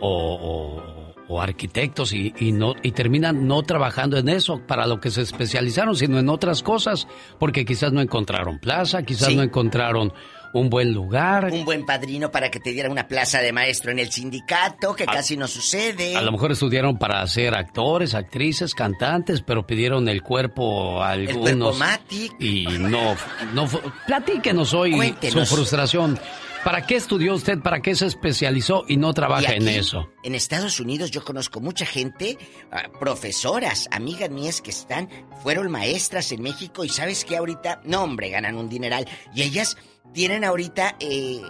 [0.00, 0.94] o, o-
[1.26, 5.22] o arquitectos y, y no, y terminan no trabajando en eso para lo que se
[5.22, 7.08] especializaron, sino en otras cosas,
[7.38, 9.36] porque quizás no encontraron plaza, quizás Sí.
[9.36, 10.12] no encontraron
[10.54, 11.50] un buen lugar.
[11.52, 15.02] Un buen padrino para que te diera una plaza de maestro en el sindicato, que
[15.04, 16.16] A- casi no sucede.
[16.16, 21.28] A lo mejor estudiaron para ser actores, actrices, cantantes, pero pidieron el cuerpo a El
[21.28, 21.50] algunos.
[21.50, 22.32] cuerpo Matic.
[22.40, 23.14] Y no,
[23.52, 23.68] no
[24.06, 25.48] platíquenos hoy Cuéntenos.
[25.48, 26.18] su frustración.
[26.64, 27.58] ¿Para qué estudió usted?
[27.58, 30.08] ¿Para qué se especializó y no trabaja Y en eso?
[30.22, 32.38] En Estados Unidos yo conozco mucha gente,
[32.72, 35.10] ah, profesoras, amigas mías que están,
[35.42, 39.06] fueron maestras en México y sabes que ahorita, no hombre, ganan un dineral.
[39.34, 39.76] Y ellas
[40.14, 41.42] tienen ahorita eh,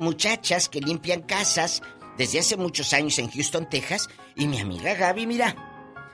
[0.00, 1.82] muchachas que limpian casas
[2.18, 4.08] desde hace muchos años en Houston, Texas.
[4.34, 5.54] Y mi amiga Gaby, mira,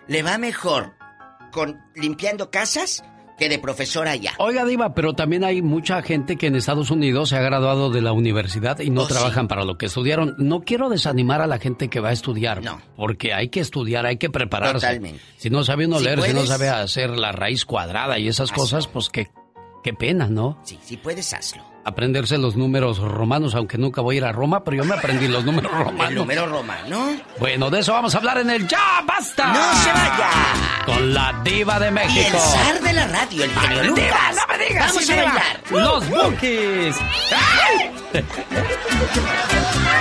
[0.08, 0.94] le va mejor
[1.52, 3.04] con limpiando casas
[3.38, 4.32] que de profesora allá.
[4.38, 8.00] Oiga, Diva, pero también hay mucha gente que en Estados Unidos se ha graduado de
[8.02, 9.14] la universidad y no Oh, sí.
[9.14, 10.34] trabajan para lo que estudiaron.
[10.38, 12.60] No quiero desanimar a la gente que va a estudiar,
[12.96, 14.86] porque hay que estudiar, hay que prepararse.
[14.86, 15.20] Totalmente.
[15.38, 18.52] Si no sabe uno Si leer, si no sabe hacer la raíz cuadrada y esas
[18.52, 19.28] cosas, pues qué,
[19.82, 20.58] qué pena, ¿no?
[20.62, 21.64] Sí, si puedes, hazlo.
[21.84, 25.26] Aprenderse los números romanos, aunque nunca voy a ir a Roma, pero yo me aprendí
[25.26, 26.08] los números romanos.
[26.10, 27.10] El número romano.
[27.40, 29.48] Bueno, de eso vamos a hablar en el Ya Basta.
[29.52, 30.30] ¡No se vaya!
[30.86, 32.36] Con la diva de Y México.
[32.36, 34.04] el zar de la radio, el genio Lucas.
[34.04, 35.32] diva, no me digas, Vamos sí, a diva.
[35.32, 35.60] bailar.
[35.70, 36.96] Los Bookies.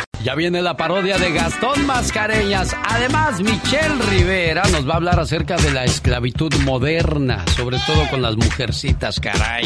[0.24, 2.76] Ya viene la parodia de Gastón Mascareñas.
[2.84, 8.22] Además, Michelle Rivera nos va a hablar acerca de la esclavitud moderna, sobre todo con
[8.22, 9.66] las mujercitas, caray.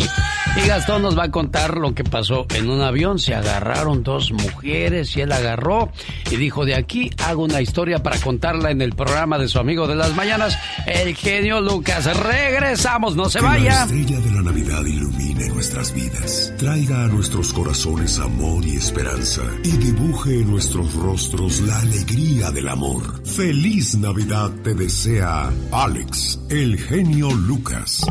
[0.63, 3.19] Y Gastón nos va a contar lo que pasó en un avión.
[3.19, 5.91] Se agarraron dos mujeres y él agarró
[6.31, 9.87] y dijo, de aquí hago una historia para contarla en el programa de su amigo
[9.87, 12.05] de las mañanas, el genio Lucas.
[12.17, 13.83] Regresamos, no se Que la vaya.
[13.83, 19.71] estrella de la Navidad ilumine nuestras vidas, traiga a nuestros corazones amor y esperanza y
[19.71, 23.25] dibuje nuestros rostros la alegría del amor.
[23.25, 28.05] Feliz Navidad te desea Alex, el genio Lucas.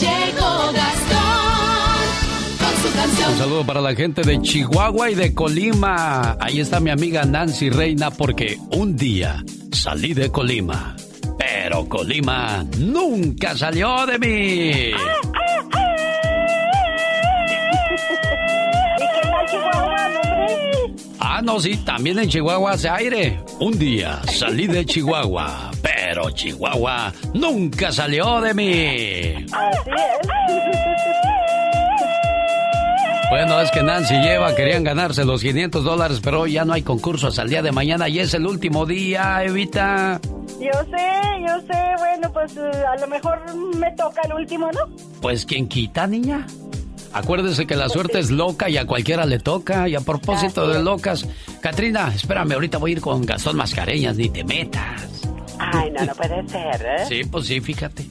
[0.00, 1.98] Llegó Gastón
[2.58, 3.32] con su canción.
[3.32, 6.36] Un saludo para la gente de Chihuahua y de Colima.
[6.40, 10.96] Ahí está mi amiga Nancy Reina porque un día salí de Colima,
[11.38, 14.92] pero Colima nunca salió de mí.
[14.96, 15.47] Ah,
[21.42, 23.40] no, sí, también en Chihuahua hace aire.
[23.60, 29.46] Un día salí de Chihuahua, pero Chihuahua nunca salió de mí.
[29.52, 30.28] Así es.
[33.30, 36.80] Bueno, es que Nancy lleva, querían ganarse los 500 dólares, pero hoy ya no hay
[36.80, 40.18] concurso hasta el día de mañana y es el último día, Evita.
[40.58, 41.78] Yo sé, yo sé.
[41.98, 43.38] Bueno, pues eh, a lo mejor
[43.76, 44.96] me toca el último, ¿no?
[45.20, 46.46] Pues ¿quién quita, niña?
[47.12, 49.88] Acuérdese que la suerte es loca y a cualquiera le toca.
[49.88, 51.26] Y a propósito de locas,
[51.60, 55.22] Katrina, espérame, ahorita voy a ir con Gastón Mascareñas, ni te metas.
[55.58, 57.06] Ay, no, no puede ser, ¿eh?
[57.08, 58.06] Sí, pues sí, fíjate.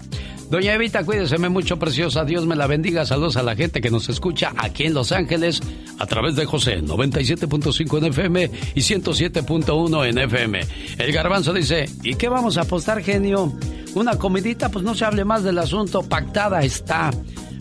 [0.50, 2.24] Doña Evita, cuídeseme mucho, preciosa.
[2.24, 3.06] Dios me la bendiga.
[3.06, 5.62] Saludos a la gente que nos escucha aquí en Los Ángeles
[6.00, 10.60] a través de José 97.5 en FM y 107.1 en FM.
[11.00, 13.54] El garbanzo dice, ¿y qué vamos a apostar, genio?
[13.94, 16.02] Una comidita, pues no se hable más del asunto.
[16.04, 17.12] Pactada está.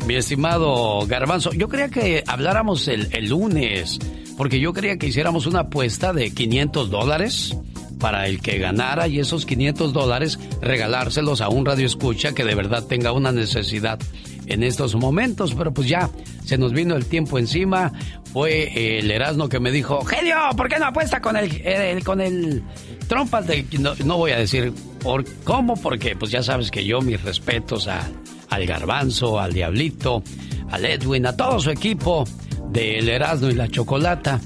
[0.07, 3.99] Mi estimado garbanzo, yo creía que habláramos el, el lunes,
[4.37, 7.57] porque yo creía que hiciéramos una apuesta de 500 dólares
[7.99, 12.55] para el que ganara y esos 500 dólares regalárselos a un radio escucha que de
[12.55, 13.99] verdad tenga una necesidad
[14.47, 15.55] en estos momentos.
[15.55, 16.11] Pero pues ya
[16.45, 17.93] se nos vino el tiempo encima.
[18.33, 22.21] Fue el Erasmo que me dijo, genio, ¿por qué no apuesta con el, el- con
[22.21, 22.63] el
[23.09, 23.65] trompas de...
[23.81, 27.89] No, no voy a decir por cómo, porque pues ya sabes que yo mis respetos
[27.89, 28.07] a,
[28.51, 30.23] al garbanzo, al diablito,
[30.71, 32.25] al Edwin, a todo su equipo
[32.71, 34.39] del Erasmo y la Chocolata.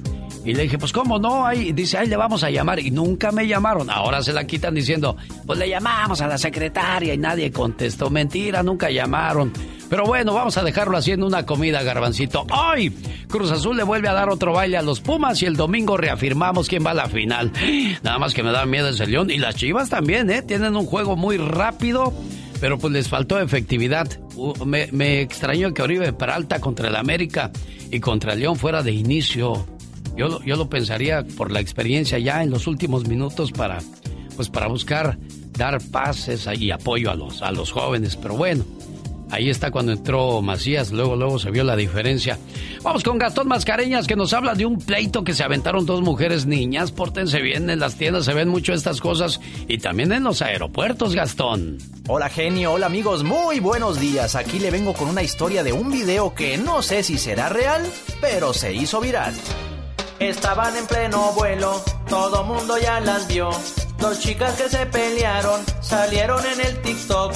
[0.44, 2.80] Y le dije, pues cómo no, ahí, dice, ahí le vamos a llamar.
[2.80, 3.90] Y nunca me llamaron.
[3.90, 8.08] Ahora se la quitan diciendo, pues le llamamos a la secretaria y nadie contestó.
[8.08, 9.52] Mentira, nunca llamaron.
[9.90, 12.46] Pero bueno, vamos a dejarlo haciendo una comida, garbancito.
[12.52, 12.90] Hoy,
[13.28, 16.68] Cruz Azul le vuelve a dar otro baile a los Pumas y el domingo reafirmamos
[16.68, 17.52] quién va a la final.
[18.02, 19.30] Nada más que me da miedo ese León.
[19.30, 20.42] Y las Chivas también, ¿eh?
[20.42, 22.14] Tienen un juego muy rápido.
[22.60, 24.06] Pero pues les faltó efectividad.
[24.64, 27.50] Me, me extrañó que Oribe Peralta contra el América
[27.90, 29.66] y contra el León fuera de inicio.
[30.16, 33.78] Yo, lo- yo lo pensaría por la experiencia ya en los últimos minutos para,
[34.36, 35.18] pues para buscar
[35.52, 38.16] dar pases y apoyo a los, a los jóvenes.
[38.16, 38.64] Pero bueno,
[39.32, 42.36] Ahí está cuando entró Macías, luego, luego se vio la diferencia.
[42.82, 46.46] Vamos con Gastón Mascareñas que nos habla de un pleito que se aventaron dos mujeres
[46.46, 46.90] niñas.
[46.90, 51.14] Pórtense bien, en las tiendas se ven mucho estas cosas y también en los aeropuertos,
[51.14, 51.78] Gastón.
[52.08, 54.34] Hola genio, hola amigos, muy buenos días.
[54.34, 57.86] Aquí le vengo con una historia de un video que no sé si será real,
[58.20, 59.32] pero se hizo viral.
[60.20, 63.48] Estaban en pleno vuelo, todo mundo ya las vio.
[63.98, 67.32] Dos chicas que se pelearon salieron en el TikTok.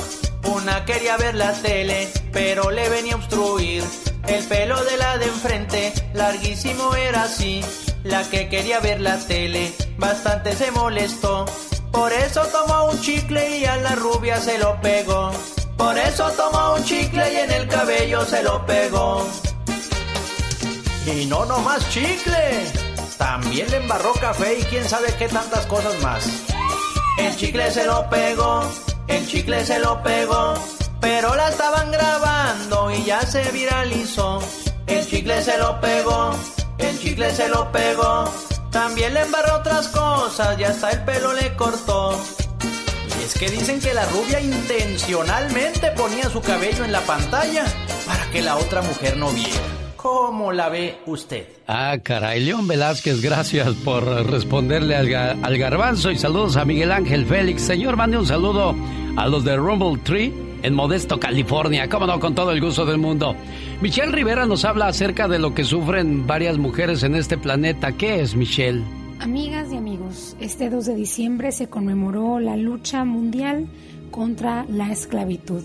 [0.54, 3.82] Una quería ver la tele, pero le venía a obstruir.
[4.28, 7.64] El pelo de la de enfrente, larguísimo era así.
[8.02, 11.46] La que quería ver la tele, bastante se molestó.
[11.90, 15.30] Por eso tomó un chicle y a la rubia se lo pegó.
[15.78, 19.26] Por eso tomó un chicle y en el cabello se lo pegó.
[21.06, 22.72] Y no nomás chicle,
[23.18, 26.26] también le embarró café y quién sabe qué tantas cosas más.
[27.18, 28.62] El chicle se lo pegó
[29.06, 30.54] el chicle se lo pegó,
[31.00, 34.40] pero la estaban grabando y ya se viralizó.
[34.86, 36.30] El chicle se lo pegó,
[36.78, 38.24] el chicle se lo pegó.
[38.70, 42.18] También le embarró otras cosas y hasta el pelo le cortó.
[43.20, 47.64] Y es que dicen que la rubia intencionalmente ponía su cabello en la pantalla
[48.06, 49.83] para que la otra mujer no viera.
[50.04, 51.46] ¿Cómo la ve usted?
[51.66, 57.62] Ah, caray, León Velázquez, gracias por responderle al, garbanzo y saludos a Miguel Ángel Félix.
[57.62, 58.74] Señor, mande un saludo
[59.16, 60.30] a los de Rumble Tree
[60.62, 61.88] en Modesto, California.
[61.88, 63.34] Cómo no, con todo el gusto del mundo.
[63.80, 67.92] Michelle Rivera nos habla acerca de lo que sufren varias mujeres en este planeta.
[67.92, 68.84] ¿Qué es, Michelle?
[69.20, 73.68] Amigas y amigos, este 2 de diciembre se conmemoró la lucha mundial
[74.10, 75.62] contra la esclavitud.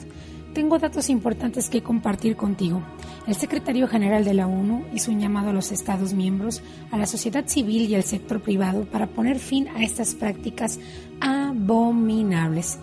[0.54, 2.82] Tengo datos importantes que compartir contigo.
[3.30, 7.06] El secretario general de la ONU hizo un llamado a los Estados miembros, a la
[7.06, 10.80] sociedad civil y al sector privado para poner fin a estas prácticas
[11.22, 12.80] abominables.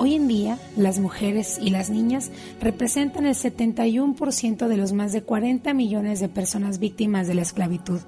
[0.00, 2.30] Hoy en día, las mujeres y las niñas
[2.60, 7.98] representan el 71% de los más de 40 millones de personas víctimas de la esclavitud.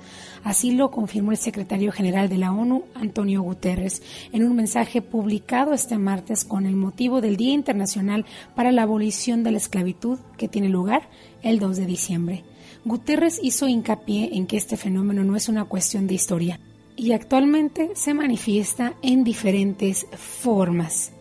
[0.44, 4.02] Así lo confirmó el secretario general de la ONU, Antonio Guterres,
[4.32, 9.42] en un mensaje publicado este martes con el motivo del Día Internacional para la Abolición
[9.42, 11.08] de la Esclavitud, que tiene lugar
[11.42, 12.44] el 2 de diciembre.
[12.84, 16.60] Guterres hizo hincapié en que este fenómeno no es una cuestión de historia
[16.94, 21.14] y actualmente se manifiesta en diferentes formas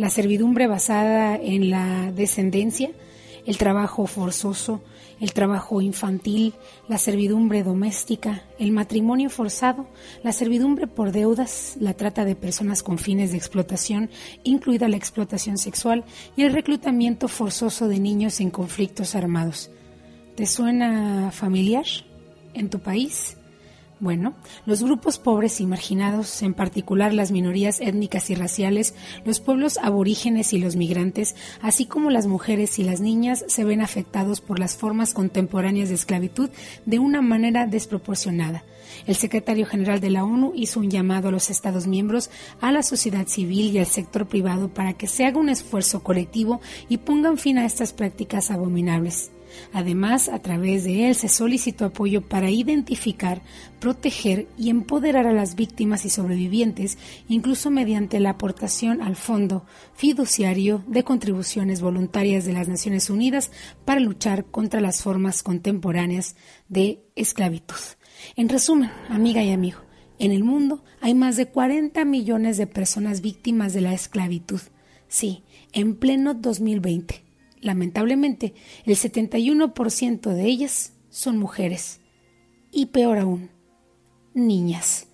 [0.00, 2.90] la servidumbre basada en la descendencia,
[3.44, 4.82] el trabajo forzoso,
[5.20, 6.54] el trabajo infantil,
[6.88, 9.86] la servidumbre doméstica, el matrimonio forzado,
[10.24, 14.08] la servidumbre por deudas, la trata de personas con fines de explotación,
[14.42, 16.04] incluida la explotación sexual,
[16.34, 19.70] y el reclutamiento forzoso de niños en conflictos armados.
[20.34, 21.84] ¿Te suena familiar
[22.54, 23.36] en tu país?
[24.00, 24.32] Bueno,
[24.64, 28.94] los grupos pobres y marginados, en particular las minorías étnicas y raciales,
[29.26, 33.82] los pueblos aborígenes y los migrantes, así como las mujeres y las niñas, se ven
[33.82, 36.48] afectados por las formas contemporáneas de esclavitud
[36.86, 38.64] de una manera desproporcionada.
[39.06, 42.30] El secretario general de la ONU hizo un llamado a los Estados miembros,
[42.62, 46.62] a la sociedad civil y al sector privado para que se haga un esfuerzo colectivo
[46.88, 49.30] y pongan fin a estas prácticas abominables.
[49.72, 53.42] Además, a través de él se solicitó apoyo para identificar,
[53.78, 56.98] proteger y empoderar a las víctimas y sobrevivientes,
[57.28, 59.64] incluso mediante la aportación al Fondo
[59.94, 63.50] Fiduciario de Contribuciones Voluntarias de las Naciones Unidas
[63.84, 66.36] para luchar contra las formas contemporáneas
[66.68, 67.76] de esclavitud.
[68.36, 69.78] En resumen, amiga y amigo,
[70.18, 74.60] en el mundo hay más de 40 millones de personas víctimas de la esclavitud.
[75.08, 77.29] Sí, en pleno 2020
[77.60, 78.54] Lamentablemente,
[78.84, 82.00] el 71% de ellas son mujeres.
[82.72, 83.50] Y peor aún,
[84.32, 85.08] niñas.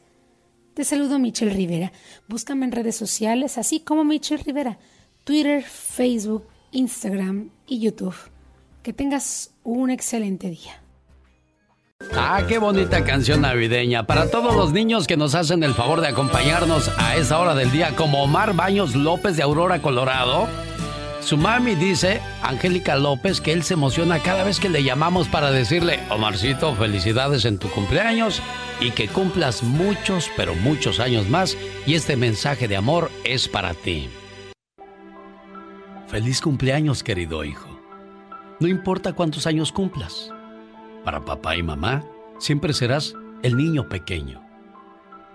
[0.75, 1.93] Te saludo Michelle Rivera.
[2.29, 4.79] Búscame en redes sociales, así como Michelle Rivera,
[5.25, 8.15] Twitter, Facebook, Instagram y YouTube.
[8.83, 10.83] Que tengas un excelente día.
[12.15, 14.07] Ah, qué bonita canción navideña.
[14.07, 17.73] Para todos los niños que nos hacen el favor de acompañarnos a esa hora del
[17.73, 20.47] día, como Omar Baños López de Aurora, Colorado
[21.27, 25.51] su mami dice, Angélica López, que él se emociona cada vez que le llamamos para
[25.51, 28.41] decirle, Omarcito, felicidades en tu cumpleaños
[28.81, 33.75] y que cumplas muchos, pero muchos años más y este mensaje de amor es para
[33.75, 34.09] ti.
[36.07, 37.77] Feliz cumpleaños, querido hijo.
[38.61, 40.33] No importa cuántos años cumplas.
[41.03, 42.05] Para papá y mamá,
[42.39, 44.47] siempre serás el niño pequeño.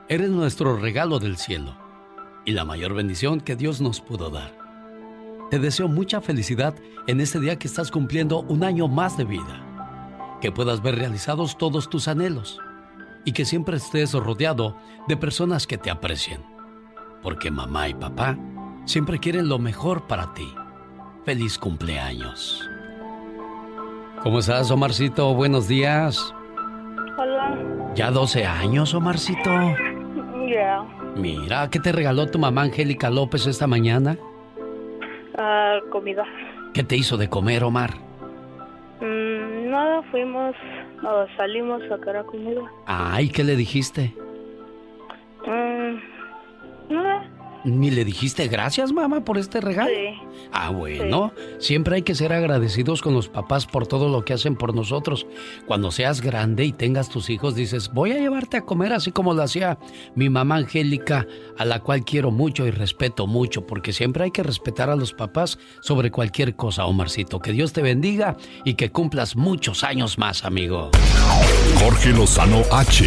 [0.07, 1.75] Eres nuestro regalo del cielo
[2.45, 4.60] y la mayor bendición que Dios nos pudo dar.
[5.51, 6.73] Te deseo mucha felicidad
[7.07, 9.67] en este día que estás cumpliendo un año más de vida.
[10.39, 12.57] Que puedas ver realizados todos tus anhelos
[13.25, 14.77] y que siempre estés rodeado
[15.09, 16.41] de personas que te aprecien.
[17.21, 18.37] Porque mamá y papá
[18.85, 20.47] siempre quieren lo mejor para ti.
[21.25, 22.67] feliz cumpleaños.
[24.23, 25.33] ¿Cómo estás, Omarcito?
[25.35, 26.33] Buenos días.
[27.17, 27.91] Hola.
[27.93, 29.49] ¿Ya 12 años, Omarcito?
[30.49, 30.83] Ya.
[31.15, 34.17] Mira, ¿qué te regaló tu mamá Angélica López esta mañana?
[35.43, 36.23] Ah, comida.
[36.71, 37.95] ¿Qué te hizo de comer, Omar?
[39.01, 40.55] Mm, nada, fuimos,
[41.01, 42.61] no, salimos a sacar comida.
[42.85, 44.13] Ay, ¿qué le dijiste?
[45.47, 47.27] Mm, nada.
[47.63, 49.89] ¿Ni le dijiste gracias, mamá, por este regalo?
[49.89, 50.19] Sí.
[50.51, 54.55] Ah, bueno, siempre hay que ser agradecidos con los papás por todo lo que hacen
[54.55, 55.27] por nosotros.
[55.65, 59.33] Cuando seas grande y tengas tus hijos, dices, voy a llevarte a comer así como
[59.33, 59.77] lo hacía
[60.15, 61.27] mi mamá Angélica,
[61.57, 65.13] a la cual quiero mucho y respeto mucho, porque siempre hay que respetar a los
[65.13, 67.39] papás sobre cualquier cosa, Omarcito.
[67.39, 68.35] Que Dios te bendiga
[68.65, 70.91] y que cumplas muchos años más, amigo.
[71.79, 73.05] Jorge Lozano H.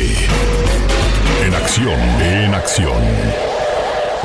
[1.44, 3.53] En acción, en acción.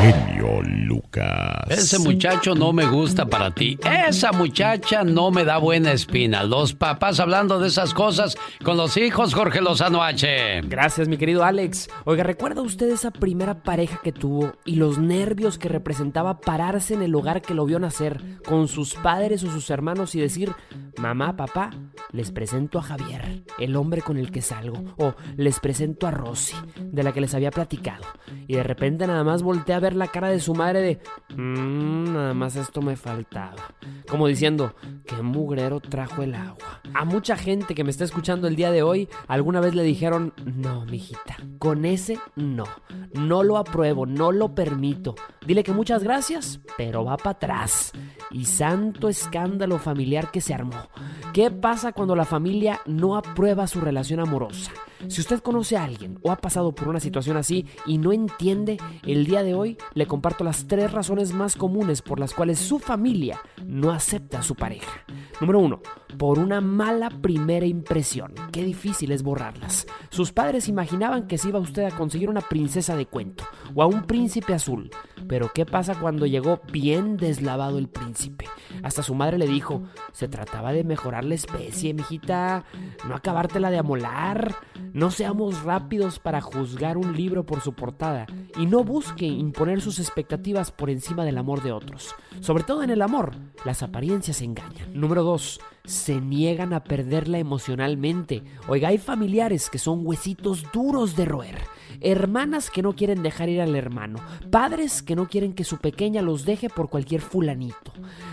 [0.02, 1.66] Genio Lucas.
[1.70, 3.78] Ese muchacho no me gusta para ti.
[4.08, 6.44] Esa muchacha no me da buena espina.
[6.44, 10.62] Los papás hablando de esas cosas con los hijos, Jorge Lozano H.
[10.64, 11.90] Gracias, mi querido Alex.
[12.06, 17.02] Oiga, ¿recuerda usted esa primera pareja que tuvo y los nervios que representaba pararse en
[17.02, 20.54] el hogar que lo vio nacer con sus padres o sus hermanos y decir,
[20.98, 21.72] mamá, papá,
[22.14, 26.56] les presento a Javier, el hombre con el que salgo, o les presento a Rosy,
[26.78, 28.06] de la que les había platicado?
[28.48, 31.00] Y de repente nada más voltea a ver la cara de su madre de,
[31.36, 33.74] "Mm, nada más esto me faltaba.
[34.10, 34.76] Como diciendo,
[35.06, 36.82] qué mugrero trajo el agua.
[36.94, 40.34] A mucha gente que me está escuchando el día de hoy, alguna vez le dijeron,
[40.46, 42.66] no, mijita, con ese no.
[43.14, 45.16] No lo apruebo, no lo permito.
[45.46, 47.92] Dile que muchas gracias, pero va para atrás.
[48.32, 50.90] Y santo escándalo familiar que se armó.
[51.34, 54.72] ¿Qué pasa cuando la familia no aprueba su relación amorosa?
[55.08, 58.78] Si usted conoce a alguien o ha pasado por una situación así y no entiende,
[59.04, 62.80] el día de hoy le comparto las tres razones más comunes por las cuales su
[62.80, 65.06] familia no acepta a su pareja.
[65.40, 65.82] Número uno,
[66.18, 68.34] por una mala primera impresión.
[68.52, 69.88] Qué difícil es borrarlas.
[70.10, 73.88] Sus padres imaginaban que se iba usted a conseguir una princesa de cuento o a
[73.88, 74.92] un príncipe azul.
[75.28, 78.46] Pero ¿qué pasa cuando llegó bien deslavado el príncipe?
[78.84, 82.66] Hasta su madre le dijo, se trataba de mejorar la especie, mijita,
[83.08, 84.56] no acabártela de amolar.
[84.94, 88.26] No seamos rápidos para juzgar un libro por su portada
[88.58, 92.16] y no busque imponer sus expectativas por encima del amor de otros.
[92.40, 93.36] Sobre todo en el amor,
[93.66, 94.94] las apariencias engañan.
[94.94, 95.60] Número 2.
[95.86, 98.44] Se niegan a perderla emocionalmente.
[98.68, 101.58] Oiga, hay familiares que son huesitos duros de roer.
[102.02, 104.20] Hermanas que no quieren dejar ir al hermano.
[104.52, 107.92] Padres que no quieren que su pequeña los deje por cualquier fulanito.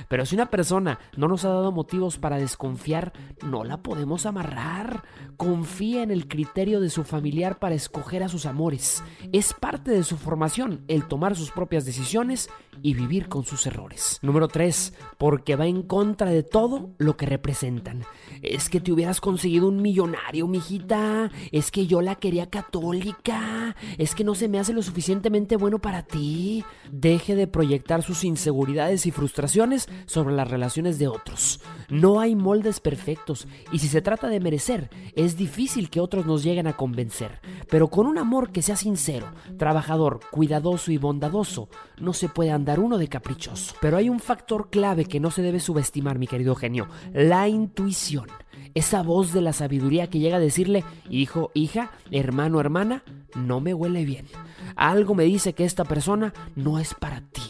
[0.08, 3.12] Pero si una persona no nos ha dado motivos para desconfiar,
[3.44, 5.02] no la podemos amarrar.
[5.36, 9.02] Confía en el criterio de su familiar para escoger a sus amores.
[9.32, 12.50] Es parte de su formación el tomar sus propias decisiones
[12.82, 14.18] y vivir con sus errores.
[14.22, 14.94] Número 3.
[15.18, 18.04] Porque va en contra de todo lo que representan.
[18.42, 21.30] Es que te hubieras conseguido un millonario, mijita.
[21.52, 23.74] Es que yo la quería católica.
[23.98, 26.64] Es que no se me hace lo suficientemente bueno para ti.
[26.90, 31.60] Deje de proyectar sus inseguridades y frustraciones sobre las relaciones de otros.
[31.88, 36.42] No hay moldes perfectos y si se trata de merecer, es difícil que otros nos
[36.42, 37.40] lleguen a convencer.
[37.70, 39.28] Pero con un amor que sea sincero,
[39.58, 43.74] trabajador, cuidadoso y bondadoso, no se puede andar uno de caprichoso.
[43.80, 48.26] Pero hay un factor clave que no se debe subestimar, mi querido genio, la intuición.
[48.74, 53.02] Esa voz de la sabiduría que llega a decirle, hijo, hija, hermano, hermana,
[53.34, 54.26] no me huele bien.
[54.74, 57.42] Algo me dice que esta persona no es para ti.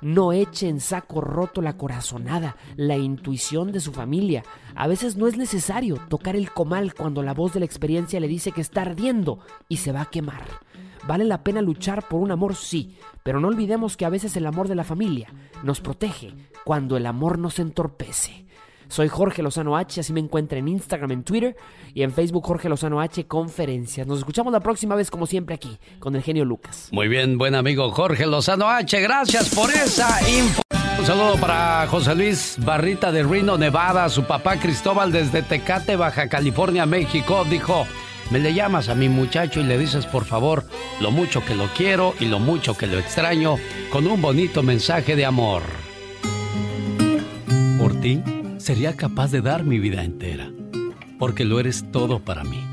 [0.00, 4.42] No eche en saco roto la corazonada, la intuición de su familia.
[4.74, 8.28] A veces no es necesario tocar el comal cuando la voz de la experiencia le
[8.28, 10.44] dice que está ardiendo y se va a quemar.
[11.10, 14.46] Vale la pena luchar por un amor, sí, pero no olvidemos que a veces el
[14.46, 15.26] amor de la familia
[15.64, 16.32] nos protege
[16.62, 18.46] cuando el amor nos entorpece.
[18.86, 21.56] Soy Jorge Lozano H, así me encuentra en Instagram, en Twitter
[21.94, 24.06] y en Facebook Jorge Lozano H Conferencias.
[24.06, 26.90] Nos escuchamos la próxima vez como siempre aquí con el genio Lucas.
[26.92, 30.62] Muy bien, buen amigo Jorge Lozano H, gracias por esa info.
[30.96, 34.08] Un saludo para José Luis Barrita de Reno, Nevada.
[34.10, 37.84] Su papá Cristóbal desde Tecate, Baja California, México, dijo,
[38.30, 40.64] me le llamas a mi muchacho y le dices por favor
[41.00, 43.56] lo mucho que lo quiero y lo mucho que lo extraño
[43.90, 45.62] con un bonito mensaje de amor.
[47.78, 48.22] Por ti
[48.58, 50.50] sería capaz de dar mi vida entera,
[51.18, 52.64] porque lo eres todo para mí.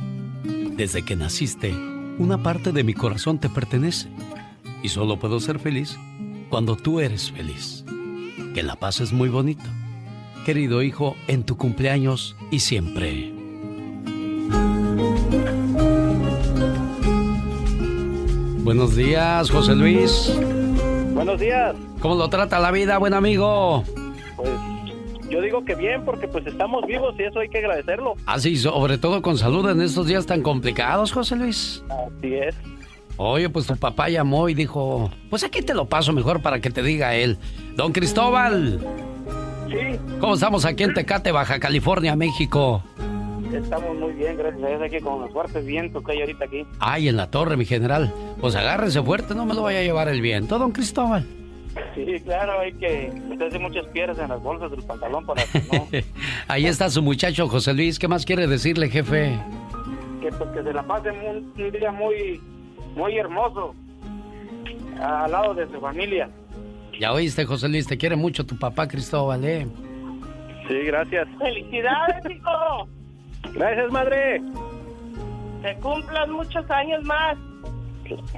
[0.76, 1.74] Desde que naciste,
[2.20, 4.10] una parte de mi corazón te pertenece
[4.84, 5.98] y solo puedo ser feliz
[6.50, 7.84] cuando tú eres feliz.
[8.54, 9.66] Que la paz es muy bonito.
[10.46, 13.37] Querido hijo, en tu cumpleaños y siempre.
[18.68, 20.30] Buenos días, José Luis.
[21.14, 21.74] Buenos días.
[22.02, 23.86] ¿Cómo lo trata la vida, buen amigo?
[24.36, 24.50] Pues
[25.30, 28.16] yo digo que bien, porque pues estamos vivos y eso hay que agradecerlo.
[28.26, 31.82] Así, Ah, sobre todo con salud en estos días tan complicados, José Luis.
[31.90, 32.56] Así es.
[33.16, 36.70] Oye, pues tu papá llamó y dijo, pues aquí te lo paso mejor para que
[36.70, 37.38] te diga él.
[37.78, 38.82] Don Cristóbal.
[39.70, 39.98] Sí.
[40.20, 42.84] ¿Cómo estamos aquí en Tecate, Baja California, México?
[43.54, 46.66] Estamos muy bien, gracias a Dios, aquí con los fuertes vientos que hay ahorita aquí.
[46.80, 48.14] Ay, en la torre, mi general.
[48.40, 51.26] Pues agárrese fuerte, no me lo vaya a llevar el viento, don Cristóbal.
[51.96, 55.88] Sí, claro, hay que meterse muchas piedras en las bolsas del pantalón para que no...
[56.48, 58.00] Ahí está su muchacho José Luis.
[58.00, 59.38] ¿Qué más quiere decirle, jefe?
[60.22, 62.42] que, pues, que se la pasen un, un día muy,
[62.96, 63.76] muy hermoso
[65.00, 66.30] al lado de su familia.
[67.00, 69.68] Ya oíste, José Luis, te quiere mucho tu papá Cristóbal, ¿eh?
[70.68, 71.28] Sí, gracias.
[71.38, 72.88] ¡Felicidades, hijo!
[73.54, 74.42] Gracias, madre.
[75.62, 77.38] Que cumplan muchos años más.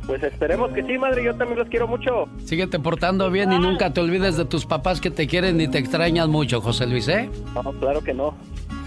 [0.08, 1.24] Pues esperemos que sí, madre.
[1.24, 2.28] Yo también los quiero mucho.
[2.44, 5.78] Síguete portando bien y nunca te olvides de tus papás que te quieren y te
[5.78, 7.30] extrañan mucho, José Luis, ¿eh?
[7.54, 8.34] No, claro que no.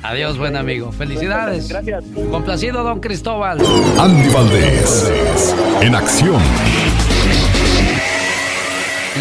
[0.03, 0.91] Adiós, buen amigo.
[0.91, 1.69] Felicidades.
[1.69, 2.05] Gracias.
[2.31, 3.59] Complacido, don Cristóbal.
[4.01, 6.43] Andy Valdés, en acción.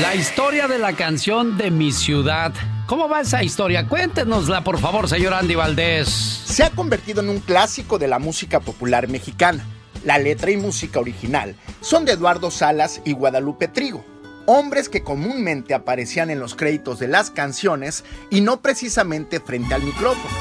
[0.02, 2.54] La historia de la canción de mi ciudad.
[2.92, 3.88] ¿Cómo va esa historia?
[3.88, 6.10] Cuéntenosla, por favor, señor Andy Valdés.
[6.10, 9.66] Se ha convertido en un clásico de la música popular mexicana.
[10.04, 14.04] La letra y música original son de Eduardo Salas y Guadalupe Trigo,
[14.46, 19.84] hombres que comúnmente aparecían en los créditos de las canciones y no precisamente frente al
[19.84, 20.36] micrófono.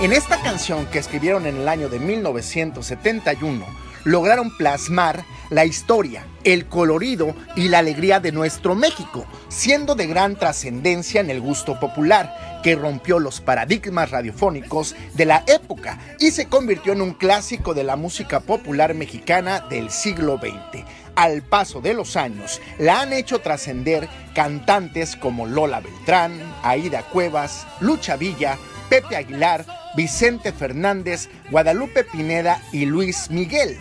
[0.00, 3.66] En esta canción que escribieron en el año de 1971,
[4.06, 10.36] lograron plasmar la historia, el colorido y la alegría de nuestro México, siendo de gran
[10.36, 16.46] trascendencia en el gusto popular, que rompió los paradigmas radiofónicos de la época y se
[16.46, 20.84] convirtió en un clásico de la música popular mexicana del siglo XX.
[21.16, 27.66] Al paso de los años, la han hecho trascender cantantes como Lola Beltrán, Aida Cuevas,
[27.80, 28.56] Lucha Villa,
[28.88, 29.66] Pepe Aguilar,
[29.96, 33.76] Vicente Fernández, Guadalupe Pineda y Luis Miguel.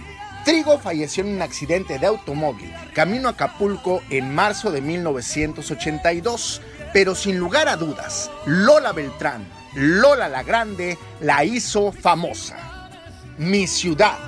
[0.46, 6.62] Trigo falleció en un accidente de automóvil camino a Acapulco en marzo de 1982,
[6.94, 9.44] pero sin lugar a dudas, Lola Beltrán,
[9.74, 12.92] Lola la Grande, la hizo famosa.
[13.40, 14.20] Mi ciudad.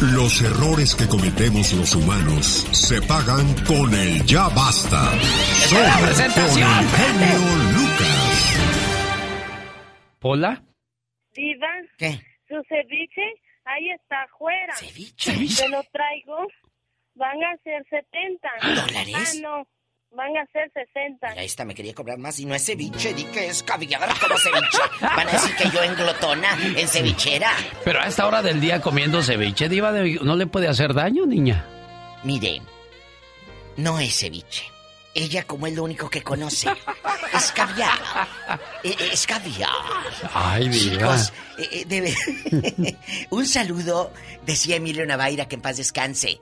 [0.00, 5.12] Los errores que cometemos los humanos se pagan con el ya basta.
[5.68, 7.38] Solo la con presentación, el genio
[7.72, 8.56] Lucas.
[10.22, 10.64] ¿Hola?
[11.32, 11.68] Diva.
[11.98, 12.20] ¿Qué?
[12.48, 13.22] Su ceviche
[13.64, 14.74] ahí está afuera.
[14.76, 15.32] ¿Ceviche?
[15.56, 16.36] Te lo traigo.
[17.14, 18.48] Van a ser 70.
[18.62, 19.14] ¿Dólares?
[19.16, 19.66] Ah, no.
[20.14, 21.30] Van a ser 60.
[21.30, 24.36] Mira, esta me quería cobrar más y no es ceviche, di que es caviar como
[24.36, 24.78] ceviche.
[25.00, 27.50] Van a decir que yo en glotona, en cevichera.
[27.84, 31.24] Pero a esta hora del día comiendo ceviche, diva, de- ¿no le puede hacer daño,
[31.24, 31.66] niña?
[32.24, 32.60] Mire,
[33.78, 34.64] no es ceviche.
[35.14, 36.68] Ella como es lo único que conoce.
[37.34, 37.98] Es caviar.
[38.82, 39.70] Eh, eh, Es caviar.
[40.32, 40.70] Ay.
[40.70, 42.96] Chicos, eh,
[43.30, 44.12] un saludo,
[44.46, 46.40] decía Emilio Navaira, que en paz descanse.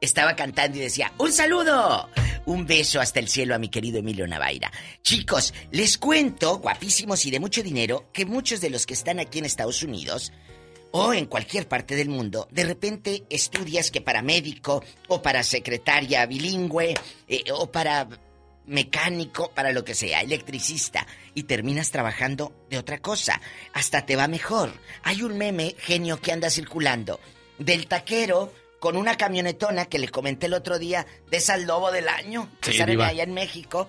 [0.00, 2.08] Estaba cantando y decía, ¡un saludo!
[2.46, 4.70] Un beso hasta el cielo a mi querido Emilio Navaira.
[5.02, 9.38] Chicos, les cuento, guapísimos y de mucho dinero, que muchos de los que están aquí
[9.40, 10.32] en Estados Unidos
[10.92, 16.24] o en cualquier parte del mundo, de repente estudias que para médico o para secretaria
[16.26, 16.94] bilingüe
[17.28, 18.08] eh, o para
[18.66, 23.40] mecánico, para lo que sea, electricista, y terminas trabajando de otra cosa.
[23.72, 24.72] Hasta te va mejor.
[25.02, 27.18] Hay un meme genio que anda circulando
[27.58, 32.08] del taquero con una camionetona que le comenté el otro día de esa lobo del
[32.08, 33.06] año que Sí, sale diva.
[33.08, 33.88] allá en México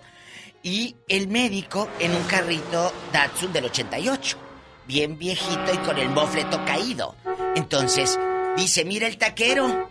[0.64, 4.38] y el médico en un carrito Datsun del 88,
[4.90, 7.16] bien viejito y con el mofleto caído.
[7.56, 8.20] Entonces,
[8.58, 9.88] dice, mira el taquero,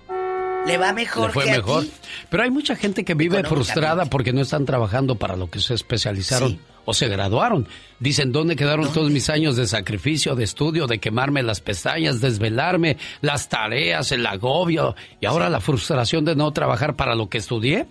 [0.66, 1.84] le va mejor Le fue que mejor.
[1.84, 1.92] a ti.
[2.28, 5.74] Pero hay mucha gente que vive frustrada porque no están trabajando para lo que se
[5.74, 7.68] especializaron o se graduaron.
[8.00, 12.96] Dicen, ¿dónde quedaron todos mis años de sacrificio, de estudio, de quemarme las pestañas, desvelarme,
[13.20, 17.86] las tareas, el agobio y ahora la frustración de no trabajar para lo que estudié?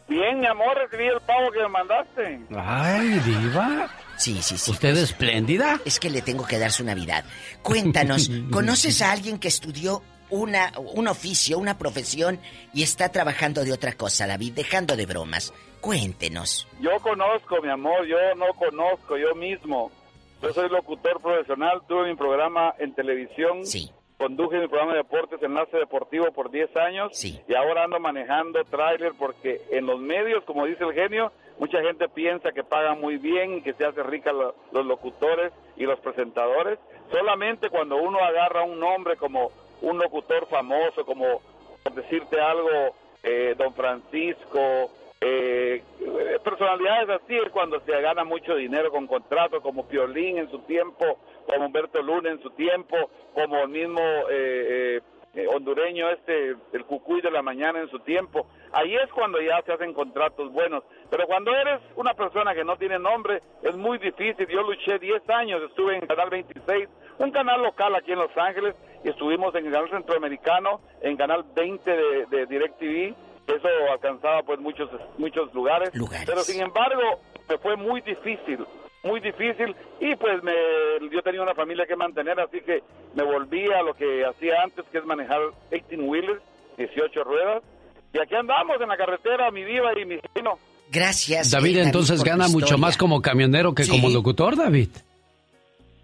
[0.09, 2.41] Bien, mi amor, recibí el pavo que me mandaste.
[2.57, 3.91] Ay, diva.
[4.17, 4.71] Sí, sí, sí.
[4.71, 5.81] ¿Usted es espléndida?
[5.85, 7.25] Es que le tengo que dar su Navidad.
[7.63, 12.41] Cuéntanos, ¿conoces a alguien que estudió una, un oficio, una profesión
[12.73, 15.53] y está trabajando de otra cosa, David, dejando de bromas?
[15.81, 16.67] Cuéntenos.
[16.81, 19.91] Yo conozco, mi amor, yo no conozco, yo mismo.
[20.43, 23.67] Yo soy locutor profesional, tuve mi programa en televisión.
[23.67, 23.91] Sí.
[24.19, 27.11] Conduje mi programa de deportes, Enlace Deportivo, por 10 años.
[27.13, 27.39] Sí.
[27.49, 32.09] Y ahora ando manejando tráiler porque en los medios, como dice el genio, mucha gente
[32.09, 36.79] piensa que pagan muy bien, que se hace rica lo- los locutores y los presentadores.
[37.11, 39.51] Solamente cuando uno agarra un nombre como
[39.83, 41.41] un locutor famoso, como
[41.83, 48.55] por decirte algo, eh, Don Francisco, eh, eh, personalidades así es cuando se gana mucho
[48.55, 52.97] dinero con contratos como Piolín en su tiempo, como Humberto Luna en su tiempo,
[53.35, 54.01] como el mismo
[54.31, 55.01] eh,
[55.37, 58.47] eh, hondureño este, el Cucuy de la mañana en su tiempo.
[58.73, 60.83] Ahí es cuando ya se hacen contratos buenos.
[61.11, 64.47] Pero cuando eres una persona que no tiene nombre, es muy difícil.
[64.49, 66.89] Yo luché 10 años, estuve en Canal 26,
[67.19, 71.45] un canal local aquí en Los Ángeles, y estuvimos en el Canal Centroamericano, en Canal
[71.55, 73.15] 20 de, de DirecTV.
[73.47, 75.91] Eso alcanzaba pues muchos muchos lugares.
[76.25, 78.67] Pero sin embargo, me fue muy difícil,
[79.07, 79.75] muy difícil.
[80.01, 80.53] Y pues me,
[81.11, 82.83] yo tenía una familia que mantener, así que
[83.15, 86.43] me volví a lo que hacía antes, que es manejar 18 wheelers,
[86.77, 87.63] 18 ruedas.
[88.13, 90.59] Y aquí andamos en la carretera, mi diva y mi genio.
[90.91, 91.51] Gracias.
[91.51, 93.91] David entonces gana mucho más como camionero que Sí.
[93.91, 94.89] como locutor, David.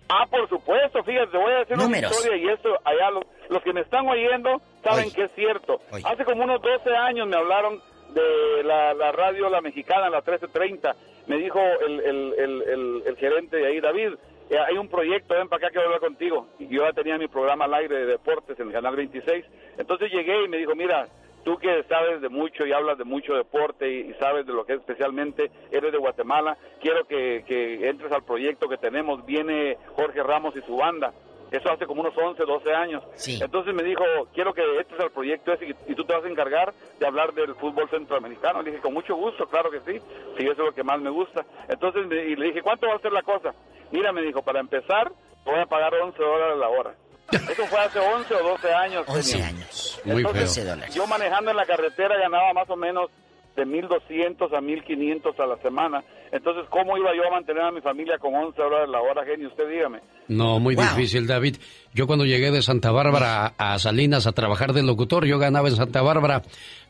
[0.09, 2.11] Ah, por supuesto, fíjate, voy a decir Números.
[2.11, 5.81] una historia y esto allá los, los que me están oyendo saben que es cierto.
[6.05, 7.81] Hace como unos 12 años me hablaron
[8.15, 10.95] de la, la radio La Mexicana, la 1330.
[11.27, 14.15] Me dijo el, el, el, el, gerente de ahí, David,
[14.51, 16.49] eh, hay un proyecto, ven para acá, quiero hablar contigo.
[16.59, 19.45] Y yo ya tenía mi programa al aire de deportes en el Canal 26.
[19.79, 21.09] Entonces llegué y me dijo, mira,
[21.45, 24.75] tú que sabes de mucho y hablas de mucho deporte y, sabes de lo que
[24.75, 29.25] es especialmente, eres de Guatemala, quiero que, que entres al proyecto que tenemos.
[29.25, 31.13] Viene Jorge Ramos y su banda.
[31.53, 33.03] Eso hace como unos 11, 12 años.
[33.27, 34.03] Entonces me dijo,
[34.35, 37.55] quiero que entres al proyecto ese y, tú te vas a encargar de hablar del
[37.57, 38.63] fútbol centroamericano.
[38.63, 40.01] Le dije, con mucho gusto, claro que sí.
[40.39, 41.45] Sí, eso es lo que más me gusta.
[41.69, 43.55] Entonces me- y le dije, ¿cuánto va a ser la cosa?
[43.91, 45.13] Mira, me dijo, para empezar,
[45.45, 46.95] voy a pagar 11 dólares la hora.
[47.33, 49.05] Eso fue hace 11 o 12 años.
[49.07, 49.47] 11 genio.
[49.47, 50.01] años.
[50.05, 50.63] Muy Entonces, feo.
[50.65, 50.95] 11 dólares.
[50.95, 53.11] Yo manejando en la carretera ganaba más o menos
[53.57, 56.03] de 1.200 a 1.500 a la semana.
[56.33, 59.49] Entonces, ¿cómo iba yo a mantener a mi familia con 11 dólares la hora, genio?
[59.49, 60.01] Usted dígame.
[60.29, 61.57] No, muy difícil, David.
[61.95, 65.69] Yo cuando llegué de Santa Bárbara a, a Salinas a trabajar de locutor, yo ganaba
[65.69, 66.43] en Santa Bárbara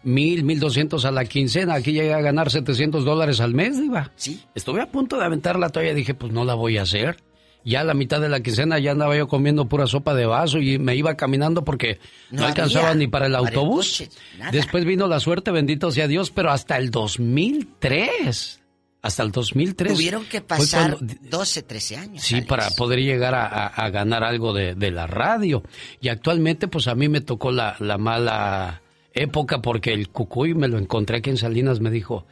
[0.04, 1.74] mil, mil doscientos a la quincena.
[1.74, 4.12] Aquí llegué a ganar 700 dólares al mes, Diva.
[4.14, 4.40] Sí.
[4.54, 5.92] Estuve a punto de aventar la toalla.
[5.92, 7.16] Dije, pues no la voy a hacer.
[7.64, 10.58] Ya a la mitad de la quincena ya andaba yo comiendo pura sopa de vaso
[10.58, 11.98] y me iba caminando porque
[12.30, 13.98] no, No alcanzaba había ni para el para el autobús.
[13.98, 14.10] coche.
[14.52, 18.61] Después vino la suerte, bendito sea Dios, pero hasta el 2003.
[19.02, 19.92] Hasta el 2003.
[19.94, 22.22] Tuvieron que pasar cuando- 12, 13 años.
[22.22, 25.62] Sí, para poder llegar a, a- a ganar algo de, de la radio.
[26.00, 28.80] Y actualmente, pues a mí me tocó la, la mala
[29.12, 32.24] época porque el cucuy me lo encontré aquí en Salinas, me dijo,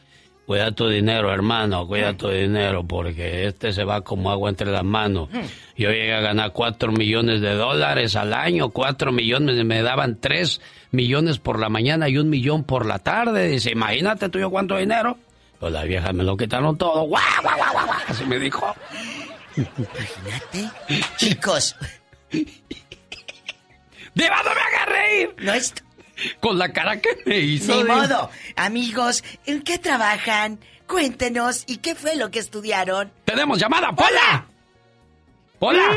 [0.47, 4.84] cuida tu dinero, hermano, cuida tu dinero, porque este se va como agua entre las
[4.84, 5.28] manos.
[5.76, 10.18] Yo llegué a ganar cuatro millones de dólares al año, cuatro millones, y me daban
[10.20, 10.60] tres
[10.92, 13.48] millones por la mañana y un millón por la tarde.
[13.48, 15.18] Dice, imagínate tú yo cuánto dinero.
[15.61, 17.03] Pues la vieja me lo quitaron todo.
[17.03, 17.99] ¡Guau, guau, guau, guau!
[18.09, 18.74] Así me dijo.
[19.57, 20.70] Imagínate.
[21.16, 21.77] Chicos.
[24.15, 25.35] ¡Diva, no me hagas reír!
[25.39, 25.74] No es...
[26.41, 27.73] Con la cara que me hizo.
[27.74, 27.97] Ni Diva.
[27.97, 28.31] modo.
[28.57, 30.59] Amigos, ¿en qué trabajan?
[30.87, 31.65] Cuéntenos.
[31.66, 33.12] ¿Y qué fue lo que estudiaron?
[33.24, 34.47] ¡Tenemos llamada, Pola!
[35.59, 35.97] ¡Pola!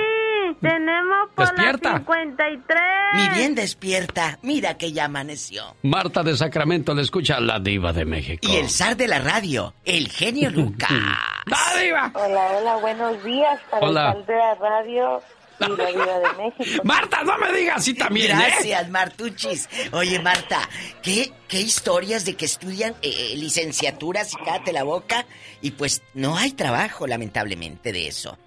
[0.62, 1.92] Tenemos por Despierta.
[1.92, 2.80] la 53.
[3.14, 4.40] Mi bien despierta.
[4.42, 5.76] Mira que ya amaneció.
[5.84, 8.48] Marta de Sacramento le escucha a la diva de México.
[8.48, 10.90] Y el zar de la radio, el genio Lucas.
[11.46, 12.12] ¡La diva!
[12.14, 14.12] Hola, hola, buenos días para Hola.
[14.18, 15.22] el de la radio
[15.60, 16.82] y la vida de México.
[16.86, 18.46] Marta, no me digas así también, ¿eh?
[18.48, 19.70] Gracias, Martuchis.
[19.92, 20.60] Oye, Marta,
[21.02, 25.26] ¿qué, qué historias de que estudian eh, eh, licenciaturas y cállate la boca?
[25.62, 28.38] Y pues no hay trabajo, lamentablemente, de eso.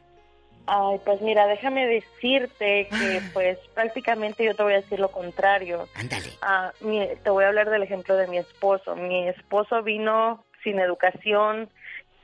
[0.66, 5.86] Ay, pues mira, déjame decirte que pues prácticamente yo te voy a decir lo contrario.
[5.94, 6.28] Ándale.
[6.42, 8.96] Ah, mi- te voy a hablar del ejemplo de mi esposo.
[8.96, 11.70] Mi esposo vino sin educación,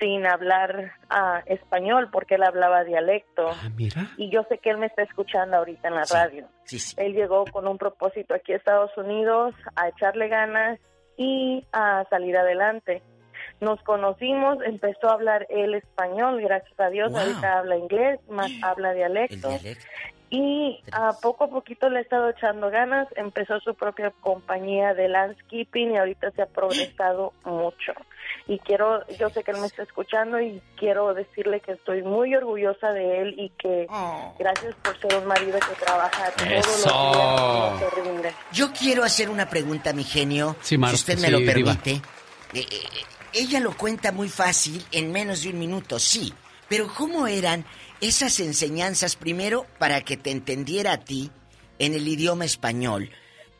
[0.00, 3.48] sin hablar ah, español, porque él hablaba dialecto.
[3.50, 4.08] Ah, mira.
[4.16, 6.48] Y yo sé que él me está escuchando ahorita en la radio.
[6.64, 6.96] Sí, sí.
[6.98, 10.80] Él llegó con un propósito aquí a Estados Unidos, a echarle ganas
[11.16, 13.02] y a salir adelante.
[13.62, 17.20] Nos conocimos, empezó a hablar el español, gracias a Dios, Wow.
[17.20, 19.50] ahorita habla inglés, más habla dialecto.
[20.30, 25.06] Y a poco a poquito le ha estado echando ganas, empezó su propia compañía de
[25.08, 27.92] landscaping y ahorita se ha progresado mucho.
[28.48, 32.34] Y quiero, yo sé que él me está escuchando y quiero decirle que estoy muy
[32.34, 33.86] orgullosa de él y que
[34.40, 38.32] gracias por ser un marido que trabaja todos los días y no se rinde.
[38.52, 41.90] Yo quiero hacer una pregunta mi genio, Sí, Marta, si usted me sí, lo permite.
[42.54, 42.86] Eh, eh,
[43.34, 46.32] ella lo cuenta muy fácil, en menos de un minuto, sí.
[46.68, 47.64] Pero ¿cómo eran
[48.00, 51.30] esas enseñanzas primero para que te entendiera a ti
[51.78, 53.10] en el idioma español?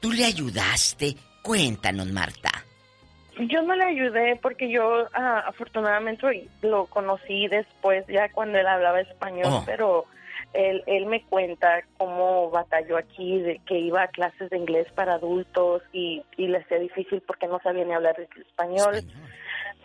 [0.01, 1.16] ¿Tú le ayudaste?
[1.43, 2.51] Cuéntanos, Marta.
[3.39, 9.01] Yo no le ayudé porque yo ah, afortunadamente lo conocí después, ya cuando él hablaba
[9.01, 9.62] español, Oh.
[9.65, 10.05] pero
[10.53, 15.15] él, él me cuenta cómo batalló aquí, de que iba a clases de inglés para
[15.15, 19.03] adultos y, y le hacía difícil porque no sabía ni hablar español.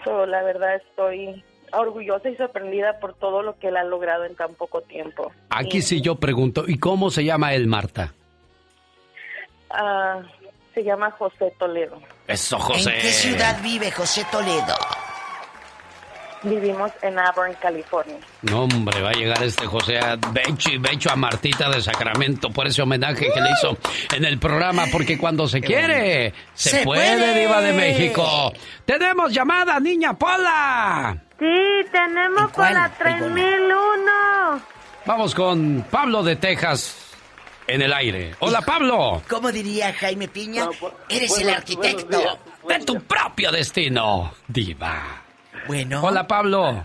[0.03, 1.43] So, la verdad estoy
[1.73, 5.31] orgullosa y sorprendida por todo lo que él ha logrado en tan poco tiempo.
[5.49, 8.13] Aquí sí yo pregunto, ¿y cómo se llama él, Marta?
[9.69, 10.21] Ah,
[10.73, 11.99] se llama José Toledo.
[12.27, 12.95] Eso, José.
[12.95, 14.75] ¿En qué ciudad vive José Toledo?
[16.49, 18.17] Vivimos en Auburn, California.
[18.43, 22.49] No, hombre, va a llegar este José a Becho y Becho a Martita de Sacramento
[22.49, 23.77] por ese homenaje que le hizo
[24.15, 27.39] en el programa, porque cuando se quiere, se, ¡Se puede, puede!
[27.41, 28.53] Diva de México.
[28.85, 31.17] ¡Tenemos llamada, niña Pola!
[31.39, 34.61] Sí, tenemos por la 3001.
[35.05, 37.13] Vamos con Pablo de Texas
[37.67, 38.35] en el aire.
[38.39, 39.21] Hola, Pablo.
[39.29, 40.67] ¿Cómo diría Jaime Piña?
[41.09, 42.39] Eres el arquitecto.
[42.67, 45.26] De tu propio destino, Diva.
[45.67, 46.01] Bueno.
[46.03, 46.83] Hola, Pablo.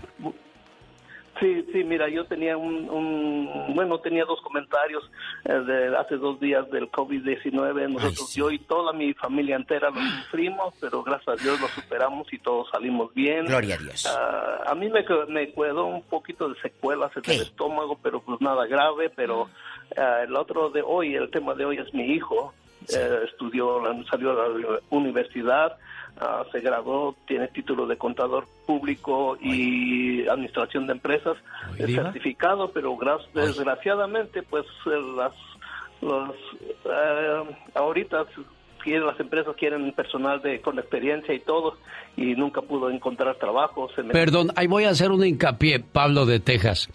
[1.39, 5.03] Sí, sí, mira, yo tenía un, un- bueno, tenía dos comentarios
[5.45, 7.89] eh, de hace dos días del COVID-19.
[7.91, 12.31] Nosotros, yo y toda mi familia entera lo sufrimos, pero gracias a Dios lo superamos
[12.31, 13.45] y todos salimos bien.
[13.45, 14.05] Gloria a Dios.
[14.05, 18.21] Ah, a mí me, quedó- me quedó un poquito de secuelas en el estómago, pero
[18.21, 19.09] pues nada grave.
[19.09, 19.49] Pero
[19.97, 22.53] ah, el otro de hoy, el tema de hoy es mi hijo.
[22.93, 25.77] Eh, estudió, salió a la universidad,
[26.19, 31.35] ah, se graduó, tiene título de contador público y administración de empresas,
[31.77, 35.33] es certificado, pero gra- desgraciadamente, pues eh, las,
[36.01, 36.35] los,
[36.85, 38.25] eh, ahorita
[38.85, 41.77] las empresas quieren personal de con experiencia y todo,
[42.17, 43.89] y nunca pudo encontrar trabajo.
[43.95, 46.89] Se me- Perdón, ahí voy a hacer un hincapié, Pablo de Texas.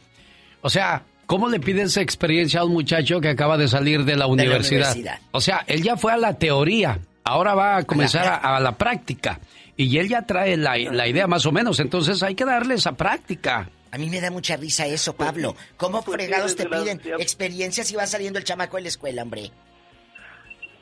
[0.61, 4.27] O sea, ¿cómo le pides experiencia a un muchacho que acaba de salir de la
[4.27, 4.91] universidad?
[4.93, 5.19] universidad.
[5.33, 8.73] O sea, él ya fue a la teoría, ahora va a comenzar a, a la
[8.73, 9.41] práctica.
[9.77, 12.93] Y él ya trae la, la idea más o menos, entonces hay que darle esa
[12.93, 13.71] práctica.
[13.91, 15.55] A mí me da mucha risa eso, Pablo.
[15.77, 19.51] ¿Cómo Pues fregados te piden experiencias y va saliendo el chamaco de la escuela, hombre?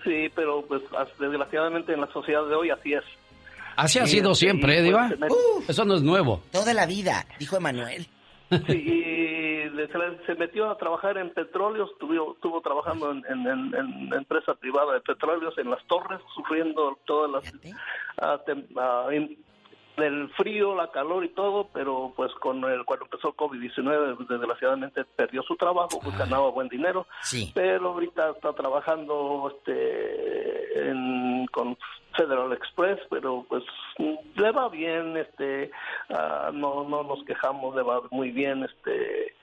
[0.02, 0.82] Sí, pero pues
[1.18, 3.02] desgraciadamente en la sociedad de hoy así es.
[3.76, 5.28] Así ha sido siempre, ¿eh, pues, Diva?
[5.68, 6.42] Eso no es nuevo.
[6.50, 8.06] Toda la vida, dijo Emanuel.
[8.66, 8.82] Sí,
[9.70, 13.74] se, le- se metió a trabajar en petróleos, estuvo, estuvo trabajando en, en,
[14.14, 17.44] empresa privada de petróleos en las torres, sufriendo todas las
[18.44, 19.36] tem-
[19.98, 23.34] ah, in- el frío, la calor y todo, pero pues con el, cuando empezó el
[23.34, 27.50] COVID-19 pues, desgraciadamente perdió su trabajo, pues ganaba buen dinero, Sí.
[27.54, 31.76] pero ahorita está trabajando este en, con
[32.16, 33.62] Federal Express, pero pues
[33.98, 35.70] le va bien, este
[36.10, 39.34] ah, no no nos quejamos, le va muy bien, este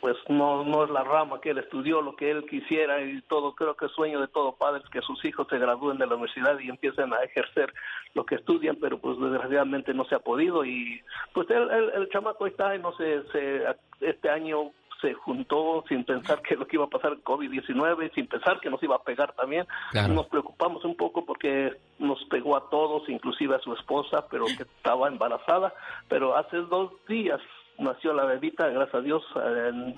[0.00, 3.54] pues no no es la rama que él estudió, lo que él quisiera y todo,
[3.54, 6.14] creo que el sueño de todo padre es que sus hijos se gradúen de la
[6.14, 7.72] universidad y empiecen a ejercer
[8.14, 11.00] lo que estudian, pero pues desgraciadamente no se ha podido y
[11.32, 13.64] pues el, el, el chamaco está y no sé, se,
[14.00, 18.26] este año se juntó sin pensar que lo que iba a pasar el COVID-19, sin
[18.26, 19.66] pensar que nos iba a pegar también.
[19.92, 20.14] Claro.
[20.14, 24.62] Nos preocupamos un poco porque nos pegó a todos, inclusive a su esposa, pero que
[24.62, 25.72] estaba embarazada.
[26.08, 27.40] Pero hace dos días
[27.78, 29.94] nació la bebita, gracias a Dios, eh,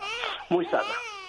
[0.51, 0.83] muy sana.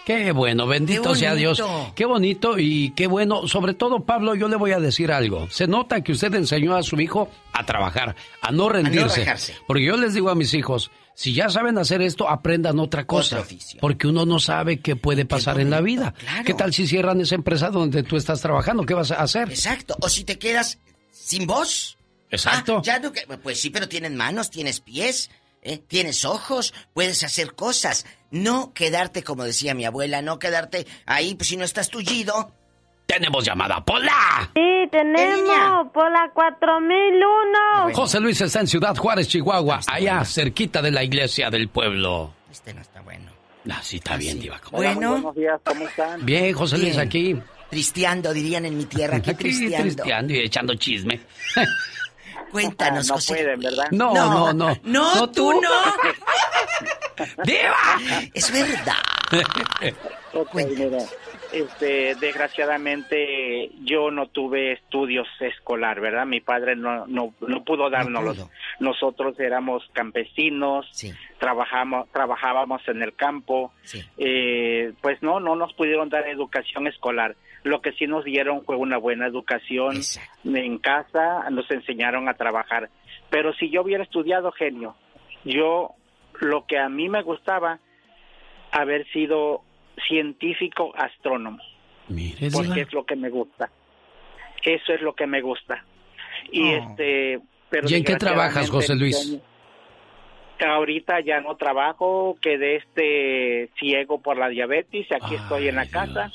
[0.05, 1.61] Qué bueno, bendito Qué sea Dios.
[1.93, 3.47] Qué bonito y qué bueno.
[3.47, 5.47] Sobre todo, Pablo, yo le voy a decir algo.
[5.51, 9.19] Se nota que usted enseñó a su hijo a trabajar, a no rendirse.
[9.19, 9.55] rajarse.
[9.67, 13.43] Porque yo les digo a mis hijos, si ya saben hacer esto, aprendan otra cosa.
[13.79, 16.15] Porque uno no sabe qué puede pasar en la vida.
[16.43, 18.85] ¿Qué tal si cierran esa empresa donde tú estás trabajando?
[18.87, 19.49] ¿Qué vas a hacer?
[19.49, 19.95] Exacto.
[20.01, 20.79] O si te quedas
[21.11, 21.97] sin voz.
[22.31, 22.77] Exacto.
[22.77, 25.29] Ah, ya no que- pues sí, pero tienes manos, tienes pies,
[25.61, 25.77] ¿eh?
[25.77, 28.05] tienes ojos, puedes hacer cosas.
[28.31, 32.51] No quedarte, como decía mi abuela, no quedarte ahí, pues si no estás tullido.
[33.05, 34.51] Tenemos llamada, Pola.
[34.53, 37.93] Sí, tenemos por la 4001.
[37.95, 42.33] José Luis está en Ciudad Juárez, Chihuahua, allá cerquita de la iglesia del pueblo.
[42.51, 43.31] Este no está bueno.
[43.69, 44.59] Ah, sí, está bien, Diva.
[44.71, 45.11] Bueno.
[45.11, 46.25] Buenos días, ¿cómo están?
[46.25, 47.07] Bien, José Luis, Bien.
[47.07, 47.35] aquí.
[47.69, 49.81] Tristeando, dirían en mi tierra, aquí Aquí tristeando.
[49.83, 51.19] tristeando y echando chisme.
[52.51, 53.33] Cuéntanos, no José.
[53.35, 53.87] pueden, ¿verdad?
[53.91, 54.53] No, no, no.
[54.53, 55.61] No, No, tú tú.
[55.61, 55.69] no.
[57.43, 57.75] ¡Diva!
[58.33, 58.95] Es verdad.
[60.33, 60.97] Ok, mira,
[61.51, 66.25] este, desgraciadamente yo no tuve estudios escolar, ¿verdad?
[66.25, 68.47] Mi padre no, no, no pudo dárnoslos.
[68.79, 70.87] Nosotros éramos campesinos,
[71.39, 73.73] trabajamos, trabajábamos en el campo,
[74.17, 77.35] eh, pues no, no nos pudieron dar educación escolar.
[77.63, 79.97] Lo que sí nos dieron fue una buena educación
[80.45, 82.89] en casa, nos enseñaron a trabajar.
[83.29, 84.95] Pero si yo hubiera estudiado genio,
[85.43, 85.91] yo
[86.39, 87.79] lo que a mí me gustaba
[88.71, 89.61] haber sido
[90.07, 91.59] científico astrónomo,
[92.07, 93.69] Mire, porque es lo que me gusta.
[94.63, 95.83] Eso es lo que me gusta.
[96.51, 96.77] Y Oh.
[96.77, 99.15] este, pero ¿Y en qué trabajas, José Luis?
[99.15, 99.49] desgraciadamente,
[100.65, 106.31] Ahorita ya no trabajo, quedé este ciego por la diabetes, aquí estoy en la casa.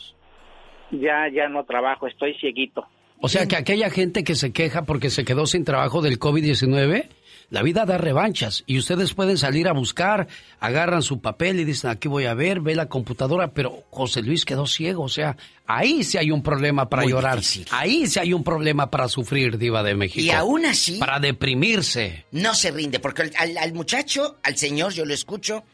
[1.01, 2.85] Ya ya no trabajo, estoy cieguito.
[3.21, 7.09] O sea que aquella gente que se queja porque se quedó sin trabajo del COVID-19,
[7.51, 10.29] la vida da revanchas y ustedes pueden salir a buscar,
[10.61, 14.45] agarran su papel y dicen, aquí voy a ver, ve la computadora, pero José Luis
[14.45, 17.67] quedó ciego, o sea, ahí sí hay un problema para Muy llorar, difícil.
[17.71, 20.21] ahí sí hay un problema para sufrir, diva de México.
[20.21, 22.25] Y aún así- Para deprimirse.
[22.33, 25.65] No se rinde, porque al, al- al muchacho, al señor, yo lo escucho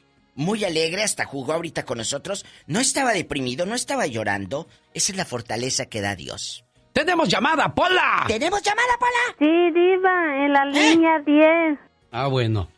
[0.40, 2.46] muy alegre, hasta jugó ahorita con nosotros.
[2.66, 4.66] No estaba deprimido, no estaba llorando.
[4.94, 6.64] Esa es la fortaleza que da Dios.
[6.92, 8.24] ¡Tenemos llamada, Pola!
[8.26, 9.36] ¿Tenemos llamada, Pola?
[9.38, 11.78] Sí, Diva, en la línea 10.
[12.10, 12.68] Ah, bueno.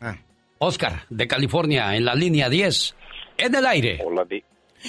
[0.59, 2.95] Oscar, de California, en la línea 10,
[3.37, 4.01] en el aire.
[4.05, 4.43] Hola, di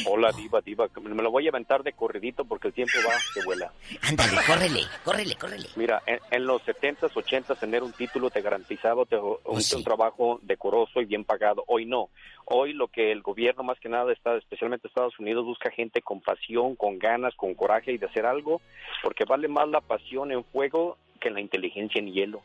[0.06, 0.88] Hola, diva, diva.
[1.00, 3.72] Me lo voy a aventar de corridito porque el tiempo va que vuela.
[4.02, 5.68] Ándale, córrele, córrele, córrele.
[5.76, 9.76] Mira, en, en los 70s, 80s, tener un título te garantizaba te- un, Pues sí.
[9.76, 11.64] un trabajo decoroso y bien pagado.
[11.68, 12.08] Hoy no.
[12.46, 16.20] Hoy lo que el gobierno, más que nada, está, especialmente Estados Unidos, busca gente con
[16.20, 18.60] pasión, con ganas, con coraje y de hacer algo,
[19.02, 22.42] porque vale más la pasión en fuego que la inteligencia en hielo.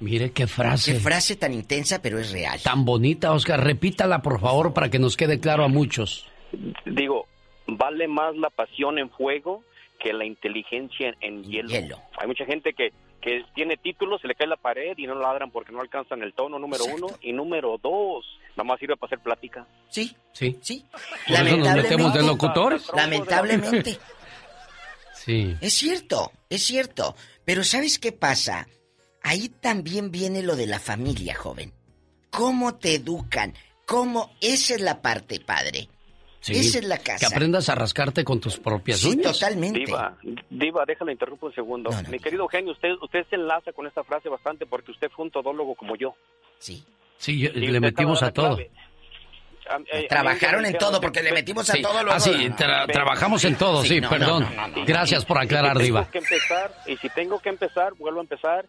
[0.00, 0.92] Mire qué frase.
[0.92, 2.60] Qué frase tan intensa, pero es real.
[2.62, 3.64] Tan bonita, Oscar.
[3.64, 6.26] Repítala, por favor, para que nos quede claro a muchos.
[6.84, 7.26] Digo,
[7.66, 9.62] vale más la pasión en fuego
[9.98, 11.98] que la inteligencia en, hielo.
[12.18, 12.90] Hay mucha gente que,
[13.22, 16.34] que tiene títulos, se le cae la pared y no ladran porque no alcanzan el
[16.34, 17.06] tono, número uno.
[17.22, 19.66] Y número dos, nada más sirve para hacer plática.
[19.88, 20.58] Sí, Sí.
[20.60, 20.84] sí.
[21.26, 22.90] ¿Por eso nos metemos de locutores?
[22.94, 23.98] Lamentablemente.
[25.14, 25.56] Sí.
[25.62, 27.16] Es cierto, es cierto.
[27.46, 28.68] Pero ¿sabes qué pasa?
[29.28, 31.72] Ahí también viene lo de la familia, joven.
[32.30, 33.54] ¿Cómo te educan?
[33.84, 34.30] ¿Cómo?
[34.40, 35.88] Esa es la parte, padre.
[36.40, 36.52] Sí.
[36.52, 37.26] Esa es la casa.
[37.28, 39.32] Que aprendas a rascarte con tus propias Sí, uñas.
[39.32, 39.80] totalmente.
[39.80, 40.16] Diva,
[40.48, 41.90] Diva, déjala interrumpo un segundo.
[42.08, 45.32] Mi querido Eugenio, usted, usted se enlaza con esta frase bastante porque usted fue un
[45.32, 46.14] todólogo como yo.
[46.60, 46.84] Sí.
[47.18, 48.56] Sí, yo- Y le metimos a todo.
[49.68, 51.82] A- eh, a Trabajaron en todo que porque le metimos a Sí.
[51.82, 54.44] todo lo Ah, sí, tra- trabajamos en todo, sí, no, perdón.
[54.44, 54.84] no, no, no, no.
[54.84, 56.02] Gracias por Y aclarar, si Diva.
[56.04, 58.66] Tengo que empezar, y si tengo que empezar, vuelvo a empezar,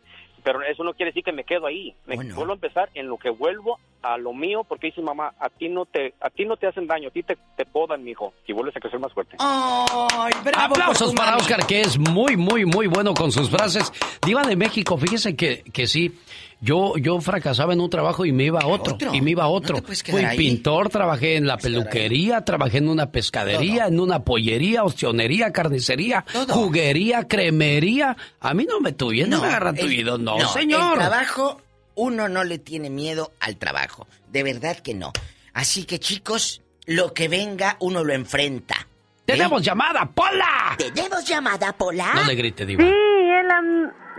[0.48, 1.94] pero eso no quiere decir que me quedo ahí.
[2.06, 5.49] Me vuelvo a empezar en lo que vuelvo a lo mío, porque dice mamá, a
[5.49, 8.34] ti no te, a ti no te hacen daño, a ti te, te podan, mijo,
[8.48, 9.36] y vuelves a crecer más fuerte.
[9.40, 10.74] ¡Ay, bravo!
[10.76, 11.41] Aplausos para mami.
[11.41, 13.91] Oscar, que es muy, muy, muy bueno con sus frases.
[14.26, 16.18] Diva de México, fíjese que, que sí.
[16.60, 19.14] Yo, yo fracasaba en un trabajo y me iba a otro, Otro.
[19.14, 19.78] y me iba a otro.
[19.78, 20.38] No Fui ahí.
[20.38, 27.28] pintor, trabajé en la peluquería, trabajé en una pescadería, en una pollería, ostionería, carnicería, juguería,
[27.28, 28.18] cremería.
[28.40, 30.98] A mí no me tuvieron, no, me agarran el- tuido, no, El señor.
[30.98, 31.62] trabajo,
[31.94, 34.08] uno no le tiene miedo al trabajo.
[34.32, 35.14] De verdad que no.
[35.54, 38.88] Así que, chicos, lo que venga, uno lo enfrenta.
[39.26, 40.76] ¡Tenemos llamada, Pola!
[40.78, 42.14] ¿Tenemos llamada, Pola?
[42.16, 42.82] No le grite, Diva.
[42.84, 43.62] Sí, es la,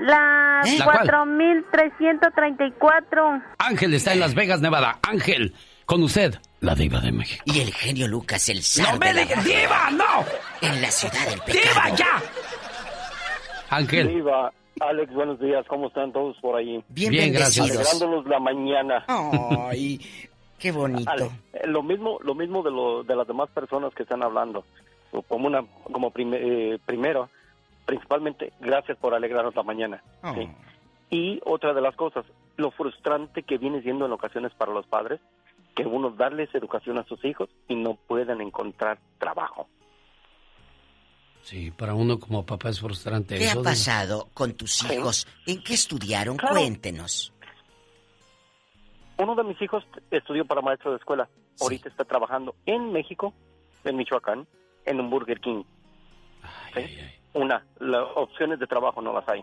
[0.00, 0.76] la ¿Eh?
[0.78, 0.98] ¿La cuál?
[1.06, 3.42] 4334.
[3.58, 4.98] Ángel está en Las Vegas, Nevada.
[5.02, 5.54] Ángel,
[5.86, 7.42] con usted, la Diva de México.
[7.46, 9.44] Y el genio Lucas, el zar ¡No me digas.
[9.44, 10.24] Diva, no!
[10.60, 11.62] En la ciudad del pecado.
[11.62, 12.22] ¡Diva, ya!
[13.70, 14.08] Ángel.
[14.08, 15.64] Diva, Alex, buenos días.
[15.68, 16.82] ¿Cómo están todos por ahí?
[16.88, 17.68] Bien Bien, gracias.
[18.26, 19.04] la mañana.
[19.08, 20.00] Ay,
[20.58, 21.10] Qué bonito.
[21.52, 24.64] Eh, lo mismo, lo mismo de, lo, de las demás personas que están hablando.
[25.28, 27.30] Como una, como prime- eh, primero,
[27.88, 30.02] principalmente, gracias por alegrarnos la mañana.
[30.22, 30.34] Oh.
[30.34, 30.46] ¿sí?
[31.08, 32.26] Y otra de las cosas,
[32.58, 35.20] lo frustrante que viene siendo en ocasiones para los padres,
[35.74, 39.68] que uno darles educación a sus hijos y no puedan encontrar trabajo.
[41.40, 43.60] Sí, para uno como papá es frustrante ¿Qué eso.
[43.60, 45.26] ha pasado con tus hijos?
[45.46, 46.36] ¿En qué estudiaron?
[46.36, 46.56] Claro.
[46.56, 47.32] Cuéntenos.
[49.16, 51.26] Uno de mis hijos estudió para maestro de escuela.
[51.58, 53.32] Ahorita está trabajando en México,
[53.84, 54.46] en Michoacán,
[54.84, 55.62] en un Burger King.
[56.74, 57.17] ¿Sí?
[57.34, 59.42] Una, las opciones de trabajo no las hay.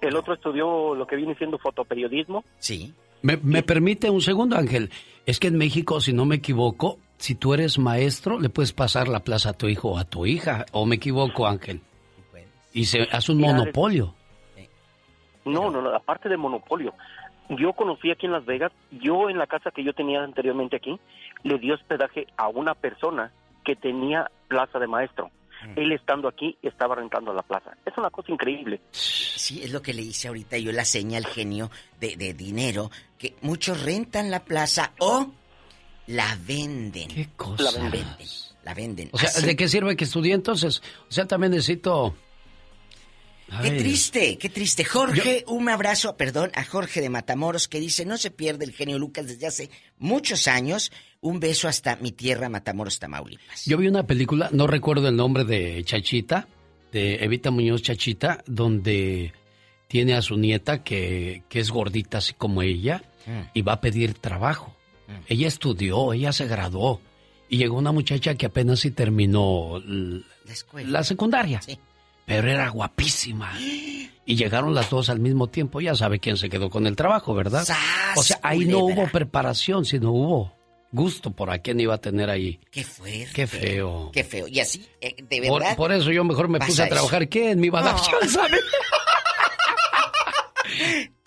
[0.00, 2.44] El otro estudió lo que viene siendo fotoperiodismo.
[2.58, 2.94] Sí.
[3.22, 4.90] ¿Me, me permite un segundo, Ángel?
[5.26, 9.08] Es que en México, si no me equivoco, si tú eres maestro, le puedes pasar
[9.08, 10.64] la plaza a tu hijo o a tu hija.
[10.72, 11.82] ¿O me equivoco, Ángel?
[12.72, 14.14] Y se hace un monopolio.
[15.44, 16.94] No, no, no, aparte del monopolio.
[17.50, 20.98] Yo conocí aquí en Las Vegas, yo en la casa que yo tenía anteriormente aquí,
[21.42, 23.32] le di hospedaje a una persona
[23.64, 25.30] que tenía plaza de maestro.
[25.76, 27.76] Él estando aquí estaba rentando la plaza.
[27.84, 28.80] Es una cosa increíble.
[28.90, 32.90] Sí, es lo que le hice ahorita yo la seña al genio de, de dinero,
[33.18, 35.30] que muchos rentan la plaza o
[36.06, 37.08] la venden.
[37.08, 37.62] ¿Qué cosa?
[37.64, 38.28] La venden.
[38.64, 39.08] La venden.
[39.12, 39.46] O sea, Así.
[39.46, 40.82] ¿de qué sirve que estudié entonces?
[41.08, 42.14] O sea, también necesito...
[43.62, 44.84] Qué triste, qué triste.
[44.84, 48.98] Jorge, un abrazo, perdón, a Jorge de Matamoros que dice, no se pierde el genio
[48.98, 50.92] Lucas desde hace muchos años.
[51.20, 53.66] Un beso hasta mi tierra, Matamoros, Tamaulipas.
[53.66, 56.48] Yo vi una película, no recuerdo el nombre de Chachita,
[56.92, 59.32] de Evita Muñoz Chachita, donde
[59.88, 63.02] tiene a su nieta que, que es gordita así como ella
[63.54, 64.76] y va a pedir trabajo.
[65.26, 67.00] Ella estudió, ella se graduó
[67.48, 70.88] y llegó una muchacha que apenas si terminó La escuela.
[70.88, 71.60] la secundaria,
[72.26, 73.52] pero era guapísima.
[73.58, 77.34] Y llegaron las dos al mismo tiempo, ya sabe quién se quedó con el trabajo,
[77.34, 77.66] ¿verdad?
[78.16, 80.52] O sea, ahí no hubo preparación, sino hubo
[80.92, 82.60] gusto por a quién iba a tener ahí.
[82.70, 83.30] Qué fuerte.
[83.32, 84.10] Qué feo.
[84.12, 84.46] Qué feo.
[84.48, 85.76] Y así, eh, de verdad.
[85.76, 87.28] Por, eso yo mejor me puse a trabajar.
[87.28, 88.00] ¿Quién me iba a dar no.
[88.00, 88.38] chance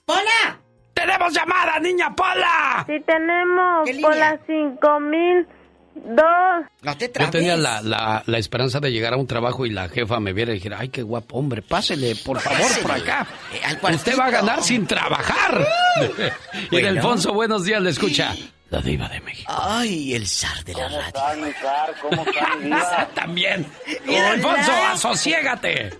[0.05, 0.59] ¡Pola!
[0.93, 2.85] ¡Tenemos llamada, niña Pola!
[2.87, 3.89] Sí, tenemos.
[4.01, 5.47] Pola 5000
[5.95, 6.65] dos.
[6.81, 9.89] No te Yo tenía la, la, la esperanza de llegar a un trabajo y la
[9.89, 13.27] jefa me viera y dijera, ay, qué guapo, hombre, pásele, por favor, por acá.
[13.53, 13.93] Eh.
[13.95, 15.65] Usted va a ganar sin trabajar.
[16.71, 17.33] y Bueno.
[17.33, 18.33] Buenos días, le escucha.
[18.69, 19.53] La diva de México.
[19.55, 21.07] Ay, el zar de la radio.
[21.07, 21.93] están, mi zar?
[22.01, 23.07] ¿Cómo están, diva?
[23.13, 23.67] También.
[24.05, 25.91] Delfonso, asociégate.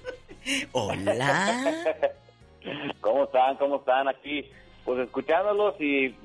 [0.72, 1.72] Hola.
[3.02, 3.58] ¿Cómo están?
[3.58, 4.50] ¿Cómo están aquí?
[4.86, 6.16] Pues escuchándolos y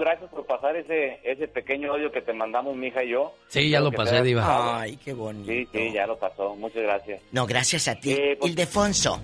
[0.00, 3.34] gracias por pasar ese ese pequeño audio que te mandamos mi hija y yo.
[3.48, 4.80] Sí, ya lo pasé, diva.
[4.80, 5.50] Ay, qué bonito.
[5.50, 6.54] Sí, sí, ya lo pasó.
[6.56, 7.20] Muchas gracias.
[7.32, 8.12] No, gracias a ti.
[8.12, 9.20] Eh, pues- Ildefonso.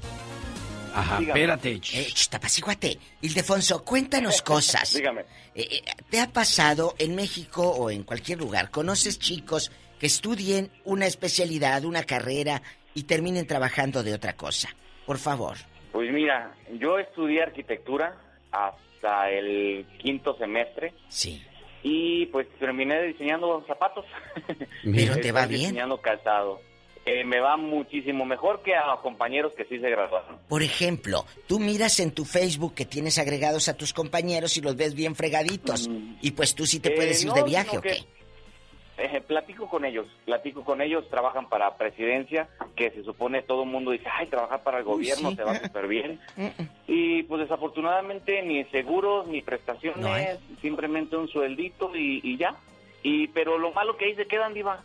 [0.95, 1.40] Ajá, Dígame.
[1.40, 1.81] espérate.
[1.95, 2.99] Eh, tapacíguate.
[3.20, 4.95] Ildefonso, cuéntanos cosas.
[4.95, 5.23] Dígame.
[5.55, 8.70] Eh, eh, ¿Te ha pasado en México o en cualquier lugar?
[8.70, 9.70] ¿Conoces chicos
[10.01, 12.62] que estudien una especialidad, una carrera
[12.95, 14.70] y terminen trabajando de otra cosa?
[15.07, 15.57] Por favor.
[15.93, 18.16] Pues mira, yo estudié arquitectura
[18.51, 21.43] hasta el quinto semestre Sí.
[21.83, 24.05] y pues terminé diseñando zapatos.
[24.85, 25.61] Pero te va bien.
[25.62, 26.61] Diseñando calzado.
[27.07, 30.37] Eh, me va muchísimo mejor que a compañeros que sí se graduaron.
[30.47, 34.77] Por ejemplo, tú miras en tu Facebook que tienes agregados a tus compañeros y los
[34.77, 35.89] ves bien fregaditos.
[36.20, 37.89] Y pues tú sí te Eh, puedes ir no, de viaje o qué?
[37.91, 38.05] que,
[38.99, 43.69] eh, platico con ellos, platico con ellos, trabajan para presidencia, que se supone todo el
[43.69, 45.37] mundo dice, ay, trabajar para el Uy, gobierno sí.
[45.37, 46.20] te va súper bien.
[46.91, 50.15] Y pues desafortunadamente ni seguros, ni prestaciones, No
[50.62, 52.57] simplemente un sueldito y, y ya.
[53.03, 54.83] Y pero lo malo que ahí se quedan, diva.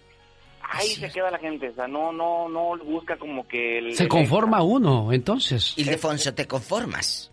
[0.62, 4.04] Ahí se queda la gente, o sea, no no no busca como que el Se
[4.04, 5.78] el conforma uno, entonces.
[5.78, 7.32] Ildefonso, ¿te conformas?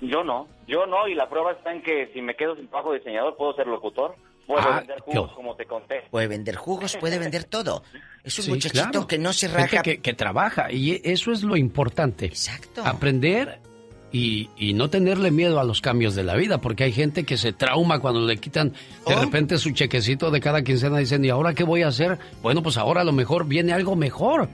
[0.00, 2.92] Yo no, yo no y la prueba está en que si me quedo sin trabajo
[2.92, 4.14] de diseñador puedo ser locutor,
[4.54, 5.34] puedo Ah, vender jugos yo.
[5.36, 6.02] como te conté.
[6.10, 7.82] Puede vender jugos, puede vender todo.
[8.24, 9.06] Es un Sí, muchachito claro.
[9.06, 9.82] que no se Gente raja.
[9.82, 12.26] que, que trabaja y eso es lo importante.
[12.26, 12.82] Exacto.
[12.84, 13.58] Aprender
[14.12, 17.36] y, y no tenerle miedo a los cambios de la vida, porque hay gente que
[17.36, 18.70] se trauma cuando le quitan
[19.06, 19.20] de Oh.
[19.20, 20.98] repente su chequecito de cada quincena.
[20.98, 22.18] Dicen, ¿y ahora qué voy a hacer?
[22.42, 24.48] Bueno, pues ahora a lo mejor viene algo mejor.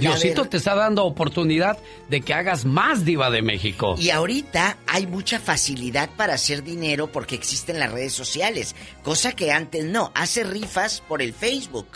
[0.00, 1.78] Diosito ver- te está dando oportunidad
[2.08, 3.94] de que hagas más diva de México.
[3.98, 9.52] Y ahorita hay mucha facilidad para hacer dinero porque existen las redes sociales, cosa que
[9.52, 10.12] antes no.
[10.14, 11.86] Hace rifas por el Facebook.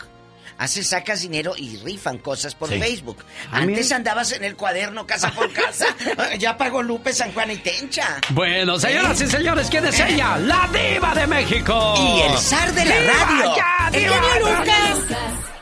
[0.57, 2.79] Hace sacas dinero y rifan cosas por Sí.
[2.79, 3.17] Facebook.
[3.51, 5.85] Antes andabas en el cuaderno casa por casa.
[6.39, 8.21] ya pagó Lupe, San Juan y Tencha.
[8.29, 10.37] Bueno, señoras y señores, ¿quién es ella?
[10.37, 11.95] La diva de México.
[11.97, 13.55] Y el zar de la ¡Diva, radio.
[13.57, 14.39] ya, el diva!
[14.39, 15.54] Lucas.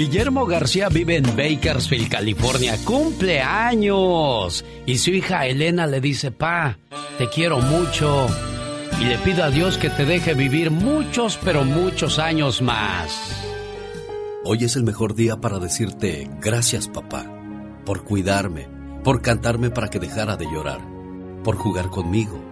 [0.00, 2.74] Guillermo García vive en Bakersfield, California.
[2.86, 4.64] Cumple años.
[4.86, 6.78] Y su hija Elena le dice, pa,
[7.18, 8.26] te quiero mucho.
[8.98, 13.44] y le pido a Dios que te deje vivir muchos, pero muchos años más.
[14.42, 17.26] Hoy es el mejor día para decirte gracias papá,
[17.84, 18.68] por cuidarme,
[19.04, 20.80] por cantarme para que dejara de llorar,
[21.44, 22.42] por jugar conmigo.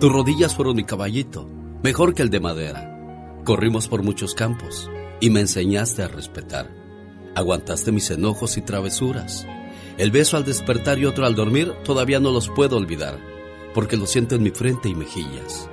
[0.00, 1.48] Tus rodillas fueron mi caballito,
[1.82, 3.40] mejor que el de madera.
[3.46, 6.79] Corrimos por muchos campos y me enseñaste a respetar.
[7.34, 9.46] Aguantaste mis enojos y travesuras.
[9.98, 13.18] El beso al despertar y otro al dormir todavía no los puedo olvidar,
[13.74, 15.68] porque lo siento en mi frente y mejillas.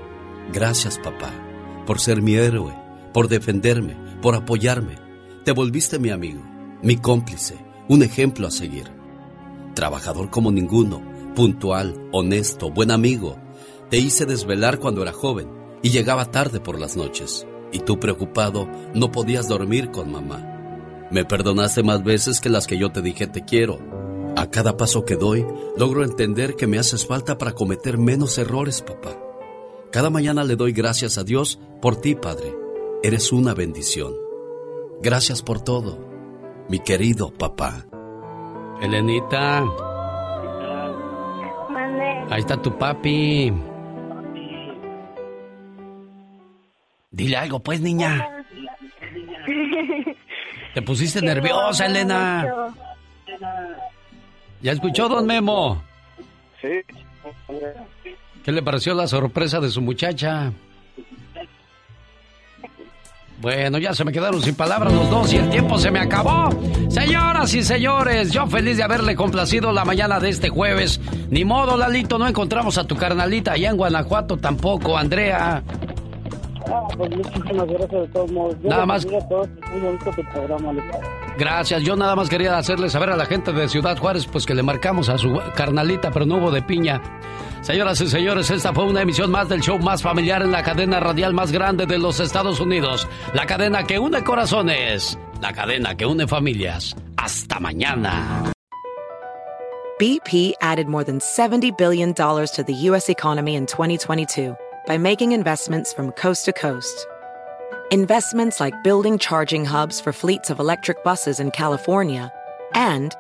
[0.53, 1.31] Gracias, papá,
[1.85, 2.73] por ser mi héroe,
[3.13, 4.95] por defenderme, por apoyarme.
[5.45, 6.43] Te volviste mi amigo,
[6.83, 7.55] mi cómplice,
[7.87, 8.91] un ejemplo a seguir.
[9.73, 11.01] Trabajador como ninguno,
[11.35, 13.37] puntual, honesto, buen amigo.
[13.89, 15.47] Te hice desvelar cuando era joven
[15.81, 17.47] y llegaba tarde por las noches.
[17.71, 20.46] Y tú preocupado no podías dormir con mamá.
[21.09, 23.79] Me perdonaste más veces que las que yo te dije te quiero.
[24.35, 25.45] A cada paso que doy,
[25.77, 29.17] logro entender que me haces falta para cometer menos errores, papá.
[29.91, 32.53] Cada mañana le doy gracias a Dios por ti, Padre.
[33.01, 34.13] Eres una bendición.
[35.01, 35.97] Gracias por todo,
[36.69, 37.85] mi querido papá.
[38.81, 39.63] Elenita.
[42.29, 43.53] Ahí está tu papi.
[47.09, 48.45] Dile algo, pues, niña.
[50.77, 52.45] Te pusiste nerviosa, Elena.
[54.61, 55.81] ¿Ya escuchó, don Memo?
[56.61, 56.67] Sí.
[58.45, 60.51] ¿Qué le pareció la sorpresa de su muchacha?
[63.41, 66.51] Bueno, ya se me quedaron sin palabras los dos y el tiempo se me acabó.
[66.91, 71.01] Señoras y señores, yo feliz de haberle complacido la mañana de este jueves.
[71.31, 75.63] Ni modo, Lalito, no encontramos a tu carnalita allá en Guanajuato tampoco, Andrea.
[76.69, 78.55] Ah, pues muchísimas gracias de todos modos.
[78.61, 80.85] Yo Nada más- bendiga a todos, muy bonito tu programa, Alex.
[81.37, 84.55] Gracias, yo nada más quería hacerle saber a la gente de Ciudad Juárez pues que
[84.55, 87.01] le marcamos a su carnalita, pero no hubo de piña.
[87.61, 90.99] Señoras y señores, esta fue una emisión más del show más familiar en la cadena
[90.99, 93.07] radial más grande de los Estados Unidos.
[93.33, 96.95] La cadena que une corazones, la cadena que une familias.
[97.17, 98.51] Hasta mañana.
[99.99, 103.09] BP added more than $70 billion to the U.S.
[103.09, 104.55] economy in 2022
[104.87, 107.05] by making investments from coast to coast.
[107.91, 112.31] Investments like building charging hubs for fleets of electric buses in California
[112.73, 113.13] and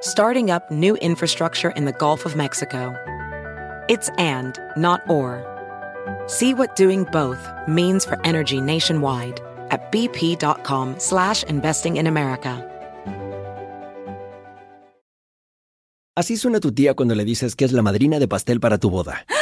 [0.00, 2.92] starting up new infrastructure in the Gulf of Mexico.
[3.88, 5.46] It's and, not or.
[6.26, 9.40] See what doing both means for energy nationwide
[9.70, 12.68] at bp.com slash investing in America.
[16.14, 18.90] Así suena tu tía cuando le dices que es la madrina de pastel para tu
[18.90, 19.24] boda.